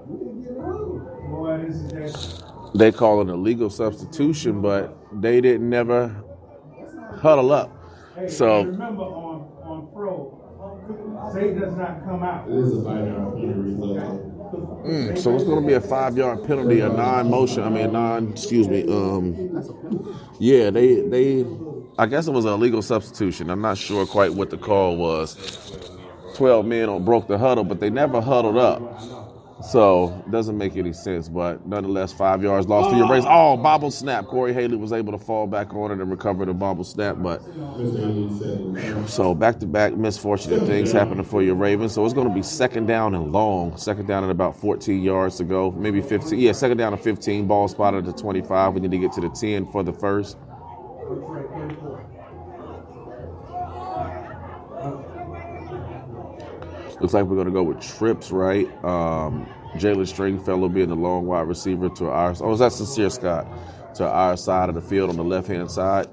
[2.74, 6.14] They call it a legal substitution, but they didn't never
[7.20, 7.70] huddle up.
[8.16, 12.48] Hey, So remember on on pro, say does not come out.
[12.48, 14.31] It is a five yard penalty.
[14.85, 17.62] Mm, so it's going to be a five yard penalty, a non motion.
[17.62, 18.32] I mean, non.
[18.32, 18.82] Excuse me.
[18.89, 19.35] Um,
[20.39, 21.47] yeah, they they.
[21.98, 23.51] I guess it was a legal substitution.
[23.51, 25.36] I'm not sure quite what the call was.
[26.35, 28.82] Twelve men on broke the huddle, but they never huddled up.
[29.70, 33.24] So it doesn't make any sense, but nonetheless, five yards lost to your race.
[33.26, 34.26] Oh, bobble snap.
[34.26, 37.42] Corey Haley was able to fall back on it and recover the bobble snap, but
[39.08, 41.94] so back to back misfortunate things happening for your Ravens.
[41.94, 43.76] So it's going to be second down and long.
[43.76, 46.38] Second down and about 14 yards to go, maybe 15.
[46.38, 47.46] Yeah, second down and 15.
[47.46, 48.74] Ball spotted at the 25.
[48.74, 50.36] We need to get to the 10 for the first.
[57.00, 58.66] Looks like we're going to go with trips, right?
[58.84, 62.34] Um, Jalen Stringfellow being the long wide receiver to our.
[62.40, 63.46] Oh, is that Sincere Scott?
[63.96, 66.08] To our side of the field on the left hand side.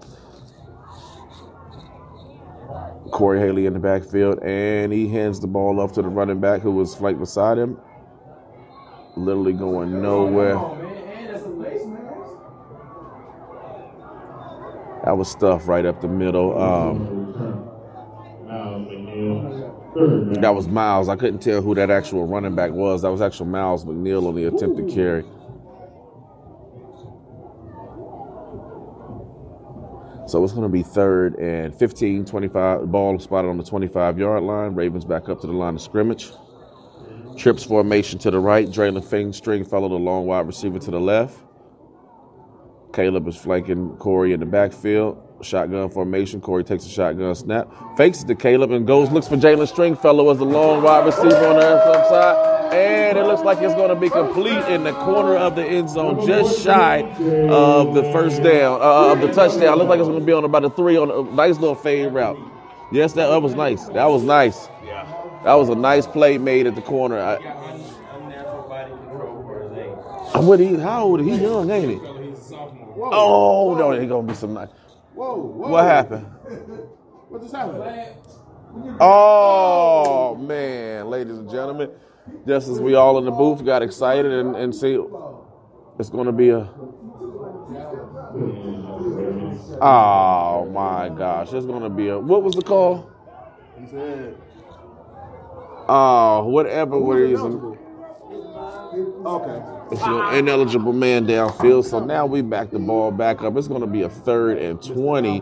[3.12, 6.62] Corey Haley in the backfield, and he hands the ball off to the running back
[6.62, 7.78] who was flanked beside him.
[9.18, 10.56] Literally going nowhere.
[15.04, 16.58] That was stuff right up the middle.
[16.62, 17.22] Um,
[19.96, 20.42] Mm-hmm.
[20.42, 21.10] that was Miles.
[21.10, 23.02] I couldn't tell who that actual running back was.
[23.02, 25.26] That was actual Miles McNeil on the attempted carry.
[30.28, 32.90] So it's going to be third and 15, 25.
[32.90, 34.74] Ball spotted on the 25 yard line.
[34.76, 36.32] Ravens back up to the line of scrimmage.
[37.38, 38.68] Trips formation to the right.
[38.70, 41.38] Draylon Fing Stringfellow, the long wide receiver to the left.
[42.94, 45.22] Caleb is flanking Corey in the backfield.
[45.44, 46.42] Shotgun formation.
[46.42, 47.68] Corey takes a shotgun snap.
[47.98, 51.46] Fakes it to Caleb and goes, looks for Jalen Stringfellow as the long wide receiver
[51.48, 52.74] on the left side.
[52.74, 55.90] And it looks like it's going to be complete in the corner of the end
[55.90, 59.78] zone, just shy of the first down, uh, of the touchdown.
[59.78, 62.14] Looks like it's going to be on about a three on a nice little fade
[62.14, 62.38] route.
[62.92, 63.86] Yes, that, that was nice.
[63.90, 64.68] That was nice.
[64.86, 65.04] Yeah.
[65.44, 67.20] That was a nice play made at the corner.
[67.20, 67.38] I,
[70.40, 70.76] what he?
[70.76, 71.22] How old?
[71.22, 72.00] Is he young, ain't he?
[72.98, 74.70] Oh no, he gonna be some nice.
[75.22, 75.70] Whoa, whoa.
[75.70, 76.26] What happened?
[77.30, 77.84] What just happened?
[79.00, 81.92] Oh man, ladies and gentlemen,
[82.48, 85.00] just as we all in the booth got excited and, and see,
[86.00, 86.68] it's going to be a.
[89.80, 92.20] Oh my gosh, it's going to be a.
[92.20, 93.10] What was the call?
[93.80, 94.36] He said.
[95.88, 97.78] Oh, whatever reason.
[98.94, 99.62] Okay.
[99.92, 101.86] It's an ineligible man downfield.
[101.86, 103.56] So now we back the ball back up.
[103.56, 105.40] It's going to be a third and 20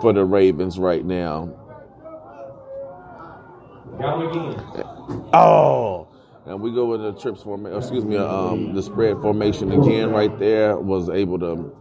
[0.00, 1.54] for the Ravens right now.
[3.94, 4.62] Again.
[5.32, 6.08] Oh,
[6.46, 7.78] and we go with the trips formation.
[7.78, 10.10] Excuse me, um, the spread formation again.
[10.10, 11.76] Right there was able to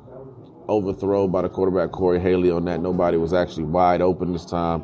[0.67, 2.81] overthrow by the quarterback Corey Haley on that.
[2.81, 4.83] Nobody was actually wide open this time,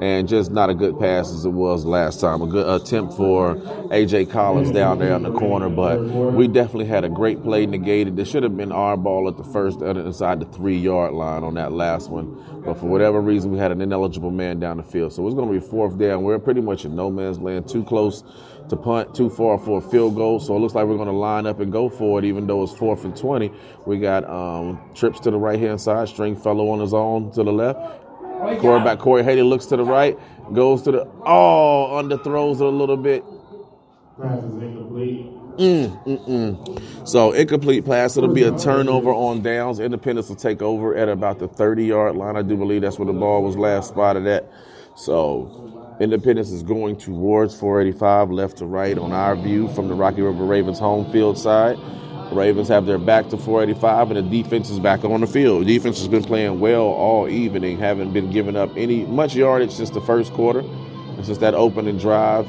[0.00, 2.42] and just not a good pass as it was last time.
[2.42, 3.56] A good attempt for
[3.90, 8.16] AJ Collins down there in the corner, but we definitely had a great play negated.
[8.16, 11.54] There should have been our ball at the first inside the three yard line on
[11.54, 15.12] that last one, but for whatever reason we had an ineligible man down the field.
[15.12, 16.22] So it's going to be fourth down.
[16.22, 18.22] We're pretty much in no man's land, too close
[18.70, 20.40] to punt, too far for a field goal.
[20.40, 22.62] So it looks like we're going to line up and go for it, even though
[22.62, 23.50] it's fourth and 20.
[23.86, 27.52] We got um, trips to the right hand side, Stringfellow on his own to the
[27.52, 27.78] left.
[28.60, 30.16] Quarterback Corey Haley looks to the right,
[30.54, 33.24] goes to the, oh, underthrows it a little bit.
[34.20, 35.26] Pass is incomplete.
[35.58, 37.08] Mm, mm, mm.
[37.08, 38.16] So incomplete pass.
[38.16, 39.80] It'll be a turnover on downs.
[39.80, 42.36] Independence will take over at about the 30 yard line.
[42.36, 44.50] I do believe that's where the ball was last spotted at.
[44.96, 50.22] So Independence is going towards 485, left to right on our view from the Rocky
[50.22, 51.76] River Ravens home field side.
[52.30, 55.66] Ravens have their back to 485, and the defense is back on the field.
[55.66, 59.90] Defense has been playing well all evening, haven't been giving up any much yardage since
[59.90, 62.46] the first quarter, and since that opening drive.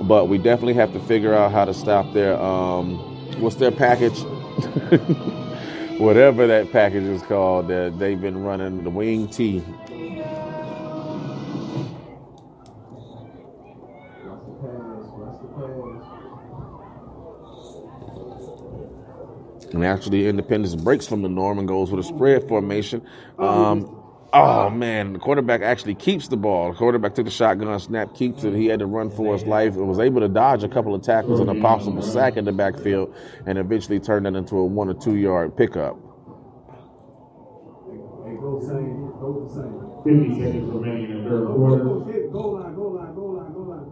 [0.00, 2.96] But we definitely have to figure out how to stop their um,
[3.42, 4.18] what's their package,
[5.98, 9.62] whatever that package is called that they've been running, the wing T.
[19.72, 23.06] And actually, Independence breaks from the norm and goes with a spread formation.
[23.38, 23.96] Um,
[24.32, 26.72] oh man, the quarterback actually keeps the ball.
[26.72, 28.54] The quarterback took the shotgun snap, keeps it.
[28.54, 31.02] He had to run for his life and was able to dodge a couple of
[31.02, 33.14] tackles and a possible sack in the backfield,
[33.46, 35.96] and eventually turned that into a one or two yard pickup.
[40.04, 41.84] 50 seconds remaining in the third quarter.
[41.84, 43.90] Goal line, goal line, goal line, goal line.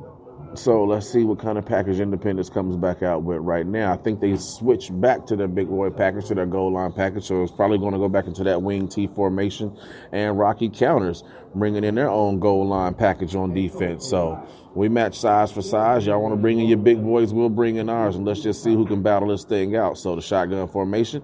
[0.55, 3.93] So let's see what kind of package Independence comes back out with right now.
[3.93, 7.25] I think they switched back to their big boy package, to their goal line package.
[7.25, 9.79] So it's probably going to go back into that wing T formation.
[10.11, 11.23] And Rocky counters,
[11.55, 14.09] bringing in their own goal line package on defense.
[14.09, 14.43] So
[14.75, 16.07] we match size for size.
[16.07, 18.17] Y'all want to bring in your big boys, we'll bring in ours.
[18.17, 19.99] And let's just see who can battle this thing out.
[19.99, 21.23] So the shotgun formation.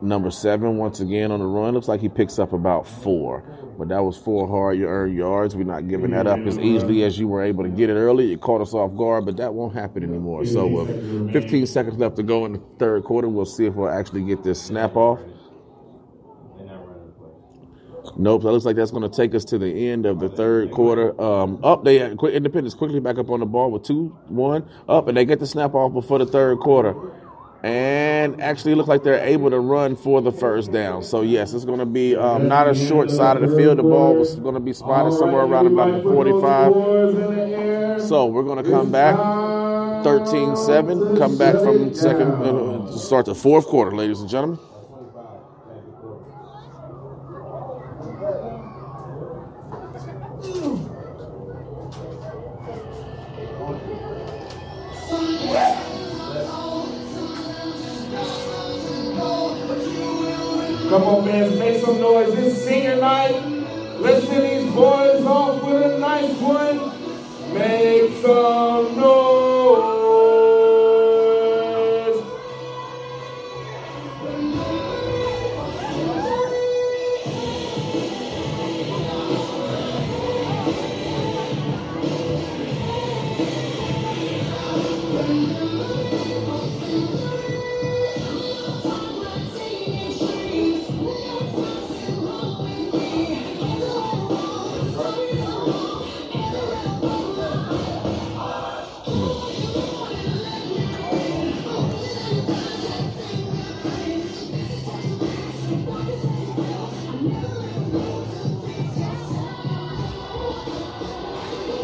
[0.00, 3.42] Number seven, once again on the run, looks like he picks up about four.
[3.78, 5.54] But that was four hard you earned yards.
[5.54, 6.66] We're not giving that up as mm-hmm.
[6.66, 8.32] easily as you were able to get it early.
[8.32, 10.44] It caught us off guard, but that won't happen anymore.
[10.46, 13.88] So, with 15 seconds left to go in the third quarter, we'll see if we'll
[13.88, 15.20] actually get this snap off.
[18.16, 20.72] Nope, that looks like that's going to take us to the end of the third
[20.72, 21.18] quarter.
[21.20, 25.16] Um, up, they Independence quickly back up on the ball with two, one up, and
[25.16, 26.96] they get the snap off before the third quarter.
[27.62, 31.02] And actually, look like they're able to run for the first down.
[31.02, 33.78] So yes, it's going to be um, not a short side of the field.
[33.78, 38.02] The ball was going to be spotted somewhere around about the 45.
[38.02, 41.18] So we're going to come back 13-7.
[41.18, 44.60] Come back from second, uh, start the fourth quarter, ladies and gentlemen.
[62.08, 62.38] Make some.
[62.38, 63.40] It's senior night.
[63.98, 67.54] Let's send these boys off with a nice one.
[67.54, 69.47] Make some noise.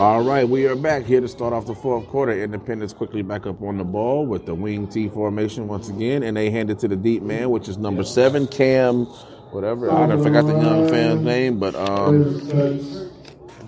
[0.05, 2.31] All right, we are back here to start off the fourth quarter.
[2.33, 6.37] Independence quickly back up on the ball with the wing T formation once again, and
[6.37, 9.07] they hand it to the deep man, which is number seven, Cam,
[9.51, 9.91] whatever.
[9.91, 12.23] I forgot the young fan's name, but um,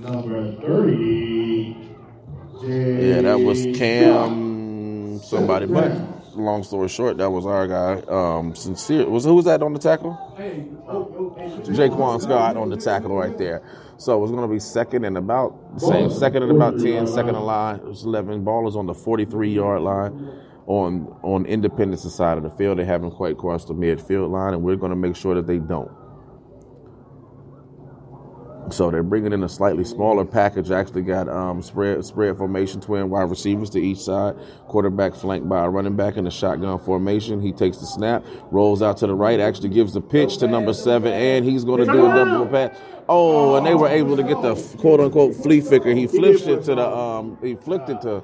[0.02, 1.74] Number 30.
[2.64, 5.64] yeah, that was Cam somebody.
[5.64, 8.02] But long story short, that was our guy.
[8.08, 10.12] Um, sincere was who was that on the tackle?
[10.36, 13.62] Jaquan Scott on the tackle right there.
[13.98, 17.34] So it was going to be second and about same, second and about 10, second
[17.34, 17.76] and line.
[17.76, 18.44] It was 11.
[18.44, 20.30] Ball is on the 43 yard line
[20.66, 22.78] on on Independence side of the field.
[22.78, 25.58] They haven't quite crossed the midfield line, and we're going to make sure that they
[25.58, 25.90] don't.
[28.70, 30.72] So they're bringing in a slightly smaller package.
[30.72, 34.34] Actually got um, spread spread formation, twin wide receivers to each side.
[34.66, 37.40] Quarterback flanked by a running back in the shotgun formation.
[37.40, 40.74] He takes the snap, rolls out to the right, actually gives the pitch to number
[40.74, 42.76] seven, and he's going to do a double pass.
[43.08, 45.94] Oh, and they were able to get the quote unquote flea flicker.
[45.94, 48.22] He flipped it to the um, he flicked it to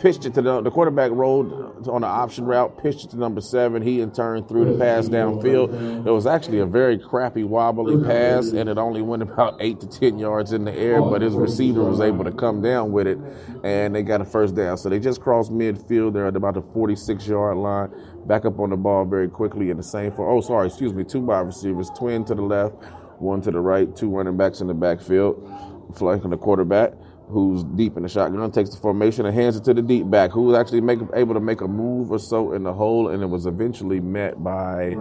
[0.00, 3.40] pitched it to the, the quarterback rolled on the option route, pitched it to number
[3.40, 3.82] seven.
[3.82, 6.06] He in turn threw the pass downfield.
[6.06, 9.86] It was actually a very crappy, wobbly pass, and it only went about eight to
[9.86, 11.02] ten yards in the air.
[11.02, 13.18] But his receiver was able to come down with it,
[13.62, 14.78] and they got a first down.
[14.78, 16.14] So they just crossed midfield.
[16.14, 17.90] They're at about the 46 yard line.
[18.26, 20.28] Back up on the ball very quickly in the same for.
[20.28, 21.04] Oh, sorry, excuse me.
[21.04, 22.74] Two wide receivers, twin to the left,
[23.20, 25.36] one to the right, two running backs in the backfield,
[25.94, 26.92] flanking the quarterback
[27.28, 30.32] who's deep in the shotgun, takes the formation and hands it to the deep back,
[30.32, 33.22] who was actually make, able to make a move or so in the hole, and
[33.22, 34.96] it was eventually met by.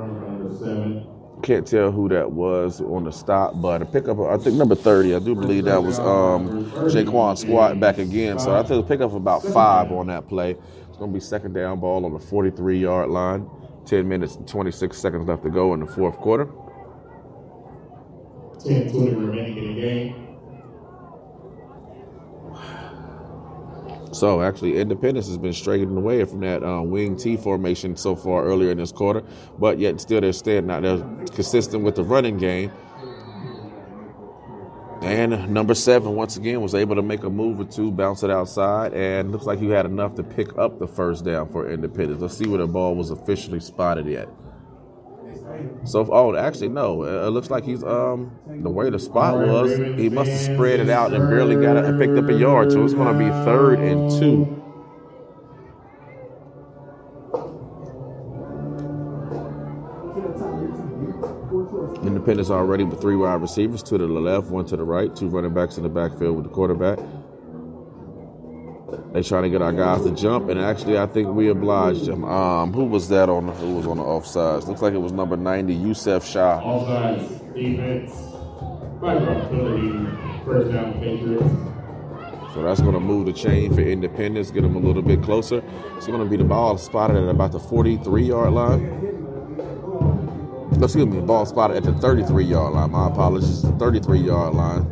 [1.41, 4.19] Can't tell who that was on the stop, but a pickup.
[4.19, 5.15] I think number thirty.
[5.15, 8.37] I do believe that was um, Jaquan Scott back again.
[8.39, 10.57] So I think a pick up about five on that play.
[10.89, 13.49] It's going to be second down ball on the forty-three yard line.
[13.85, 16.49] Ten minutes and twenty-six seconds left to go in the fourth quarter.
[18.63, 20.29] 10 20 remaining in the game.
[24.11, 28.43] So actually, Independence has been straying away from that uh, wing T formation so far
[28.43, 29.23] earlier in this quarter,
[29.59, 30.81] but yet still they're staying out.
[30.81, 32.71] They're consistent with the running game.
[35.01, 38.29] And number seven, once again, was able to make a move or two, bounce it
[38.29, 42.21] outside, and looks like he had enough to pick up the first down for Independence.
[42.21, 44.27] Let's see where the ball was officially spotted yet.
[45.85, 47.03] So, oh, actually, no.
[47.03, 48.31] It looks like he's um
[48.61, 49.71] the way the spot was.
[49.97, 52.71] He must have spread it out and barely got it and picked up a yard.
[52.71, 54.55] So it's going to be third and two.
[62.05, 65.27] Independence already with three wide receivers, two to the left, one to the right, two
[65.27, 66.99] running backs in the backfield with the quarterback.
[69.13, 72.23] They trying to get our guys to jump, and actually, I think we obliged them.
[72.25, 73.47] Um, who was that on?
[73.47, 74.67] Who was on the offsides?
[74.67, 76.61] Looks like it was number ninety, Yusef Shah.
[76.61, 78.11] Offsides, defense.
[80.45, 81.43] First down Patriots.
[82.53, 85.63] So that's going to move the chain for Independence, get them a little bit closer.
[85.97, 88.81] It's going to be the ball spotted at about the forty-three yard line.
[90.81, 92.91] excuse me, ball spotted at the 33 yard line.
[92.91, 94.85] My apologies, the 33 yard line.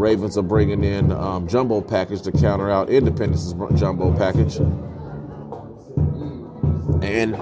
[0.00, 4.56] Ravens are bringing in um, jumbo package to counter out Independence's jumbo package.
[7.02, 7.36] And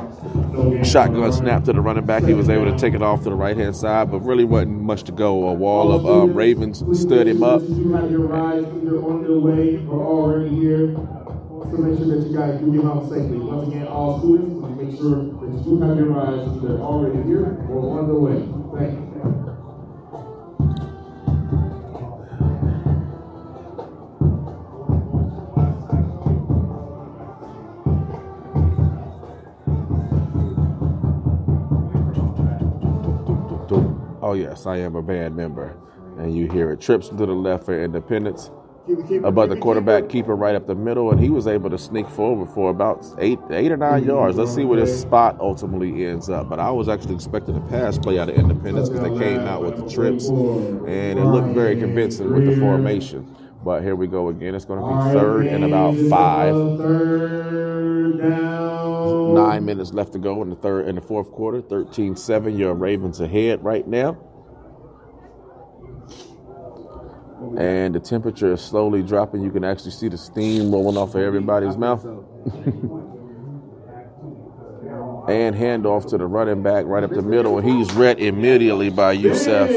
[0.87, 2.25] shotgun snap to the running back.
[2.25, 4.81] He was able to take it off to the right hand side, but really wasn't
[4.81, 5.49] much to go.
[5.49, 7.63] A wall of um, Ravens stood him up.
[7.63, 10.89] You have your rides either on way or already here.
[10.89, 13.39] Make sure that you guys do get home safely.
[13.39, 17.67] Once again, all students, make sure that you do have your rides either already here
[17.71, 18.41] or on the way.
[18.79, 19.08] Thank you.
[34.29, 35.75] Oh yes, I am a band member,
[36.19, 36.83] and you hear it.
[36.83, 38.51] Trips to the left for Independence.
[39.25, 42.51] About the quarterback keeper right up the middle, and he was able to sneak forward
[42.51, 44.37] for about eight, eight or nine yards.
[44.37, 46.51] Let's see where this spot ultimately ends up.
[46.51, 49.63] But I was actually expecting a pass play out of Independence because they came out
[49.63, 53.35] with the trips, and it looked very convincing with the formation.
[53.69, 54.55] But here we go again.
[54.55, 56.55] It's going to be third and about five.
[59.35, 61.61] Nine minutes left to go in the third in the fourth quarter.
[61.61, 62.59] 13-7.
[62.59, 64.17] Your Ravens ahead right now.
[67.59, 69.43] And the temperature is slowly dropping.
[69.43, 72.07] You can actually see the steam rolling off of everybody's mouth.
[75.29, 79.13] and handoff to the running back right up the middle, and he's read immediately by
[79.13, 79.69] Youssef.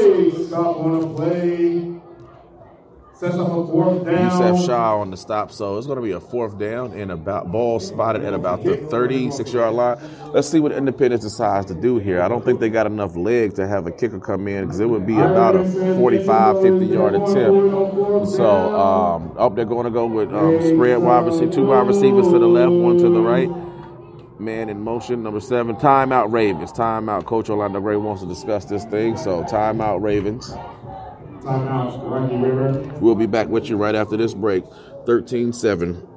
[3.22, 4.20] Sets up a fourth down.
[4.20, 5.52] Youssef Shaw on the stop.
[5.52, 8.76] So it's going to be a fourth down and about ball spotted at about the
[8.76, 9.96] 36 yard line.
[10.32, 12.20] Let's see what Independence decides to do here.
[12.20, 14.86] I don't think they got enough leg to have a kicker come in because it
[14.86, 18.32] would be about a 45, 50 yard attempt.
[18.32, 22.26] So um, up they're going to go with um, spread wide receiver, two wide receivers
[22.26, 23.48] to the left, one to the right.
[24.40, 25.76] Man in motion, number seven.
[25.76, 26.72] Timeout Ravens.
[26.72, 27.24] Timeout.
[27.26, 29.16] Coach Orlando Gray wants to discuss this thing.
[29.16, 30.52] So timeout Ravens.
[31.42, 32.72] Timeout, Rocky River.
[33.00, 34.64] We'll be back with you right after this break.
[35.06, 36.08] 13 7.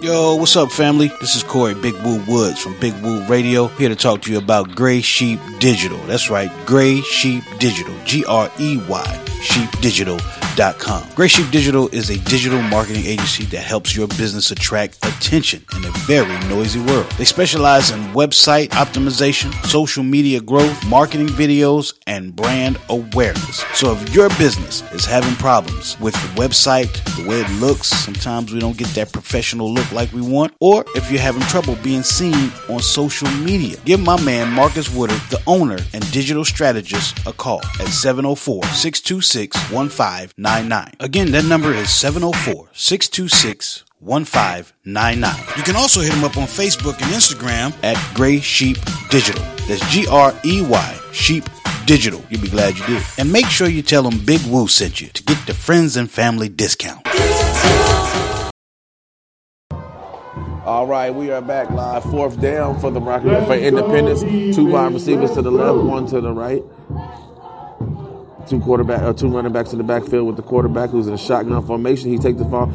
[0.00, 1.08] Yo, what's up, family?
[1.20, 4.38] This is Corey Big Woo Woods from Big Woo Radio, here to talk to you
[4.38, 5.98] about Gray Sheep Digital.
[6.06, 7.94] That's right, Gray Sheep Digital.
[8.04, 9.24] G R E Y,
[10.50, 11.14] sheepdigital.com.
[11.14, 15.84] Gray Sheep Digital is a digital marketing agency that helps your business attract attention in
[15.84, 17.10] a very noisy world.
[17.12, 23.64] They specialize in website optimization, social media growth, marketing videos, and brand awareness.
[23.74, 28.52] So if your business is having problems with the website, the way it looks, sometimes
[28.52, 32.02] we don't get that professional look like we want, or if you're having trouble being
[32.02, 37.32] seen on social media, give my man Marcus Woodard, the owner and digital strategist, a
[37.32, 40.49] call at 704 626 1599.
[40.52, 45.56] Oh Again, that number is 704 626 1599.
[45.56, 48.76] You can also hit him up on Facebook and Instagram at Gray Sheep
[49.10, 49.44] Digital.
[49.68, 51.44] That's G R E Y Sheep
[51.86, 52.20] Digital.
[52.30, 53.02] You'll be glad you did.
[53.16, 56.10] And make sure you tell them Big Woo sent you to get the friends and
[56.10, 57.06] family discount.
[60.64, 62.02] All right, we are back live.
[62.02, 64.22] Fourth down for the Rocky for Independence.
[64.56, 66.62] Two wide receivers to the left, one to the right.
[68.48, 71.18] Two quarterback, uh, two running backs in the backfield with the quarterback who's in a
[71.18, 72.10] shotgun formation.
[72.10, 72.72] He takes the ball,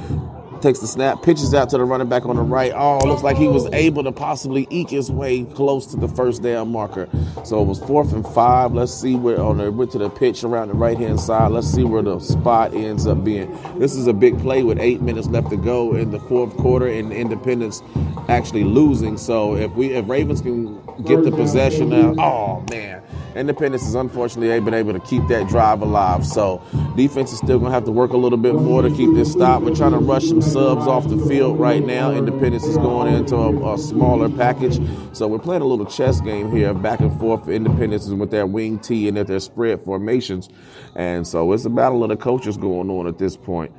[0.62, 2.72] takes the snap, pitches out to the running back on the right.
[2.74, 6.42] Oh, looks like he was able to possibly eke his way close to the first
[6.44, 7.10] down marker.
[7.44, 8.74] So it was fourth and five.
[8.74, 11.52] Let's see where on the went to the pitch around the right hand side.
[11.52, 13.52] Let's see where the spot ends up being.
[13.78, 16.88] This is a big play with eight minutes left to go in the fourth quarter,
[16.88, 17.82] and Independence
[18.30, 19.18] actually losing.
[19.18, 23.02] So if we if Ravens can get the possession now, oh man.
[23.36, 26.26] Independence has unfortunately been able to keep that drive alive.
[26.26, 26.62] So
[26.96, 29.32] defense is still going to have to work a little bit more to keep this
[29.32, 29.62] stop.
[29.62, 32.12] We're trying to rush some subs off the field right now.
[32.12, 34.80] Independence is going into a, a smaller package.
[35.14, 37.50] So we're playing a little chess game here, back and forth.
[37.50, 40.50] Independence is with their wing T and their spread formations.
[40.96, 43.74] And so it's a battle of the coaches going on at this point.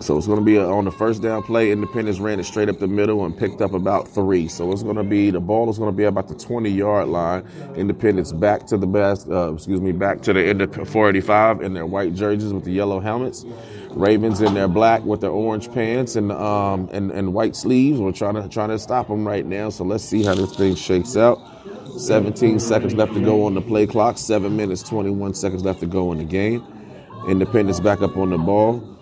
[0.00, 1.72] So it's going to be a, on the first down play.
[1.72, 4.46] Independence ran it straight up the middle and picked up about three.
[4.46, 7.08] So it's going to be the ball is going to be about the 20 yard
[7.08, 7.44] line.
[7.76, 11.74] Independence back to the best, uh, excuse me, back to the end of 485 in
[11.74, 13.44] their white jerseys with the yellow helmets.
[13.90, 17.98] Ravens in their black with their orange pants and um and, and white sleeves.
[17.98, 19.70] We're trying to trying to stop them right now.
[19.70, 21.40] So let's see how this thing shakes out.
[21.98, 24.18] 17 seconds left to go on the play clock.
[24.18, 26.64] Seven minutes, 21 seconds left to go in the game.
[27.28, 28.97] Independence back up on the ball.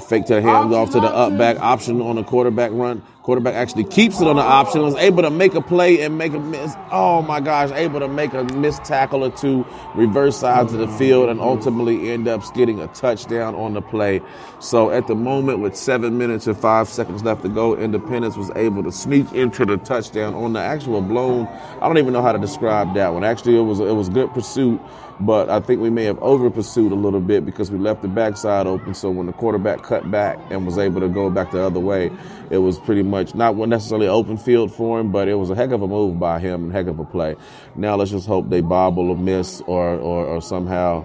[0.00, 3.02] Fake to the hands off to the up back option on the quarterback run.
[3.22, 6.32] Quarterback actually keeps it on the option, was able to make a play and make
[6.32, 6.74] a miss.
[6.90, 9.64] Oh my gosh, able to make a missed tackle or two,
[9.94, 14.22] reverse sides of the field, and ultimately end up getting a touchdown on the play.
[14.58, 18.50] So at the moment, with seven minutes and five seconds left to go, Independence was
[18.56, 21.46] able to sneak into the touchdown on the actual blown.
[21.80, 23.22] I don't even know how to describe that one.
[23.22, 24.80] Actually, it was it was good pursuit,
[25.20, 28.08] but I think we may have over pursued a little bit because we left the
[28.08, 28.94] backside open.
[28.94, 32.10] So when the quarterback cut back and was able to go back the other way,
[32.48, 35.70] it was pretty much not necessarily open field for him, but it was a heck
[35.72, 37.36] of a move by him and heck of a play.
[37.76, 41.04] Now let's just hope they bobble or miss or, or, or somehow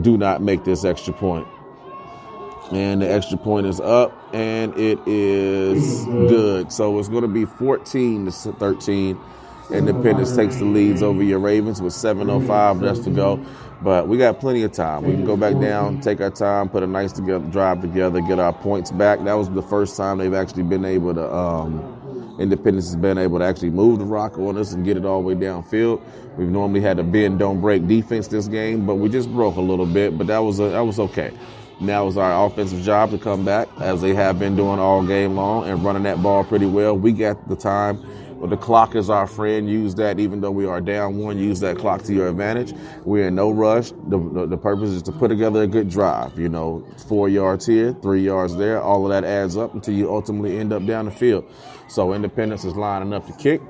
[0.00, 1.46] do not make this extra point.
[2.70, 6.28] And the extra point is up, and it is mm-hmm.
[6.28, 6.72] good.
[6.72, 9.20] So it's going to be 14 to 13.
[9.72, 13.40] Independence takes the leads over your Ravens with 7:05 left to go.
[13.82, 15.02] But we got plenty of time.
[15.04, 18.38] We can go back down, take our time, put a nice together, drive together, get
[18.38, 19.24] our points back.
[19.24, 21.34] That was the first time they've actually been able to.
[21.34, 21.98] Um,
[22.38, 25.20] Independence has been able to actually move the rock on us and get it all
[25.20, 26.00] the way downfield.
[26.36, 29.60] We've normally had a bend don't break defense this game, but we just broke a
[29.60, 30.16] little bit.
[30.16, 31.32] But that was a, that was okay.
[31.80, 35.34] Now it's our offensive job to come back as they have been doing all game
[35.34, 36.96] long and running that ball pretty well.
[36.96, 38.00] We got the time.
[38.42, 39.70] The clock is our friend.
[39.70, 41.38] Use that, even though we are down one.
[41.38, 42.74] Use that clock to your advantage.
[43.04, 43.90] We're in no rush.
[44.08, 46.36] The, the, the purpose is to put together a good drive.
[46.36, 48.82] You know, four yards here, three yards there.
[48.82, 51.44] All of that adds up until you ultimately end up down the field.
[51.88, 53.60] So Independence is lining up to kick.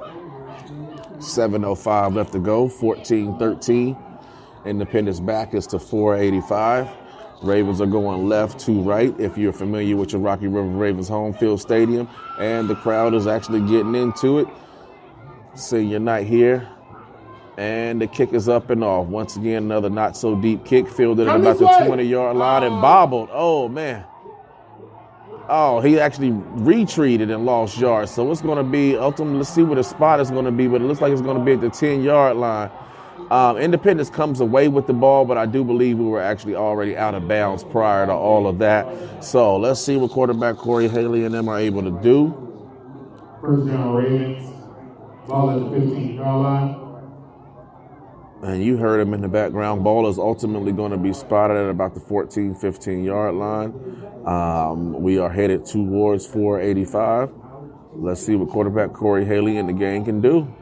[1.19, 2.69] 7.05 left to go.
[2.69, 3.97] 14-13.
[4.65, 6.89] Independence back is to 485.
[7.43, 11.35] Ravens are going left to right if you're familiar with your Rocky River Ravens home
[11.35, 12.09] field stadium.
[12.39, 14.49] And the crowd is actually getting into it.
[15.55, 16.69] Senior not here.
[17.59, 19.07] And the kick is up and off.
[19.09, 22.81] Once again, another not so deep kick, fielded at about the 20 yard line and
[22.81, 23.29] bobbled.
[23.31, 24.05] Oh, man.
[25.49, 28.11] Oh, he actually retreated and lost yards.
[28.11, 30.67] So it's going to be ultimately, let's see where the spot is going to be,
[30.67, 32.71] but it looks like it's going to be at the 10 yard line.
[33.31, 36.97] Um, Independence comes away with the ball, but I do believe we were actually already
[36.97, 39.25] out of bounds prior to all of that.
[39.25, 42.33] So let's see what quarterback Corey Haley and them are able to do.
[43.41, 44.52] First down, Ravens.
[45.27, 46.79] Ball at the 15 yard line.
[48.43, 49.85] And you heard him in the background.
[49.85, 53.73] Ball is ultimately going to be spotted at about the 14, 15 yard line.
[54.27, 57.31] Um, we are headed towards 485.
[57.95, 60.53] Let's see what quarterback Corey Haley and the gang can do.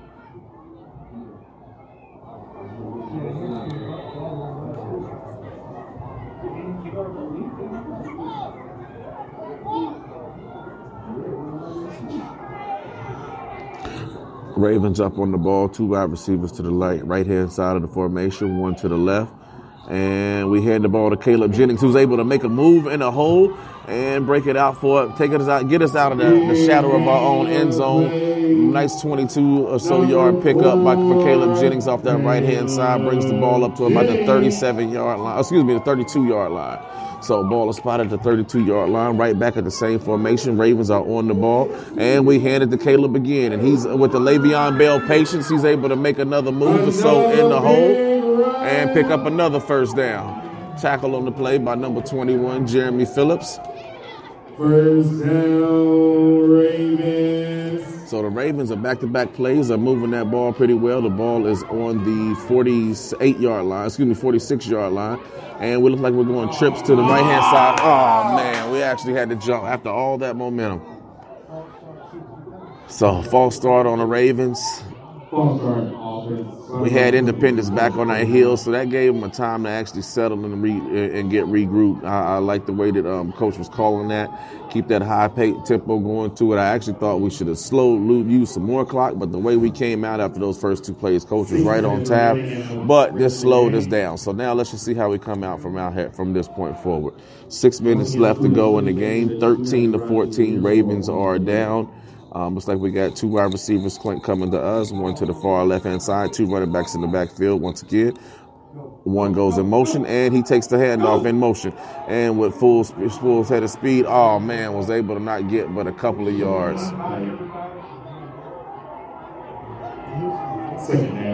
[14.61, 17.82] Ravens up on the ball, two wide receivers to the right, right hand side of
[17.82, 19.32] the formation, one to the left.
[19.89, 23.03] And we hand the ball to Caleb Jennings, who's able to make a move in
[23.03, 23.57] a hole
[23.89, 26.66] and break it out for it, take us out, get us out of the, the
[26.66, 28.73] shadow of our own end zone.
[28.73, 33.03] Nice 22 or so yard pickup by for Caleb Jennings off that right hand side,
[33.03, 36.53] brings the ball up to about the 37 yard line, excuse me, the 32 yard
[36.53, 36.78] line.
[37.23, 40.57] So ball is spotted at the 32 yard line, right back at the same formation.
[40.57, 44.13] Ravens are on the ball, and we hand it to Caleb again, and he's with
[44.13, 45.49] the Le'Veon Bell patience.
[45.49, 49.61] He's able to make another move or so in the hole and pick up another
[49.61, 50.77] first down.
[50.81, 53.59] Tackle on the play by number 21, Jeremy Phillips.
[54.57, 57.70] First down, Ravens.
[58.11, 61.01] So the Ravens are back-to-back plays, are moving that ball pretty well.
[61.01, 65.20] The ball is on the 48 yard line, excuse me, 46 yard line.
[65.61, 67.78] And we look like we're going trips to the right hand side.
[67.81, 70.82] Oh man, we actually had to jump after all that momentum.
[72.89, 74.59] So false start on the Ravens.
[75.32, 80.02] We had Independence back on our heels, so that gave them a time to actually
[80.02, 82.05] settle and re- and get regrouped.
[82.05, 84.28] I, I like the way that um, coach was calling that.
[84.70, 86.57] Keep that high pay tempo going to it.
[86.57, 89.70] I actually thought we should have slowed, used some more clock, but the way we
[89.70, 92.36] came out after those first two plays, coach was right on tap.
[92.89, 94.19] But this slowed us down.
[94.19, 96.77] So now let's just see how we come out from out head from this point
[96.81, 97.15] forward.
[97.48, 99.39] Six minutes left to go in the game.
[99.39, 100.61] Thirteen to fourteen.
[100.61, 101.89] Ravens are down.
[102.32, 105.66] Um, looks like we got two wide receivers coming to us, one to the far
[105.66, 108.12] left hand side, two running backs in the backfield once again.
[109.02, 111.73] One goes in motion, and he takes the handoff in motion.
[112.07, 115.89] And with full full head of speed, oh man, was able to not get but
[115.89, 116.81] a couple of yards.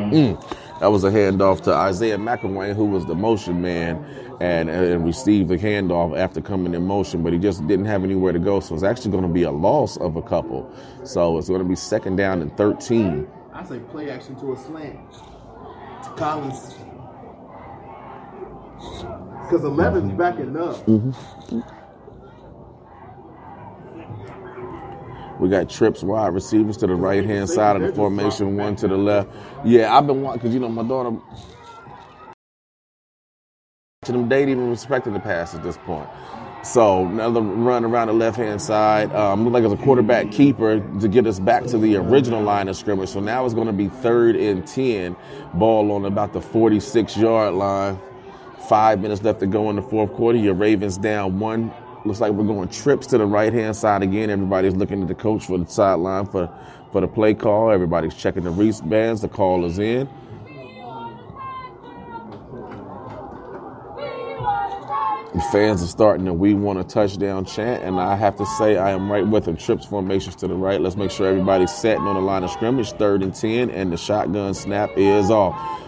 [0.09, 0.81] Mm.
[0.81, 4.03] That was a handoff to Isaiah McElwain, who was the motion man
[4.41, 8.33] and, and received the handoff after coming in motion, but he just didn't have anywhere
[8.33, 8.61] to go.
[8.61, 10.71] So it's actually going to be a loss of a couple.
[11.05, 13.27] So it's going to be second down and 13.
[13.53, 15.13] I say play action to a slant.
[15.13, 16.75] To Collins.
[19.43, 20.77] Because 11's backing up.
[20.87, 21.61] Mm-hmm.
[25.41, 28.89] We got trips wide receivers to the right hand side of the formation, one to
[28.89, 29.29] the left.
[29.65, 31.17] Yeah, I've been watching because you know my daughter.
[34.15, 36.09] Them they ain't even respecting the pass at this point.
[36.65, 39.15] So another run around the left hand side.
[39.15, 42.43] Um, looked like it was a quarterback keeper to get us back to the original
[42.43, 43.11] line of scrimmage.
[43.11, 45.17] So now it's going to be third and ten.
[45.55, 47.99] Ball on about the 46 yard line.
[48.69, 50.39] Five minutes left to go in the fourth quarter.
[50.39, 51.73] Your Ravens down one.
[52.05, 54.31] Looks like we're going trips to the right hand side again.
[54.31, 56.51] Everybody's looking at the coach for the sideline for
[56.93, 57.71] for the play call.
[57.71, 59.21] Everybody's checking the wristbands.
[59.21, 60.09] The call is in.
[65.37, 68.79] The fans are starting to we want a touchdown chant, and I have to say
[68.79, 69.59] I am right with them.
[69.59, 70.81] Trips formations to the right.
[70.81, 73.99] Let's make sure everybody's setting on the line of scrimmage, third and ten, and the
[73.99, 75.86] shotgun snap is off.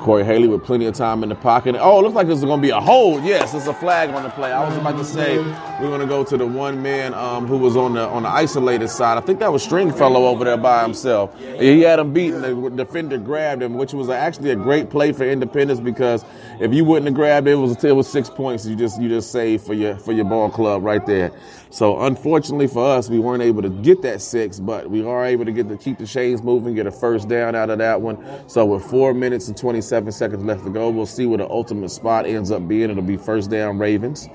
[0.00, 1.74] Corey Haley with plenty of time in the pocket.
[1.78, 3.24] Oh, it looks like this is going to be a hold.
[3.24, 4.52] Yes, it's a flag on the play.
[4.52, 7.58] I was about to say we're going to go to the one man um, who
[7.58, 9.18] was on the on the isolated side.
[9.18, 11.36] I think that was Stringfellow over there by himself.
[11.38, 12.42] He had him beaten.
[12.42, 16.24] The defender grabbed him, which was actually a great play for Independence because
[16.60, 18.64] if you wouldn't have grabbed it, it was it was six points.
[18.66, 21.32] You just you just saved for your for your ball club right there.
[21.70, 25.44] So unfortunately for us, we weren't able to get that six, but we are able
[25.44, 28.48] to get to keep the chains moving, get a first down out of that one.
[28.48, 31.90] So with four minutes and 27 seconds left to go, we'll see what the ultimate
[31.90, 32.90] spot ends up being.
[32.90, 34.28] It'll be first down Ravens.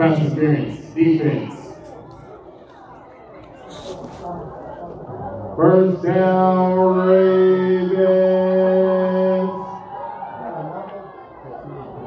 [0.00, 1.54] Interference, defense.
[5.56, 7.98] First down, Ravens.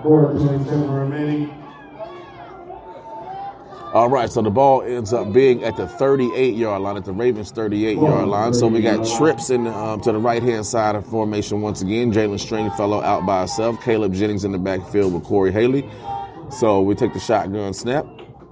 [0.03, 1.60] Four twenty-seven remaining.
[3.93, 7.11] All right, so the ball ends up being at the 38 yard line, at the
[7.11, 8.53] Ravens 38 yard line.
[8.53, 12.13] So we got trips in um, to the right hand side of formation once again.
[12.13, 13.83] Jalen Stringfellow out by himself.
[13.83, 15.89] Caleb Jennings in the backfield with Corey Haley.
[16.51, 18.05] So we take the shotgun snap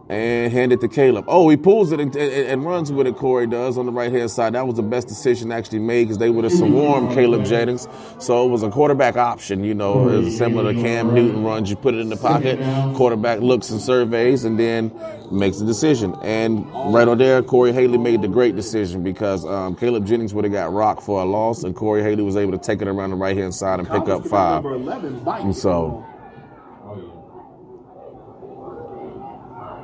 [0.09, 1.25] and hand it to Caleb.
[1.27, 3.15] Oh, he pulls it and, and, and runs with it.
[3.15, 4.53] Corey does on the right hand side.
[4.53, 7.87] That was the best decision actually made because they would have swarmed Caleb Jennings.
[8.17, 9.63] So it was a quarterback option.
[9.63, 11.69] You know, it's similar to Cam Newton runs.
[11.69, 12.59] You put it in the pocket.
[12.95, 14.91] Quarterback looks and surveys and then
[15.31, 16.15] makes a decision.
[16.23, 20.43] And right on there, Corey Haley made the great decision because um, Caleb Jennings would
[20.43, 23.11] have got rocked for a loss, and Corey Haley was able to take it around
[23.11, 24.63] the right hand side and pick up five.
[24.63, 25.41] Number 11, bite.
[25.41, 26.03] And so.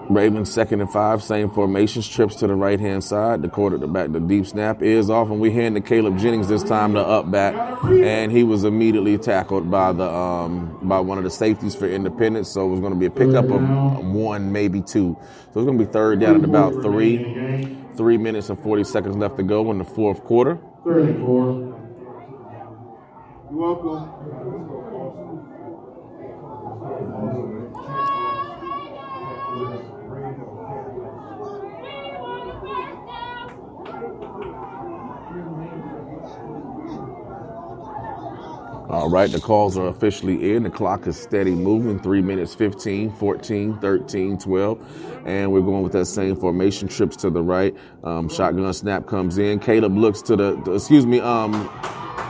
[0.09, 3.41] Ravens second and five, same formations, trips to the right hand side.
[3.41, 6.93] The quarter, the deep snap is off, and we hand to Caleb Jennings this time
[6.93, 11.31] the up back, and he was immediately tackled by the um, by one of the
[11.31, 12.49] safeties for Independence.
[12.49, 13.61] So it was going to be a pickup of
[14.05, 15.17] one, maybe two.
[15.53, 19.15] So it's going to be third down at about three, three minutes and forty seconds
[19.15, 20.59] left to go in the fourth quarter.
[20.83, 21.81] Thirty-four.
[23.51, 24.74] You're welcome.
[38.87, 40.61] All right, the calls are officially in.
[40.63, 41.99] The clock is steady moving.
[41.99, 45.25] 3 minutes 15, 14, 13, 12.
[45.25, 46.87] And we're going with that same formation.
[46.87, 47.75] Trips to the right.
[48.03, 49.57] Um, shotgun snap comes in.
[49.59, 51.67] Caleb looks to the- excuse me, um,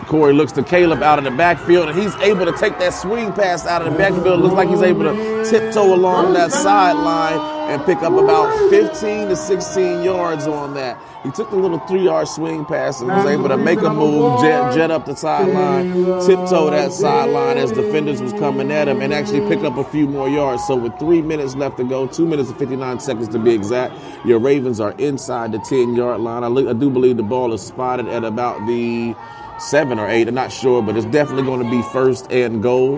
[0.08, 3.34] Corey looks to Caleb out of the backfield, and he's able to take that swing
[3.34, 4.40] pass out of the backfield.
[4.40, 9.36] Looks like he's able to tiptoe along that sideline and pick up about 15 to
[9.36, 11.02] 16 yards on that.
[11.24, 14.40] He took the little three yard swing pass and was able to make a move,
[14.42, 15.92] jet, jet up the sideline,
[16.22, 20.08] tiptoe that sideline as defenders was coming at him, and actually pick up a few
[20.08, 20.64] more yards.
[20.68, 23.96] So with three minutes left to go, two minutes and 59 seconds to be exact,
[24.24, 26.44] your Ravens are inside the 10 yard line.
[26.44, 29.16] I, I do believe the ball is spotted at about the
[29.60, 30.28] seven or eight.
[30.28, 32.98] I'm not sure, but it's definitely going to be first and goal.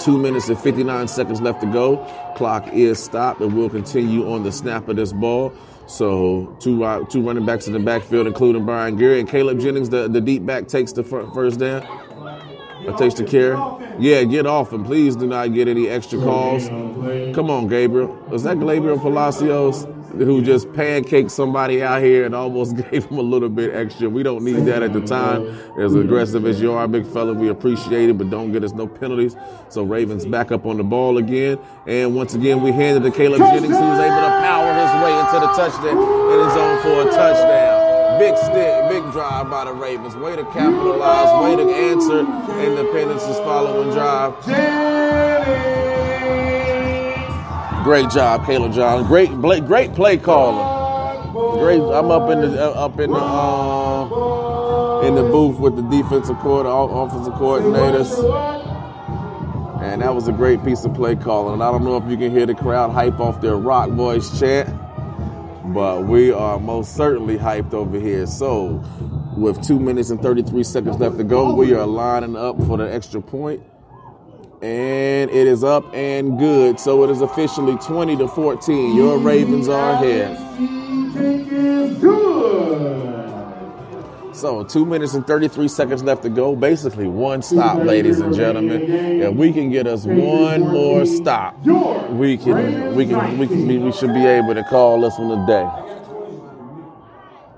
[0.00, 1.98] Two minutes and 59 seconds left to go.
[2.36, 5.52] Clock is stopped, and we'll continue on the snap of this ball.
[5.86, 9.90] So two uh, two running backs in the backfield, including Brian Greer and Caleb Jennings.
[9.90, 11.82] The, the deep back takes the fir- first down.
[12.86, 13.56] Or takes the carry.
[14.00, 16.66] Yeah, get off and please do not get any extra calls.
[16.68, 18.34] Come on, Gabriel.
[18.34, 23.22] Is that Gabriel Palacios who just pancaked somebody out here and almost gave him a
[23.22, 24.08] little bit extra?
[24.08, 25.46] We don't need that at the time.
[25.78, 28.86] As aggressive as you are, big fella, we appreciate it, but don't get us no
[28.86, 29.36] penalties.
[29.68, 31.58] So Ravens back up on the ball again.
[31.86, 35.18] And once again, we handed to Caleb Jennings, who was able to power his way
[35.18, 35.98] into the touchdown
[36.32, 38.18] in his zone for a touchdown.
[38.18, 40.14] Big stick, big drive by the Ravens.
[40.16, 44.34] Way to capitalize, way to answer Independence is following drive.
[47.84, 49.04] Great job, Caleb John.
[49.06, 50.82] Great, great play caller.
[51.58, 51.80] Great.
[51.80, 56.38] I'm up in the uh, up in the uh, in the booth with the defensive
[56.38, 58.12] court, offensive coordinators.
[59.82, 61.54] And that was a great piece of play calling.
[61.54, 64.38] And I don't know if you can hear the crowd hype off their Rock Boys
[64.38, 64.68] chant,
[65.74, 68.26] but we are most certainly hyped over here.
[68.26, 68.84] So,
[69.36, 72.84] with two minutes and 33 seconds left to go, we are lining up for the
[72.84, 73.60] extra point.
[74.62, 76.78] And it is up and good.
[76.78, 78.96] So it is officially 20 to 14.
[78.96, 80.38] Your Ravens are ahead.
[84.32, 86.54] So two minutes and 33 seconds left to go.
[86.54, 88.82] Basically one stop, ladies and gentlemen.
[89.20, 91.58] If we can get us one more stop,
[92.10, 95.40] we can we can we can be, we should be able to call this one
[95.40, 95.64] a day.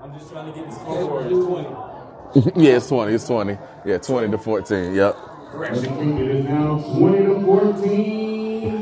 [0.01, 1.21] I'm just trying to get the score.
[1.21, 2.63] It's 20.
[2.63, 3.13] yeah, it's 20.
[3.13, 3.57] It's 20.
[3.85, 4.93] Yeah, 20 to 14.
[4.95, 5.34] Yep.
[5.55, 6.19] Correction.
[6.19, 8.81] It is now 20 to 14.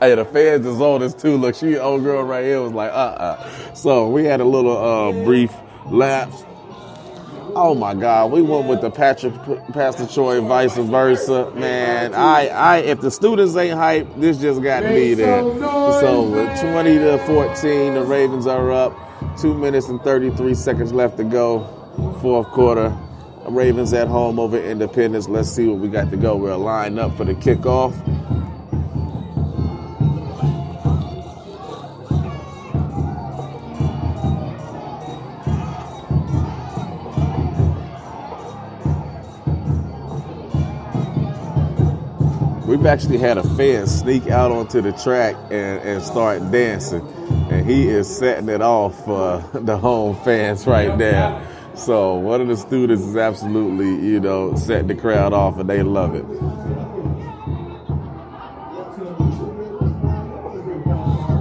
[0.00, 1.36] hey, the fans is on this too.
[1.36, 4.76] Look, she old girl right here was like, uh uh So we had a little
[4.76, 5.52] uh brief
[5.86, 6.44] lapse.
[7.56, 9.34] Oh my God, we went with the Patrick
[9.72, 11.50] Pastor Troy, vice versa.
[11.56, 15.42] Man, I, I, if the students ain't hype, this just got me there.
[15.58, 16.30] So
[16.60, 18.96] 20 to 14, the Ravens are up.
[19.40, 21.64] Two minutes and 33 seconds left to go.
[22.22, 22.96] Fourth quarter.
[23.48, 25.28] Ravens at home over Independence.
[25.28, 26.36] Let's see what we got to go.
[26.36, 27.94] We're lined up for the kickoff.
[42.66, 47.04] We've actually had a fan sneak out onto the track and, and start dancing.
[47.50, 51.49] And he is setting it off for the home fans right there.
[51.80, 55.82] So one of the students is absolutely, you know, setting the crowd off and they
[55.82, 56.26] love it.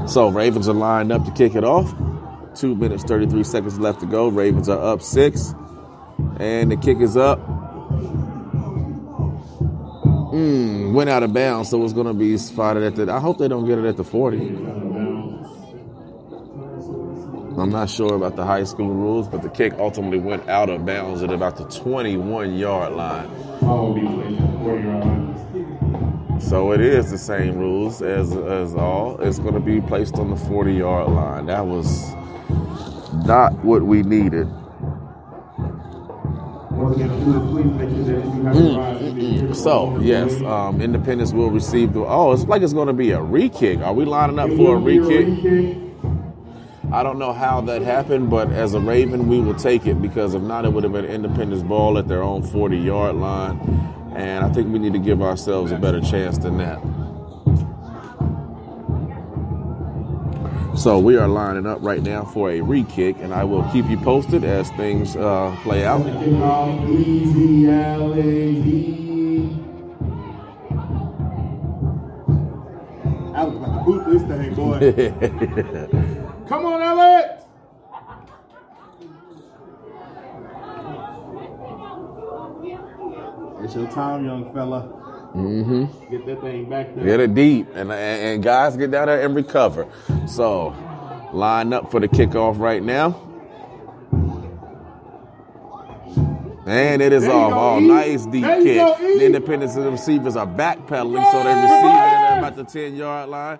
[0.10, 1.94] So Ravens are lined up to kick it off.
[2.56, 4.30] Two minutes, 33 seconds left to go.
[4.30, 5.53] Ravens are up six.
[6.40, 7.45] And the kick is up.
[10.32, 13.11] Mm, went out of bounds, so it's going to be spotted at the.
[13.11, 14.38] I hope they don't get it at the 40.
[17.60, 20.86] I'm not sure about the high school rules, but the kick ultimately went out of
[20.86, 23.30] bounds at about the 21 yard line.
[26.40, 29.19] So it is the same rules as as all.
[29.19, 31.48] It's going to be placed on the 40 yard line.
[31.48, 32.14] That was
[33.26, 34.48] not what we needed.
[39.53, 42.06] So yes, um, Independence will receive the.
[42.06, 43.80] Oh, it's like it's going to be a re-kick.
[43.80, 45.89] Are we lining up for a re-kick?
[46.91, 50.34] I don't know how that happened, but as a Raven, we will take it because
[50.34, 53.60] if not, it would have been Independence ball at their own 40 yard line.
[54.16, 56.82] And I think we need to give ourselves a better chance than that.
[60.76, 63.88] So we are lining up right now for a re kick, and I will keep
[63.88, 66.02] you posted as things uh, play out.
[73.36, 76.06] I was about to boot this thing, boy.
[76.50, 77.46] Come on, Alex.
[83.64, 84.82] It's your time, young fella.
[85.36, 86.12] Mm-hmm.
[86.12, 87.06] Get that thing back there.
[87.06, 89.88] Get it deep, and, and and guys get down there and recover.
[90.28, 90.70] So,
[91.34, 93.26] line up for the kickoff right now.
[96.66, 97.54] And it is There off.
[97.54, 98.78] Oh, nice deep There you kick.
[98.78, 98.98] go.
[99.18, 103.60] The Independence receivers are backpedaling, so they receive it at about the 10 yard line.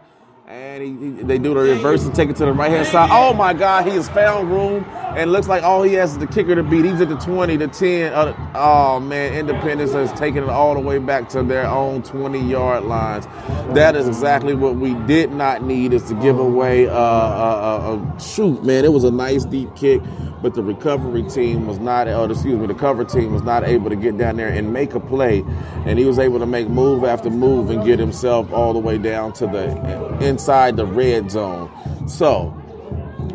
[0.49, 3.09] And he, he- they do the reverse and take it to the right hand side.
[3.13, 4.84] Oh my God, he has found room
[5.15, 6.85] and looks like all he has is the kicker to beat.
[6.85, 8.13] He's at the 20, the 10.
[8.13, 12.39] Uh, oh man, Independence has taken it all the way back to their own 20
[12.49, 13.27] yard lines.
[13.76, 17.95] That is exactly what we did not need is to give away uh, a, a,
[18.15, 18.85] a shoot, man.
[18.85, 20.01] It was a nice deep kick,
[20.41, 23.91] but the recovery team was not, or excuse me, the cover team was not able
[23.91, 25.43] to get down there and make a play.
[25.85, 28.97] And he was able to make move after move and get himself all the way
[28.97, 31.70] down to the inside the red zone.
[32.07, 32.56] So,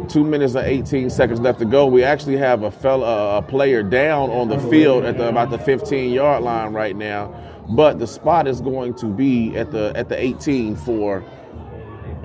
[0.09, 1.87] two minutes and 18 seconds left to go.
[1.87, 5.59] We actually have a fella, a player down on the field at the, about the
[5.59, 7.35] 15 yard line right now,
[7.69, 11.23] but the spot is going to be at the at the 18 for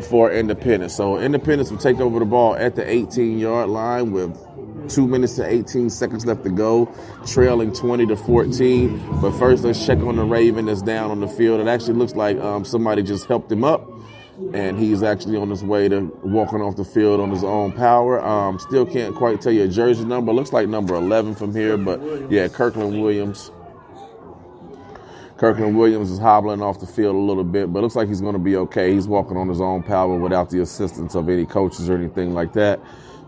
[0.09, 0.95] for Independence.
[0.95, 4.33] So Independence will take over the ball at the 18 yard line with
[4.87, 6.89] two minutes and 18 seconds left to go,
[7.27, 9.19] trailing 20 to 14.
[9.21, 11.59] But first, let's check on the Raven that's down on the field.
[11.59, 13.98] It actually looks like um, somebody just helped him up.
[14.53, 18.23] And he's actually on his way to walking off the field on his own power.
[18.23, 20.31] Um, still can't quite tell you a jersey number.
[20.31, 21.99] Looks like number 11 from here, but
[22.31, 23.51] yeah, Kirkland Williams.
[25.37, 28.33] Kirkland Williams is hobbling off the field a little bit, but looks like he's going
[28.33, 28.93] to be okay.
[28.93, 32.51] He's walking on his own power without the assistance of any coaches or anything like
[32.53, 32.79] that.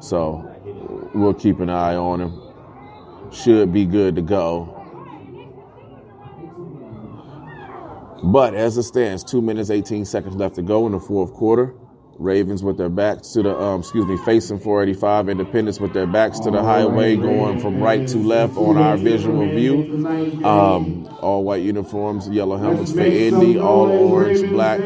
[0.01, 0.43] So
[1.13, 2.41] we'll keep an eye on him.
[3.31, 4.80] Should be good to go.
[8.23, 11.73] But as it stands, two minutes, 18 seconds left to go in the fourth quarter.
[12.19, 15.29] Ravens with their backs to the, um, excuse me, facing 485.
[15.29, 19.49] Independence with their backs to the highway, going from right to left on our visual
[19.49, 20.05] view.
[20.45, 24.79] Um, all white uniforms, yellow helmets for Indy, all orange, black.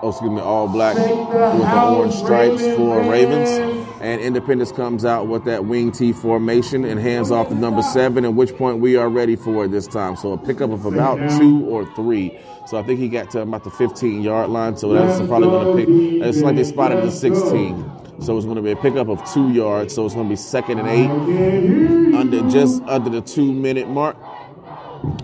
[0.00, 3.77] Oh, excuse me, all black with the orange stripes for Ravens.
[4.00, 8.24] And Independence comes out with that wing T formation and hands off to number seven,
[8.24, 10.16] at which point we are ready for it this time.
[10.16, 12.38] So a pickup of about two or three.
[12.68, 14.76] So I think he got to about the 15 yard line.
[14.76, 16.28] So that's probably going to pick.
[16.28, 17.90] It's like they spotted the 16.
[18.20, 19.94] So it's going to be a pickup of two yards.
[19.94, 24.16] So it's going to be second and eight, under just under the two minute mark.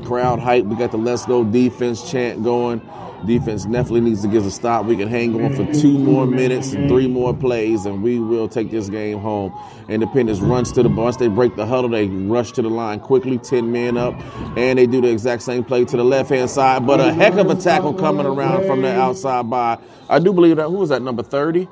[0.05, 0.65] Crowd hype.
[0.65, 2.81] We got the let's go defense chant going.
[3.27, 4.87] Defense definitely needs to us a stop.
[4.87, 8.49] We can hang on for two more minutes and three more plays, and we will
[8.49, 9.53] take this game home.
[9.89, 13.39] Independence runs to the once they break the huddle, they rush to the line quickly,
[13.39, 14.15] ten men up,
[14.57, 16.87] and they do the exact same play to the left hand side.
[16.87, 19.79] But a heck of a tackle coming around from the outside by
[20.09, 21.69] I do believe that who was that number thirty?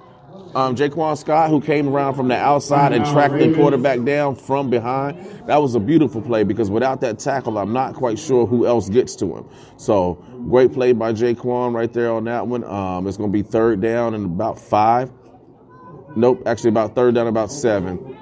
[0.55, 4.71] um, Jaquan Scott, who came around from the outside and tracked the quarterback down from
[4.71, 5.19] behind.
[5.47, 8.89] That was a beautiful play because without that tackle, I'm not quite sure who else
[8.89, 9.49] gets to him.
[9.77, 12.65] So great play by Jaquan right there on that one.
[12.65, 15.11] Um, it's going to be third down and about five.
[16.15, 18.17] Nope, actually about third down, about seven.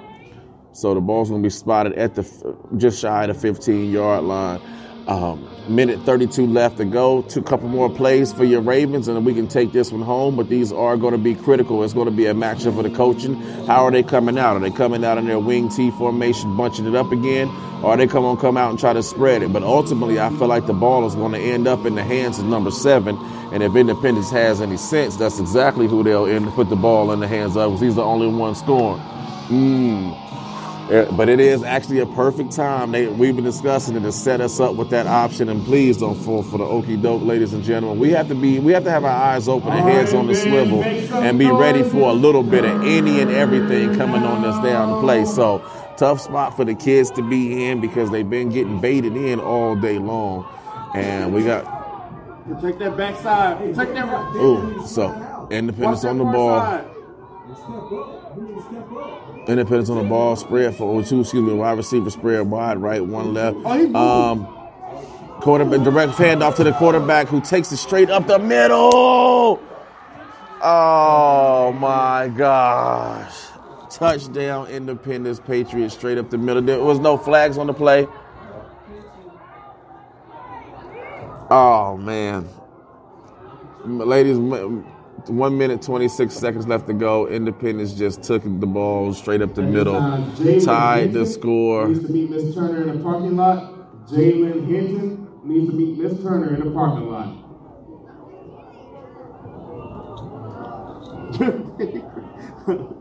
[0.73, 4.23] So the ball's going to be spotted at the just shy of the 15 yard
[4.23, 4.61] line.
[5.07, 7.21] Um, minute 32 left to go.
[7.23, 10.35] Two couple more plays for your Ravens, and we can take this one home.
[10.35, 11.83] But these are going to be critical.
[11.83, 13.35] It's going to be a matchup for the coaching.
[13.65, 14.57] How are they coming out?
[14.57, 17.47] Are they coming out in their wing T formation, bunching it up again,
[17.83, 19.51] or are they come on come out and try to spread it?
[19.51, 22.39] But ultimately, I feel like the ball is going to end up in the hands
[22.39, 23.17] of number seven.
[23.51, 27.19] And if Independence has any sense, that's exactly who they'll end put the ball in
[27.19, 29.01] the hands of, because he's the only one scoring.
[29.47, 30.30] Mm.
[30.91, 32.91] But it is actually a perfect time.
[32.91, 35.47] They, we've been discussing it to set us up with that option.
[35.47, 37.97] And please don't fall for the okey doke, ladies and gentlemen.
[37.97, 40.35] We have to be, we have to have our eyes open and heads on the
[40.35, 44.61] swivel, and be ready for a little bit of any and everything coming on us
[44.65, 45.23] down the play.
[45.23, 45.63] So
[45.97, 49.77] tough spot for the kids to be in because they've been getting baited in all
[49.77, 50.45] day long,
[50.93, 51.63] and we got
[52.59, 53.59] Take that backside.
[53.75, 54.35] Take that right.
[54.35, 56.81] ooh so independence on the ball.
[59.47, 63.03] Independence on the ball, spread for oh, two, excuse me, wide receiver spread wide, right,
[63.03, 63.57] one left.
[63.95, 64.45] Um,
[65.41, 69.59] quarterback, direct handoff to the quarterback who takes it straight up the middle.
[70.63, 73.35] Oh my gosh.
[73.89, 76.61] Touchdown, Independence, Patriots, straight up the middle.
[76.61, 78.07] There was no flags on the play.
[81.49, 82.47] Oh man.
[83.83, 84.37] Ladies,
[85.29, 87.27] one minute, 26 seconds left to go.
[87.27, 89.99] Independence just took the ball straight up the middle,
[90.63, 91.87] tied the score.
[91.87, 94.07] Needs to meet Miss Turner in the parking lot.
[94.07, 97.37] Jalen Hinton needs to meet Miss Turner in the parking lot.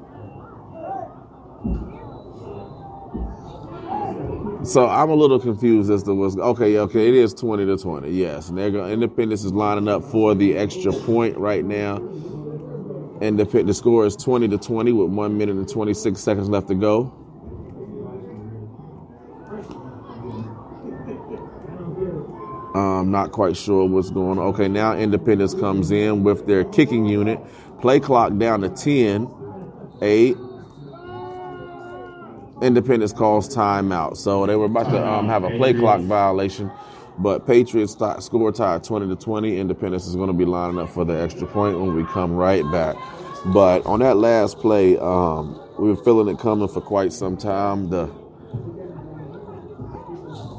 [4.62, 6.76] So I'm a little confused as to what's okay.
[6.78, 8.10] Okay, it is 20 to 20.
[8.10, 8.92] Yes, and they're going.
[8.92, 11.96] Independence is lining up for the extra point right now.
[13.22, 16.68] And the, the score is 20 to 20 with one minute and 26 seconds left
[16.68, 17.16] to go.
[22.74, 24.46] I'm not quite sure what's going on.
[24.48, 27.40] Okay, now Independence comes in with their kicking unit.
[27.80, 29.28] Play clock down to 10,
[30.02, 30.36] 8.
[32.62, 34.16] Independence calls timeout.
[34.16, 36.70] So they were about to um, have a play clock violation,
[37.18, 39.58] but Patriots th- score tied 20 to 20.
[39.58, 42.64] Independence is going to be lining up for the extra point when we come right
[42.70, 42.96] back.
[43.46, 47.88] But on that last play, um, we were feeling it coming for quite some time.
[47.90, 48.10] The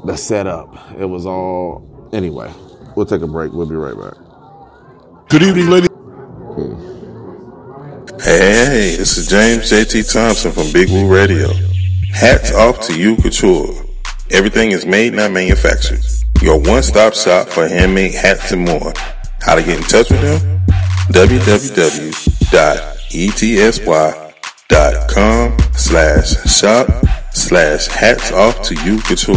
[0.04, 2.52] the setup, it was all anyway.
[2.96, 3.52] We'll take a break.
[3.52, 4.14] We'll be right back.
[5.28, 5.90] Good evening, ladies.
[8.24, 11.71] Hey, this is James JT Thompson from Big Woo Radio.
[12.12, 13.74] Hats off to you, Couture.
[14.30, 16.00] Everything is made, not manufactured.
[16.40, 18.92] Your one-stop shop for handmade hats and more.
[19.40, 20.60] How to get in touch with them?
[21.08, 21.58] www.etsy.com
[25.74, 26.88] slash shop
[27.32, 29.36] slash hats off to you, Couture.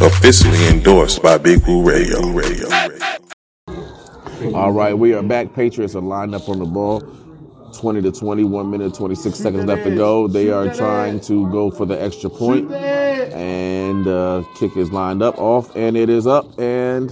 [0.00, 2.28] Officially endorsed by Big Woo Radio.
[2.28, 2.68] Radio.
[4.54, 5.54] All right, we are back.
[5.54, 7.02] Patriots are lined up on the ball.
[7.78, 10.28] 20 to 21 minutes, 26 seconds left to go.
[10.28, 12.70] They are trying to go for the extra point.
[12.72, 16.58] And uh, kick is lined up, off, and it is up.
[16.58, 17.10] And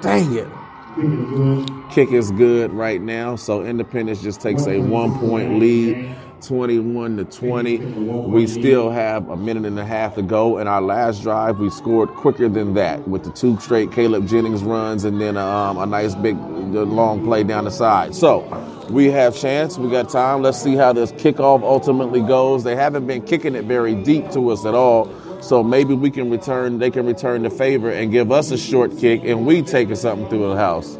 [0.00, 0.48] dang it.
[0.96, 1.70] Kick is good.
[1.90, 3.36] Kick is good right now.
[3.36, 7.78] So Independence just takes a one point lead, 21 to 20.
[7.78, 10.58] We still have a minute and a half to go.
[10.58, 14.62] In our last drive, we scored quicker than that with the two straight Caleb Jennings
[14.62, 18.14] runs and then um, a nice big long play down the side.
[18.14, 18.42] So
[18.90, 19.78] we have chance.
[19.78, 20.42] We got time.
[20.42, 22.64] Let's see how this kickoff ultimately goes.
[22.64, 25.12] They haven't been kicking it very deep to us at all.
[25.42, 28.96] So maybe we can return, they can return the favor and give us a short
[28.98, 30.98] kick and we take something through the house.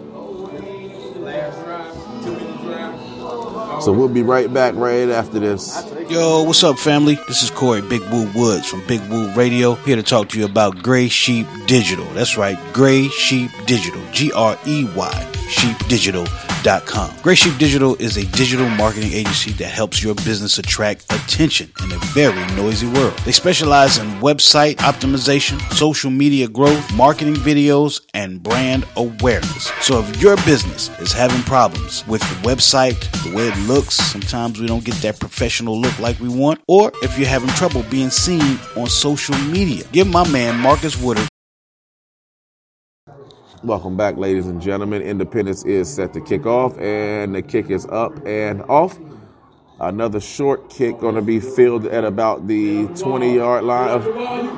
[3.84, 5.82] So we'll be right back right after this.
[6.08, 7.18] Yo, what's up, family?
[7.26, 10.44] This is Corey Big Woo Woods from Big Woo Radio, here to talk to you
[10.44, 12.04] about Gray Sheep Digital.
[12.12, 14.02] That's right, Gray Sheep Digital.
[14.12, 16.43] G R E Y, sheepdigital.com.
[17.22, 21.92] Gray Sheep Digital is a digital marketing agency that helps your business attract attention in
[21.92, 23.12] a very noisy world.
[23.26, 29.70] They specialize in website optimization, social media growth, marketing videos, and brand awareness.
[29.82, 34.58] So if your business is having problems with the website, the way it looks, sometimes
[34.58, 38.08] we don't get that professional look like we want, or if you're having trouble being
[38.08, 41.28] seen on social media, give my man Marcus Woodard
[43.64, 45.00] Welcome back, ladies and gentlemen.
[45.00, 48.98] Independence is set to kick off, and the kick is up and off.
[49.80, 54.02] Another short kick going to be fielded at about the 20 yard line.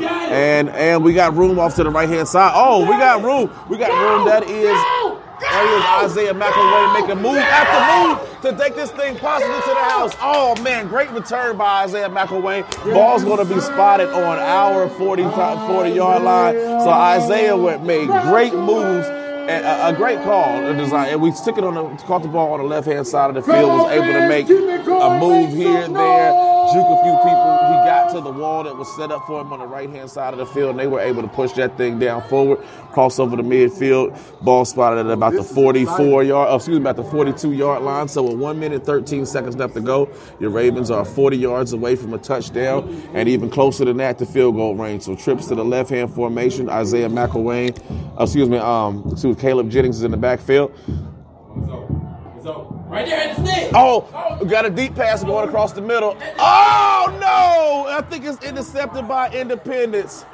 [0.03, 2.51] And and we got room off to the right hand side.
[2.57, 3.49] Oh, we got room.
[3.71, 4.27] We got room.
[4.27, 9.55] That is that is Isaiah McElway making move after move to take this thing possibly
[9.55, 10.15] to the house.
[10.21, 12.65] Oh man, great return by Isaiah McElway.
[12.93, 16.55] Ball's going to be spotted on our 40, 40 yard line.
[16.55, 19.07] So Isaiah went made great moves.
[19.47, 22.29] And a, a great call, a design, and we took it on the caught the
[22.29, 23.69] ball on the left hand side of the field.
[23.69, 26.33] Was able to make a move here and there,
[26.73, 27.53] juke a few people.
[27.67, 30.11] He got to the wall that was set up for him on the right hand
[30.11, 32.59] side of the field, and they were able to push that thing down forward,
[32.93, 34.19] cross over the midfield.
[34.43, 38.09] Ball spotted at about the 44 yard, oh, excuse me, about the 42 yard line.
[38.09, 40.09] So with one minute 13 seconds left to go,
[40.41, 44.27] your Ravens are 40 yards away from a touchdown, and even closer than that to
[44.27, 45.03] field goal range.
[45.03, 46.69] So trips to the left hand formation.
[46.69, 47.79] Isaiah McElwain,
[48.19, 50.73] uh, excuse me, um, excuse me, Caleb Jennings is in the backfield.
[52.47, 53.73] Right there at the stick.
[53.75, 56.17] Oh, we got a deep pass going across the middle.
[56.39, 57.93] Oh no!
[57.93, 60.25] I think it's intercepted by Independence.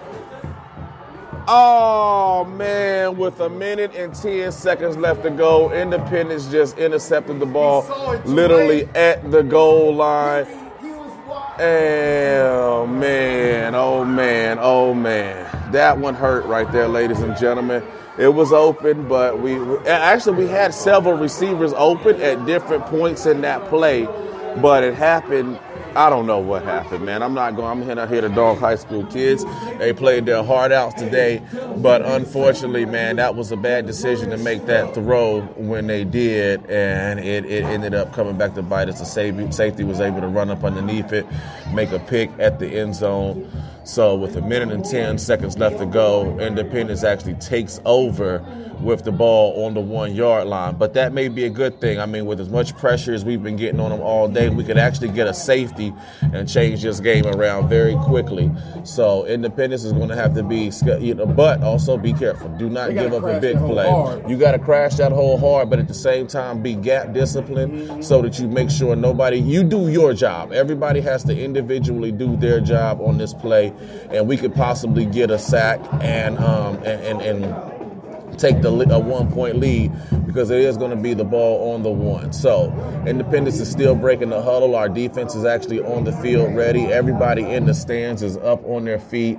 [1.48, 7.46] Oh man, with a minute and 10 seconds left to go, Independence just intercepted the
[7.46, 7.82] ball
[8.24, 10.46] literally at the goal line.
[11.58, 15.72] Oh man, oh man, oh man.
[15.72, 17.82] That one hurt right there, ladies and gentlemen.
[18.18, 23.40] It was open, but we actually we had several receivers open at different points in
[23.42, 24.04] that play,
[24.60, 25.58] but it happened.
[25.94, 27.22] I don't know what happened, man.
[27.22, 27.68] I'm not going.
[27.68, 29.44] I'm here to here to dog high school kids.
[29.78, 31.42] They played their heart out today,
[31.76, 36.64] but unfortunately, man, that was a bad decision to make that throw when they did,
[36.70, 39.00] and it, it ended up coming back to bite us.
[39.00, 41.26] The safety, safety was able to run up underneath it,
[41.74, 43.50] make a pick at the end zone.
[43.84, 48.38] So with a minute and 10 seconds left to go, Independence actually takes over
[48.82, 50.74] with the ball on the one yard line.
[50.76, 51.98] But that may be a good thing.
[52.00, 54.64] I mean, with as much pressure as we've been getting on them all day, we
[54.64, 58.50] could actually get a safety and change this game around very quickly.
[58.84, 60.70] So Independence is going to have to be,
[61.00, 62.48] you know, but also be careful.
[62.58, 63.88] Do not They give up a big play.
[63.88, 64.28] hard.
[64.28, 68.04] You got to crash that hole hard, but at the same time, be gap disciplined
[68.04, 70.52] so that you make sure nobody, you do your job.
[70.52, 73.72] Everybody has to individually do their job on this play,
[74.10, 77.22] and we could possibly get a sack and um and and.
[77.22, 77.71] and
[78.38, 79.92] take the a one point lead
[80.26, 82.32] because it is going to be the ball on the one.
[82.32, 82.72] So
[83.06, 84.74] Independence is still breaking the huddle.
[84.74, 86.84] Our defense is actually on the field ready.
[86.86, 89.38] Everybody in the stands is up on their feet.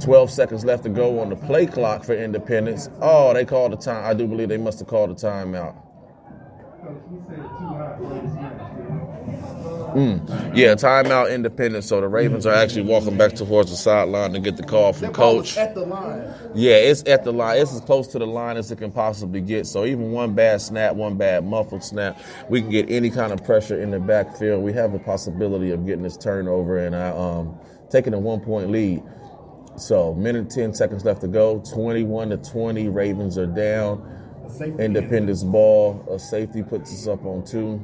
[0.00, 2.88] 12 seconds left to go on the play clock for Independence.
[3.00, 4.04] Oh, they called the time.
[4.04, 5.76] I do believe they must have called a timeout.
[9.94, 10.56] Mm.
[10.56, 11.86] Yeah, timeout Independence.
[11.86, 15.08] So the Ravens are actually walking back towards the sideline to get the call from
[15.08, 15.58] That ball was coach.
[15.58, 16.32] at the line.
[16.54, 17.58] Yeah, it's at the line.
[17.58, 19.66] It's as close to the line as it can possibly get.
[19.66, 23.44] So even one bad snap, one bad muffled snap, we can get any kind of
[23.44, 24.62] pressure in the backfield.
[24.62, 27.58] We have a possibility of getting this turnover and uh, um,
[27.90, 29.02] taking a one point lead.
[29.76, 31.60] So minute ten seconds left to go.
[31.72, 32.88] Twenty one to twenty.
[32.88, 34.16] Ravens are down.
[34.78, 36.04] Independence ball.
[36.12, 37.80] A safety puts us up on two.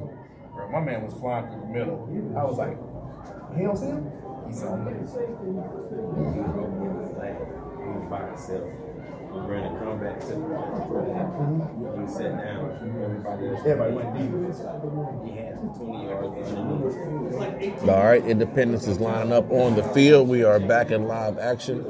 [0.69, 2.09] Bro, my man was flying through the middle.
[2.37, 2.77] I was like,
[3.55, 4.11] he don't see him?
[4.47, 4.87] He saw him.
[4.87, 5.01] He
[7.89, 8.69] was by himself.
[9.45, 10.33] Brandon come back to the
[12.01, 12.71] He sat down.
[13.03, 13.59] Everybody else.
[13.65, 14.31] Everybody went deep.
[15.25, 17.89] He had 20 yards underneath.
[17.89, 20.27] All right, Independence is lining up on the field.
[20.27, 21.85] We are back in live action.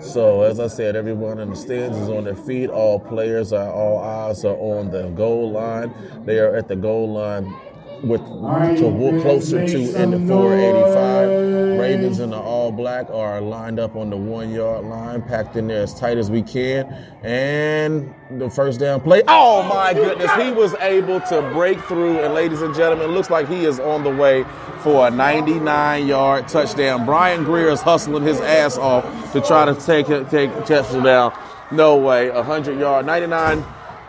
[0.00, 2.70] So as I said, everyone in the stands is on their feet.
[2.70, 5.94] All players are, all eyes are on the goal line.
[6.24, 7.54] They are at the goal line
[8.02, 11.78] with to walk closer to in the 485.
[11.80, 15.66] Ravens in the all black are lined up on the one yard line, packed in
[15.68, 16.86] there as tight as we can.
[17.22, 19.22] And the first down play.
[19.28, 22.20] Oh my goodness, he was able to break through.
[22.20, 24.44] And ladies and gentlemen, looks like he is on the way
[24.82, 27.06] for a 99 yard touchdown.
[27.06, 31.32] Brian Greer is hustling his ass off to try to take it, take touchdown.
[31.72, 33.64] No way, 100 yard, 99.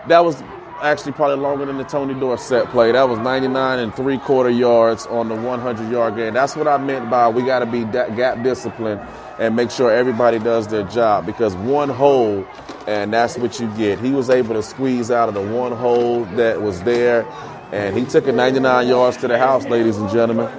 [0.07, 0.41] That was
[0.81, 2.91] actually probably longer than the Tony Dorsett play.
[2.91, 6.33] That was 99 and three quarter yards on the 100 yard game.
[6.33, 9.01] That's what I meant by we got to be gap disciplined
[9.39, 12.45] and make sure everybody does their job because one hole
[12.87, 13.99] and that's what you get.
[13.99, 17.25] He was able to squeeze out of the one hole that was there
[17.71, 20.49] and he took it 99 yards to the house, ladies and gentlemen.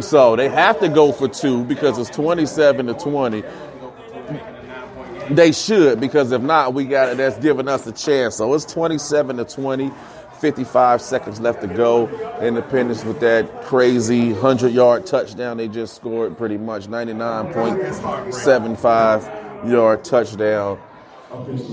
[0.00, 3.44] So they have to go for two because it's 27 to 20.
[5.30, 8.36] They should because if not, we got it that's giving us a chance.
[8.36, 9.90] So it's 27 to 20,
[10.40, 12.08] 55 seconds left to go.
[12.40, 20.78] Independence with that crazy 100 yard touchdown they just scored, pretty much 99.75 yard touchdown.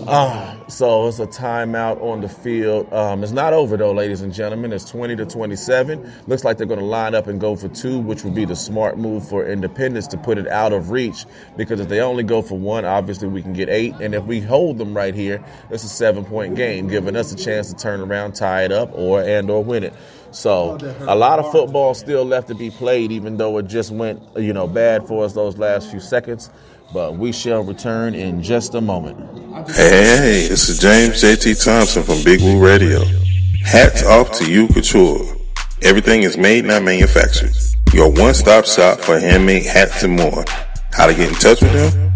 [0.08, 2.92] Ah, so it's a timeout on the field.
[2.94, 4.74] Um, it's not over though, ladies and gentlemen.
[4.74, 6.12] It's 20 to 27.
[6.28, 8.56] Looks like they're going to line up and go for two, which would be the
[8.56, 11.26] smart move for Independence to put it out of reach.
[11.58, 14.40] Because if they only go for one, obviously we can get eight, and if we
[14.42, 18.34] hold them right here, it's a seven-point game, giving us a chance to turn around,
[18.34, 19.94] tie it up, or and or win it.
[20.32, 24.22] So a lot of football still left to be played, even though it just went,
[24.38, 26.50] you know, bad for us those last few seconds.
[26.94, 29.18] But we shall return in just a moment.
[29.70, 33.06] Hey, hey, this is James JT Thompson from Big Woo Radio.
[33.64, 35.38] Hats off to you, Couture.
[35.82, 37.52] Everything is made, not manufactured.
[37.94, 40.44] Your one-stop shop for handmade hats and more.
[40.92, 42.12] How to get in touch with them?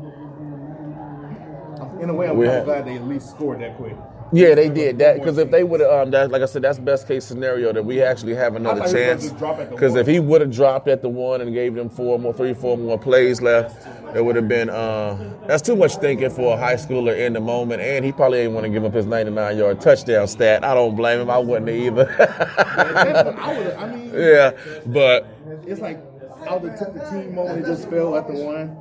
[2.03, 3.95] In a way, I'm kind of glad they at least scored that quick.
[4.33, 6.79] Yeah, they did that because if they would have, um, that, like I said, that's
[6.79, 9.23] best case scenario that we actually have another I thought he was gonna chance.
[9.23, 11.75] just drop at the Because if he would have dropped at the one and gave
[11.75, 14.69] them four more, three, four more plays left, it would have been.
[14.69, 18.39] Uh, that's too much thinking for a high schooler in the moment, and he probably
[18.39, 20.65] ain't want to give up his 99 yard touchdown stat.
[20.65, 21.29] I don't blame him.
[21.29, 22.09] I wouldn't either.
[23.39, 23.73] I would.
[23.75, 24.51] I mean, yeah,
[24.87, 25.27] but
[25.65, 26.01] it's like
[26.45, 28.77] how the, t- the team moment it just fell at the one,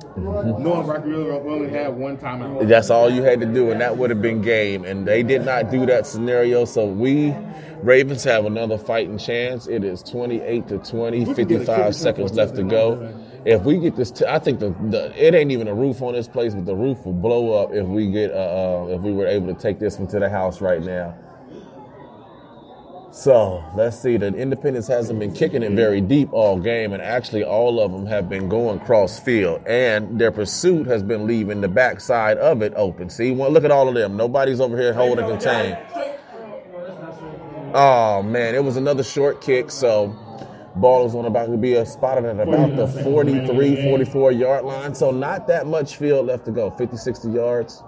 [0.61, 2.67] knowing Rocky River only had one timeout.
[2.67, 4.85] That's all you had to do, and that would have been game.
[4.85, 6.65] And they did not do that scenario.
[6.65, 7.33] So we,
[7.81, 9.67] Ravens, have another fighting chance.
[9.67, 13.13] It is 28 to 20, 55 seconds left to go.
[13.45, 16.13] If we get this, t- I think the, the it ain't even a roof on
[16.13, 19.11] this place, but the roof will blow up if we get uh, uh, if we
[19.11, 21.13] were able to take this one to the house right now.
[23.13, 24.17] So let's see.
[24.17, 28.07] The Independence hasn't been kicking it very deep all game, and actually all of them
[28.07, 32.73] have been going cross field, and their pursuit has been leaving the backside of it
[32.75, 33.11] open.
[33.11, 34.17] See, well, look at all of them.
[34.17, 35.77] Nobody's over here holding contained.
[37.75, 39.69] Oh man, it was another short kick.
[39.69, 40.07] So
[40.75, 44.95] ball is on about to be spotted at about the 43, 44 yard line.
[44.95, 46.71] So not that much field left to go.
[46.71, 47.83] 50, 60 yards.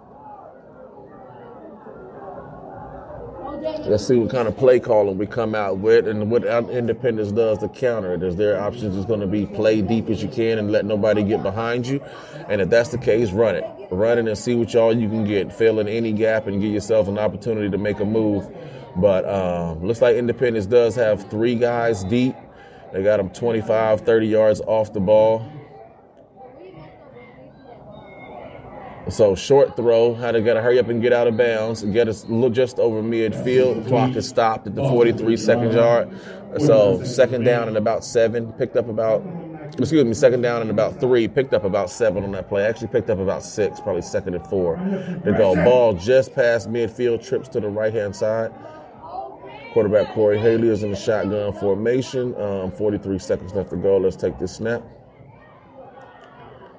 [3.66, 7.58] Let's see what kind of play calling we come out with and what Independence does
[7.60, 8.22] to counter it.
[8.22, 11.24] Is their options is going to be play deep as you can and let nobody
[11.24, 12.00] get behind you?
[12.48, 13.64] And if that's the case, run it.
[13.90, 15.52] Run it and see what y'all you can get.
[15.52, 18.48] Fill in any gap and give yourself an opportunity to make a move.
[18.98, 22.35] But um, looks like Independence does have three guys deep.
[22.94, 25.44] They got them 25, 30 yards off the ball.
[29.09, 32.08] So short throw, had to got to hurry up and get out of bounds, get
[32.08, 33.88] us just over midfield.
[33.88, 36.09] Clock is stopped at the 43 second yard.
[36.59, 38.51] So second down and about seven.
[38.53, 39.24] Picked up about,
[39.77, 41.27] excuse me, second down and about three.
[41.27, 42.66] Picked up about seven on that play.
[42.66, 44.77] Actually picked up about six, probably second and four.
[44.77, 48.51] To go ball just past midfield, trips to the right hand side.
[49.74, 52.34] Quarterback Corey Haley is in the shotgun formation.
[52.42, 53.98] Um, 43 seconds left to go.
[53.98, 54.82] Let's take this snap.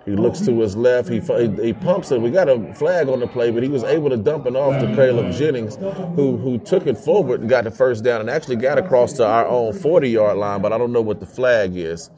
[0.07, 1.09] He looks to his left.
[1.09, 2.21] He he pumps it.
[2.21, 4.81] We got a flag on the play, but he was able to dump it off
[4.81, 5.75] to Caleb Jennings,
[6.15, 9.27] who who took it forward and got the first down and actually got across to
[9.27, 10.63] our own 40 yard line.
[10.63, 12.09] But I don't know what the flag is.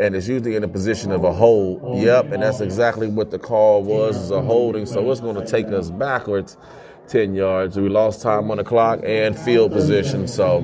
[0.00, 2.02] And it's usually in a position of a hold.
[2.02, 4.84] Yep, and that's exactly what the call was, is a holding.
[4.86, 6.56] So it's going to take us backwards
[7.06, 7.76] 10 yards.
[7.76, 10.26] We lost time on the clock and field position.
[10.26, 10.62] So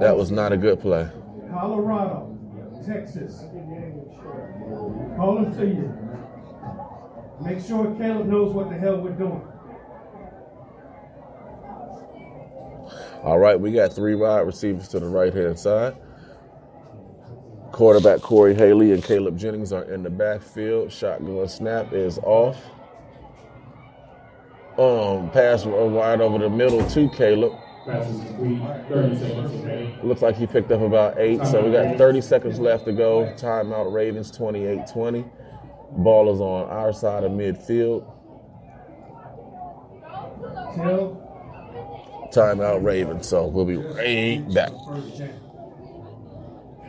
[0.00, 1.08] that was not a good play.
[1.52, 2.36] Colorado,
[2.84, 3.44] Texas.
[5.20, 5.94] Call them to you.
[7.42, 9.46] Make sure Caleb knows what the hell we're doing.
[13.22, 15.94] All right, we got three wide receivers to the right hand side.
[17.70, 20.90] Quarterback Corey Haley and Caleb Jennings are in the backfield.
[20.90, 22.56] Shotgun snap is off.
[24.78, 27.52] Um, pass wide over the middle to Caleb.
[27.90, 28.62] Pass complete.
[28.88, 30.08] 30 seconds remaining.
[30.08, 31.44] Looks like he picked up about eight.
[31.46, 33.32] So we got 30 seconds left to go.
[33.36, 35.24] Timeout Ravens 28 20.
[35.98, 38.06] Ball is on our side of midfield.
[42.32, 43.28] Timeout Ravens.
[43.28, 44.70] So we'll be right back.
[44.86, 45.40] first down.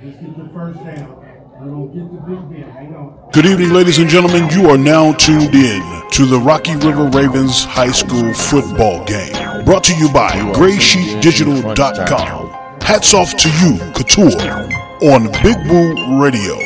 [0.02, 1.18] The first down.
[1.60, 2.72] We're gonna get the big Ben.
[2.72, 3.30] Hang on.
[3.34, 4.50] Good evening, ladies and gentlemen.
[4.52, 9.64] You are now tuned in to the Rocky River Ravens High School football game.
[9.64, 12.50] Brought to you by GraySheepDigital.com.
[12.82, 14.68] Hats off to you, Couture,
[15.04, 16.58] on Big Woo Radio.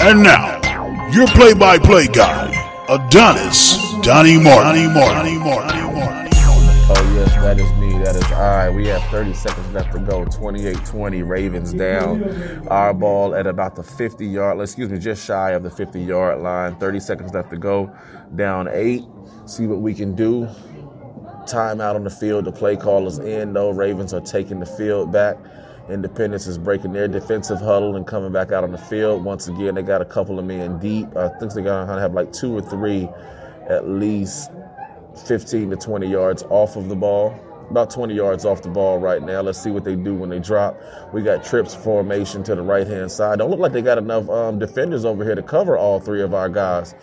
[0.00, 0.58] And now,
[1.10, 2.50] your play-by-play guy,
[2.88, 4.94] Adonis Donnie Martin.
[4.94, 5.82] Donnie Martin.
[6.90, 7.87] Oh, yes, that is me.
[8.04, 8.70] That is I.
[8.70, 10.24] We have 30 seconds left to go.
[10.24, 12.68] 28 20, Ravens down.
[12.68, 16.40] Our ball at about the 50 yard, excuse me, just shy of the 50 yard
[16.40, 16.76] line.
[16.76, 17.94] 30 seconds left to go.
[18.36, 19.02] Down eight.
[19.46, 20.48] See what we can do.
[21.46, 22.44] Time out on the field.
[22.44, 23.70] The play call is in, though.
[23.70, 25.36] Ravens are taking the field back.
[25.90, 29.24] Independence is breaking their defensive huddle and coming back out on the field.
[29.24, 31.16] Once again, they got a couple of men deep.
[31.16, 33.08] I think they're going to have like two or three
[33.68, 34.50] at least
[35.26, 37.34] 15 to 20 yards off of the ball.
[37.70, 39.42] About 20 yards off the ball right now.
[39.42, 40.80] Let's see what they do when they drop.
[41.12, 43.38] We got trips formation to the right hand side.
[43.40, 46.32] Don't look like they got enough um, defenders over here to cover all three of
[46.32, 46.94] our guys.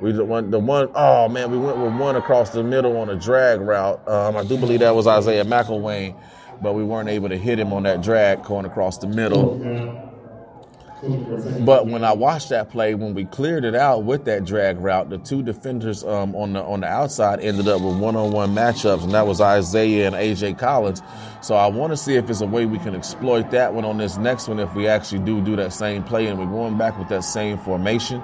[0.00, 3.08] We the one, the one, oh man, we went with one across the middle on
[3.10, 4.06] a drag route.
[4.08, 6.14] Um, I do believe that was Isaiah McElwain,
[6.60, 10.05] but we weren't able to hit him on that drag going across the middle.
[11.02, 15.10] But when I watched that play, when we cleared it out with that drag route,
[15.10, 19.12] the two defenders um, on the on the outside ended up with one-on-one matchups, and
[19.12, 21.02] that was Isaiah and AJ Collins.
[21.42, 23.98] So I want to see if there's a way we can exploit that one on
[23.98, 26.98] this next one if we actually do do that same play, and we're going back
[26.98, 28.22] with that same formation.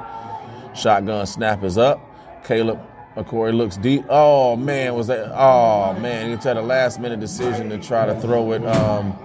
[0.75, 2.01] Shotgun snap is up.
[2.45, 2.81] Caleb
[3.27, 4.05] Corey looks deep.
[4.09, 5.31] Oh man, was that?
[5.35, 8.65] Oh man, he had a last minute decision to try to throw it.
[8.67, 9.17] Um,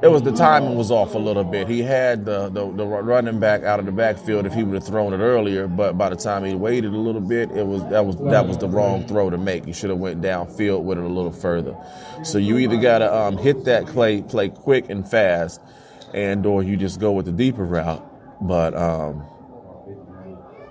[0.00, 1.66] it was the timing was off a little bit.
[1.66, 4.86] He had the, the the running back out of the backfield if he would have
[4.86, 8.06] thrown it earlier, but by the time he waited a little bit, it was that
[8.06, 9.64] was that was the wrong throw to make.
[9.64, 11.76] He should have went downfield with it a little further.
[12.22, 15.60] So you either gotta um, hit that play play quick and fast,
[16.14, 18.04] and or you just go with the deeper route.
[18.40, 19.24] But um,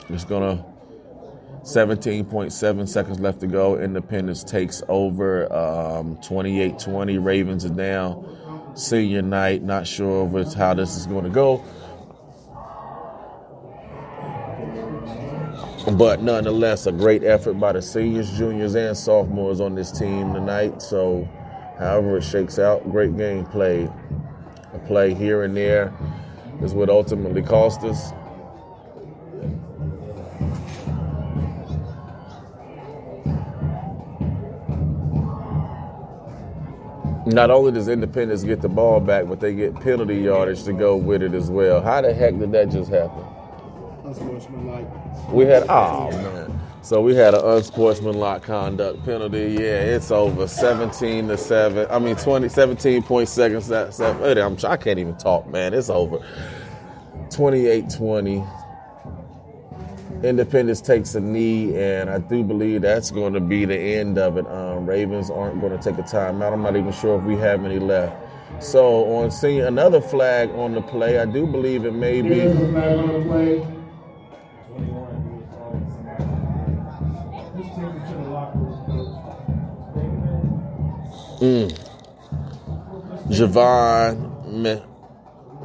[0.10, 0.64] it's gonna
[1.64, 3.78] 17.7 seconds left to go.
[3.78, 5.52] Independence takes over.
[5.52, 7.22] Um, 28-20.
[7.22, 8.24] Ravens are down.
[8.78, 9.64] Senior night.
[9.64, 11.64] Not sure of how this is going to go.
[15.98, 20.82] But nonetheless, a great effort by the seniors, juniors, and sophomores on this team tonight.
[20.82, 21.28] So,
[21.80, 23.90] however it shakes out, great game played.
[24.74, 25.92] A play here and there
[26.62, 28.12] is what ultimately cost us.
[37.28, 40.96] Not only does Independence get the ball back, but they get penalty yardage to go
[40.96, 41.82] with it as well.
[41.82, 43.24] How the heck did that just happen?
[44.06, 44.88] Unsportsmanlike.
[45.32, 46.60] We had oh man.
[46.82, 49.58] So we had an unsportsmanlike conduct penalty.
[49.60, 50.48] Yeah, it's over.
[50.48, 51.88] 17 to 7.
[51.90, 54.38] I mean 20 17 point seconds that seven.
[54.38, 55.74] I'm, I can't even talk, man.
[55.74, 56.20] It's over.
[57.30, 58.67] 28-20.
[60.24, 64.38] Independence takes a knee, and I do believe that's going to be the end of
[64.38, 64.48] it.
[64.48, 66.54] Um, Ravens aren't going to take a timeout.
[66.54, 68.16] I'm not even sure if we have any left.
[68.64, 72.30] So on seeing another flag on the play, I do believe it may be.
[72.30, 73.68] There's a flag on the play.
[77.58, 79.24] Just take it to the locker room,
[81.40, 81.70] Mm.
[83.30, 84.84] Javon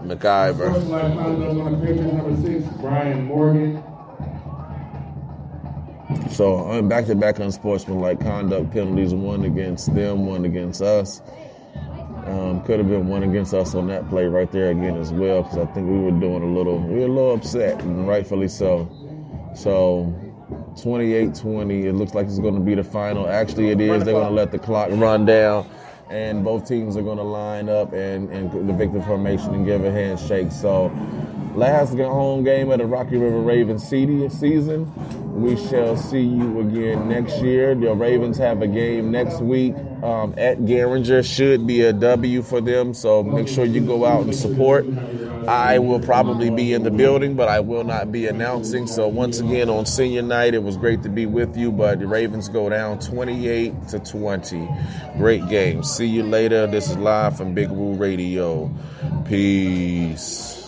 [0.03, 0.69] McIver.
[0.69, 3.83] Sportsmanlike conduct on the Patriots number six, Brian Morgan.
[6.31, 11.21] So on back to back unsportsmanlike conduct penalties, one against them, one against us.
[12.27, 15.43] Um, could have been one against us on that play right there again as well
[15.43, 18.49] because I think we were doing a little, we were a little upset, and rightfully
[18.49, 18.89] so.
[19.55, 20.15] So
[20.75, 23.29] 28-20, it looks like it's going to be the final.
[23.29, 24.05] Actually, it is.
[24.05, 25.69] They're going to let the clock run down,
[26.11, 29.85] and both teams are going to line up and, and the victory formation and give
[29.85, 30.53] a handshake.
[30.53, 30.89] So
[31.55, 34.91] last home game of the Rocky River Ravens season.
[35.41, 37.75] We shall see you again next year.
[37.75, 41.25] The Ravens have a game next week um, at Garinger.
[41.25, 44.87] Should be a W for them, so make sure you go out and support.
[45.49, 48.87] I will probably be in the building, but I will not be announcing.
[48.87, 51.73] So once again on senior night, it was great to be with you.
[51.73, 54.69] But the Ravens go down 28 to 20.
[55.17, 55.83] Great game.
[55.83, 56.67] See you later.
[56.67, 58.71] This is live from Big Woo Radio.
[59.27, 60.62] Peace.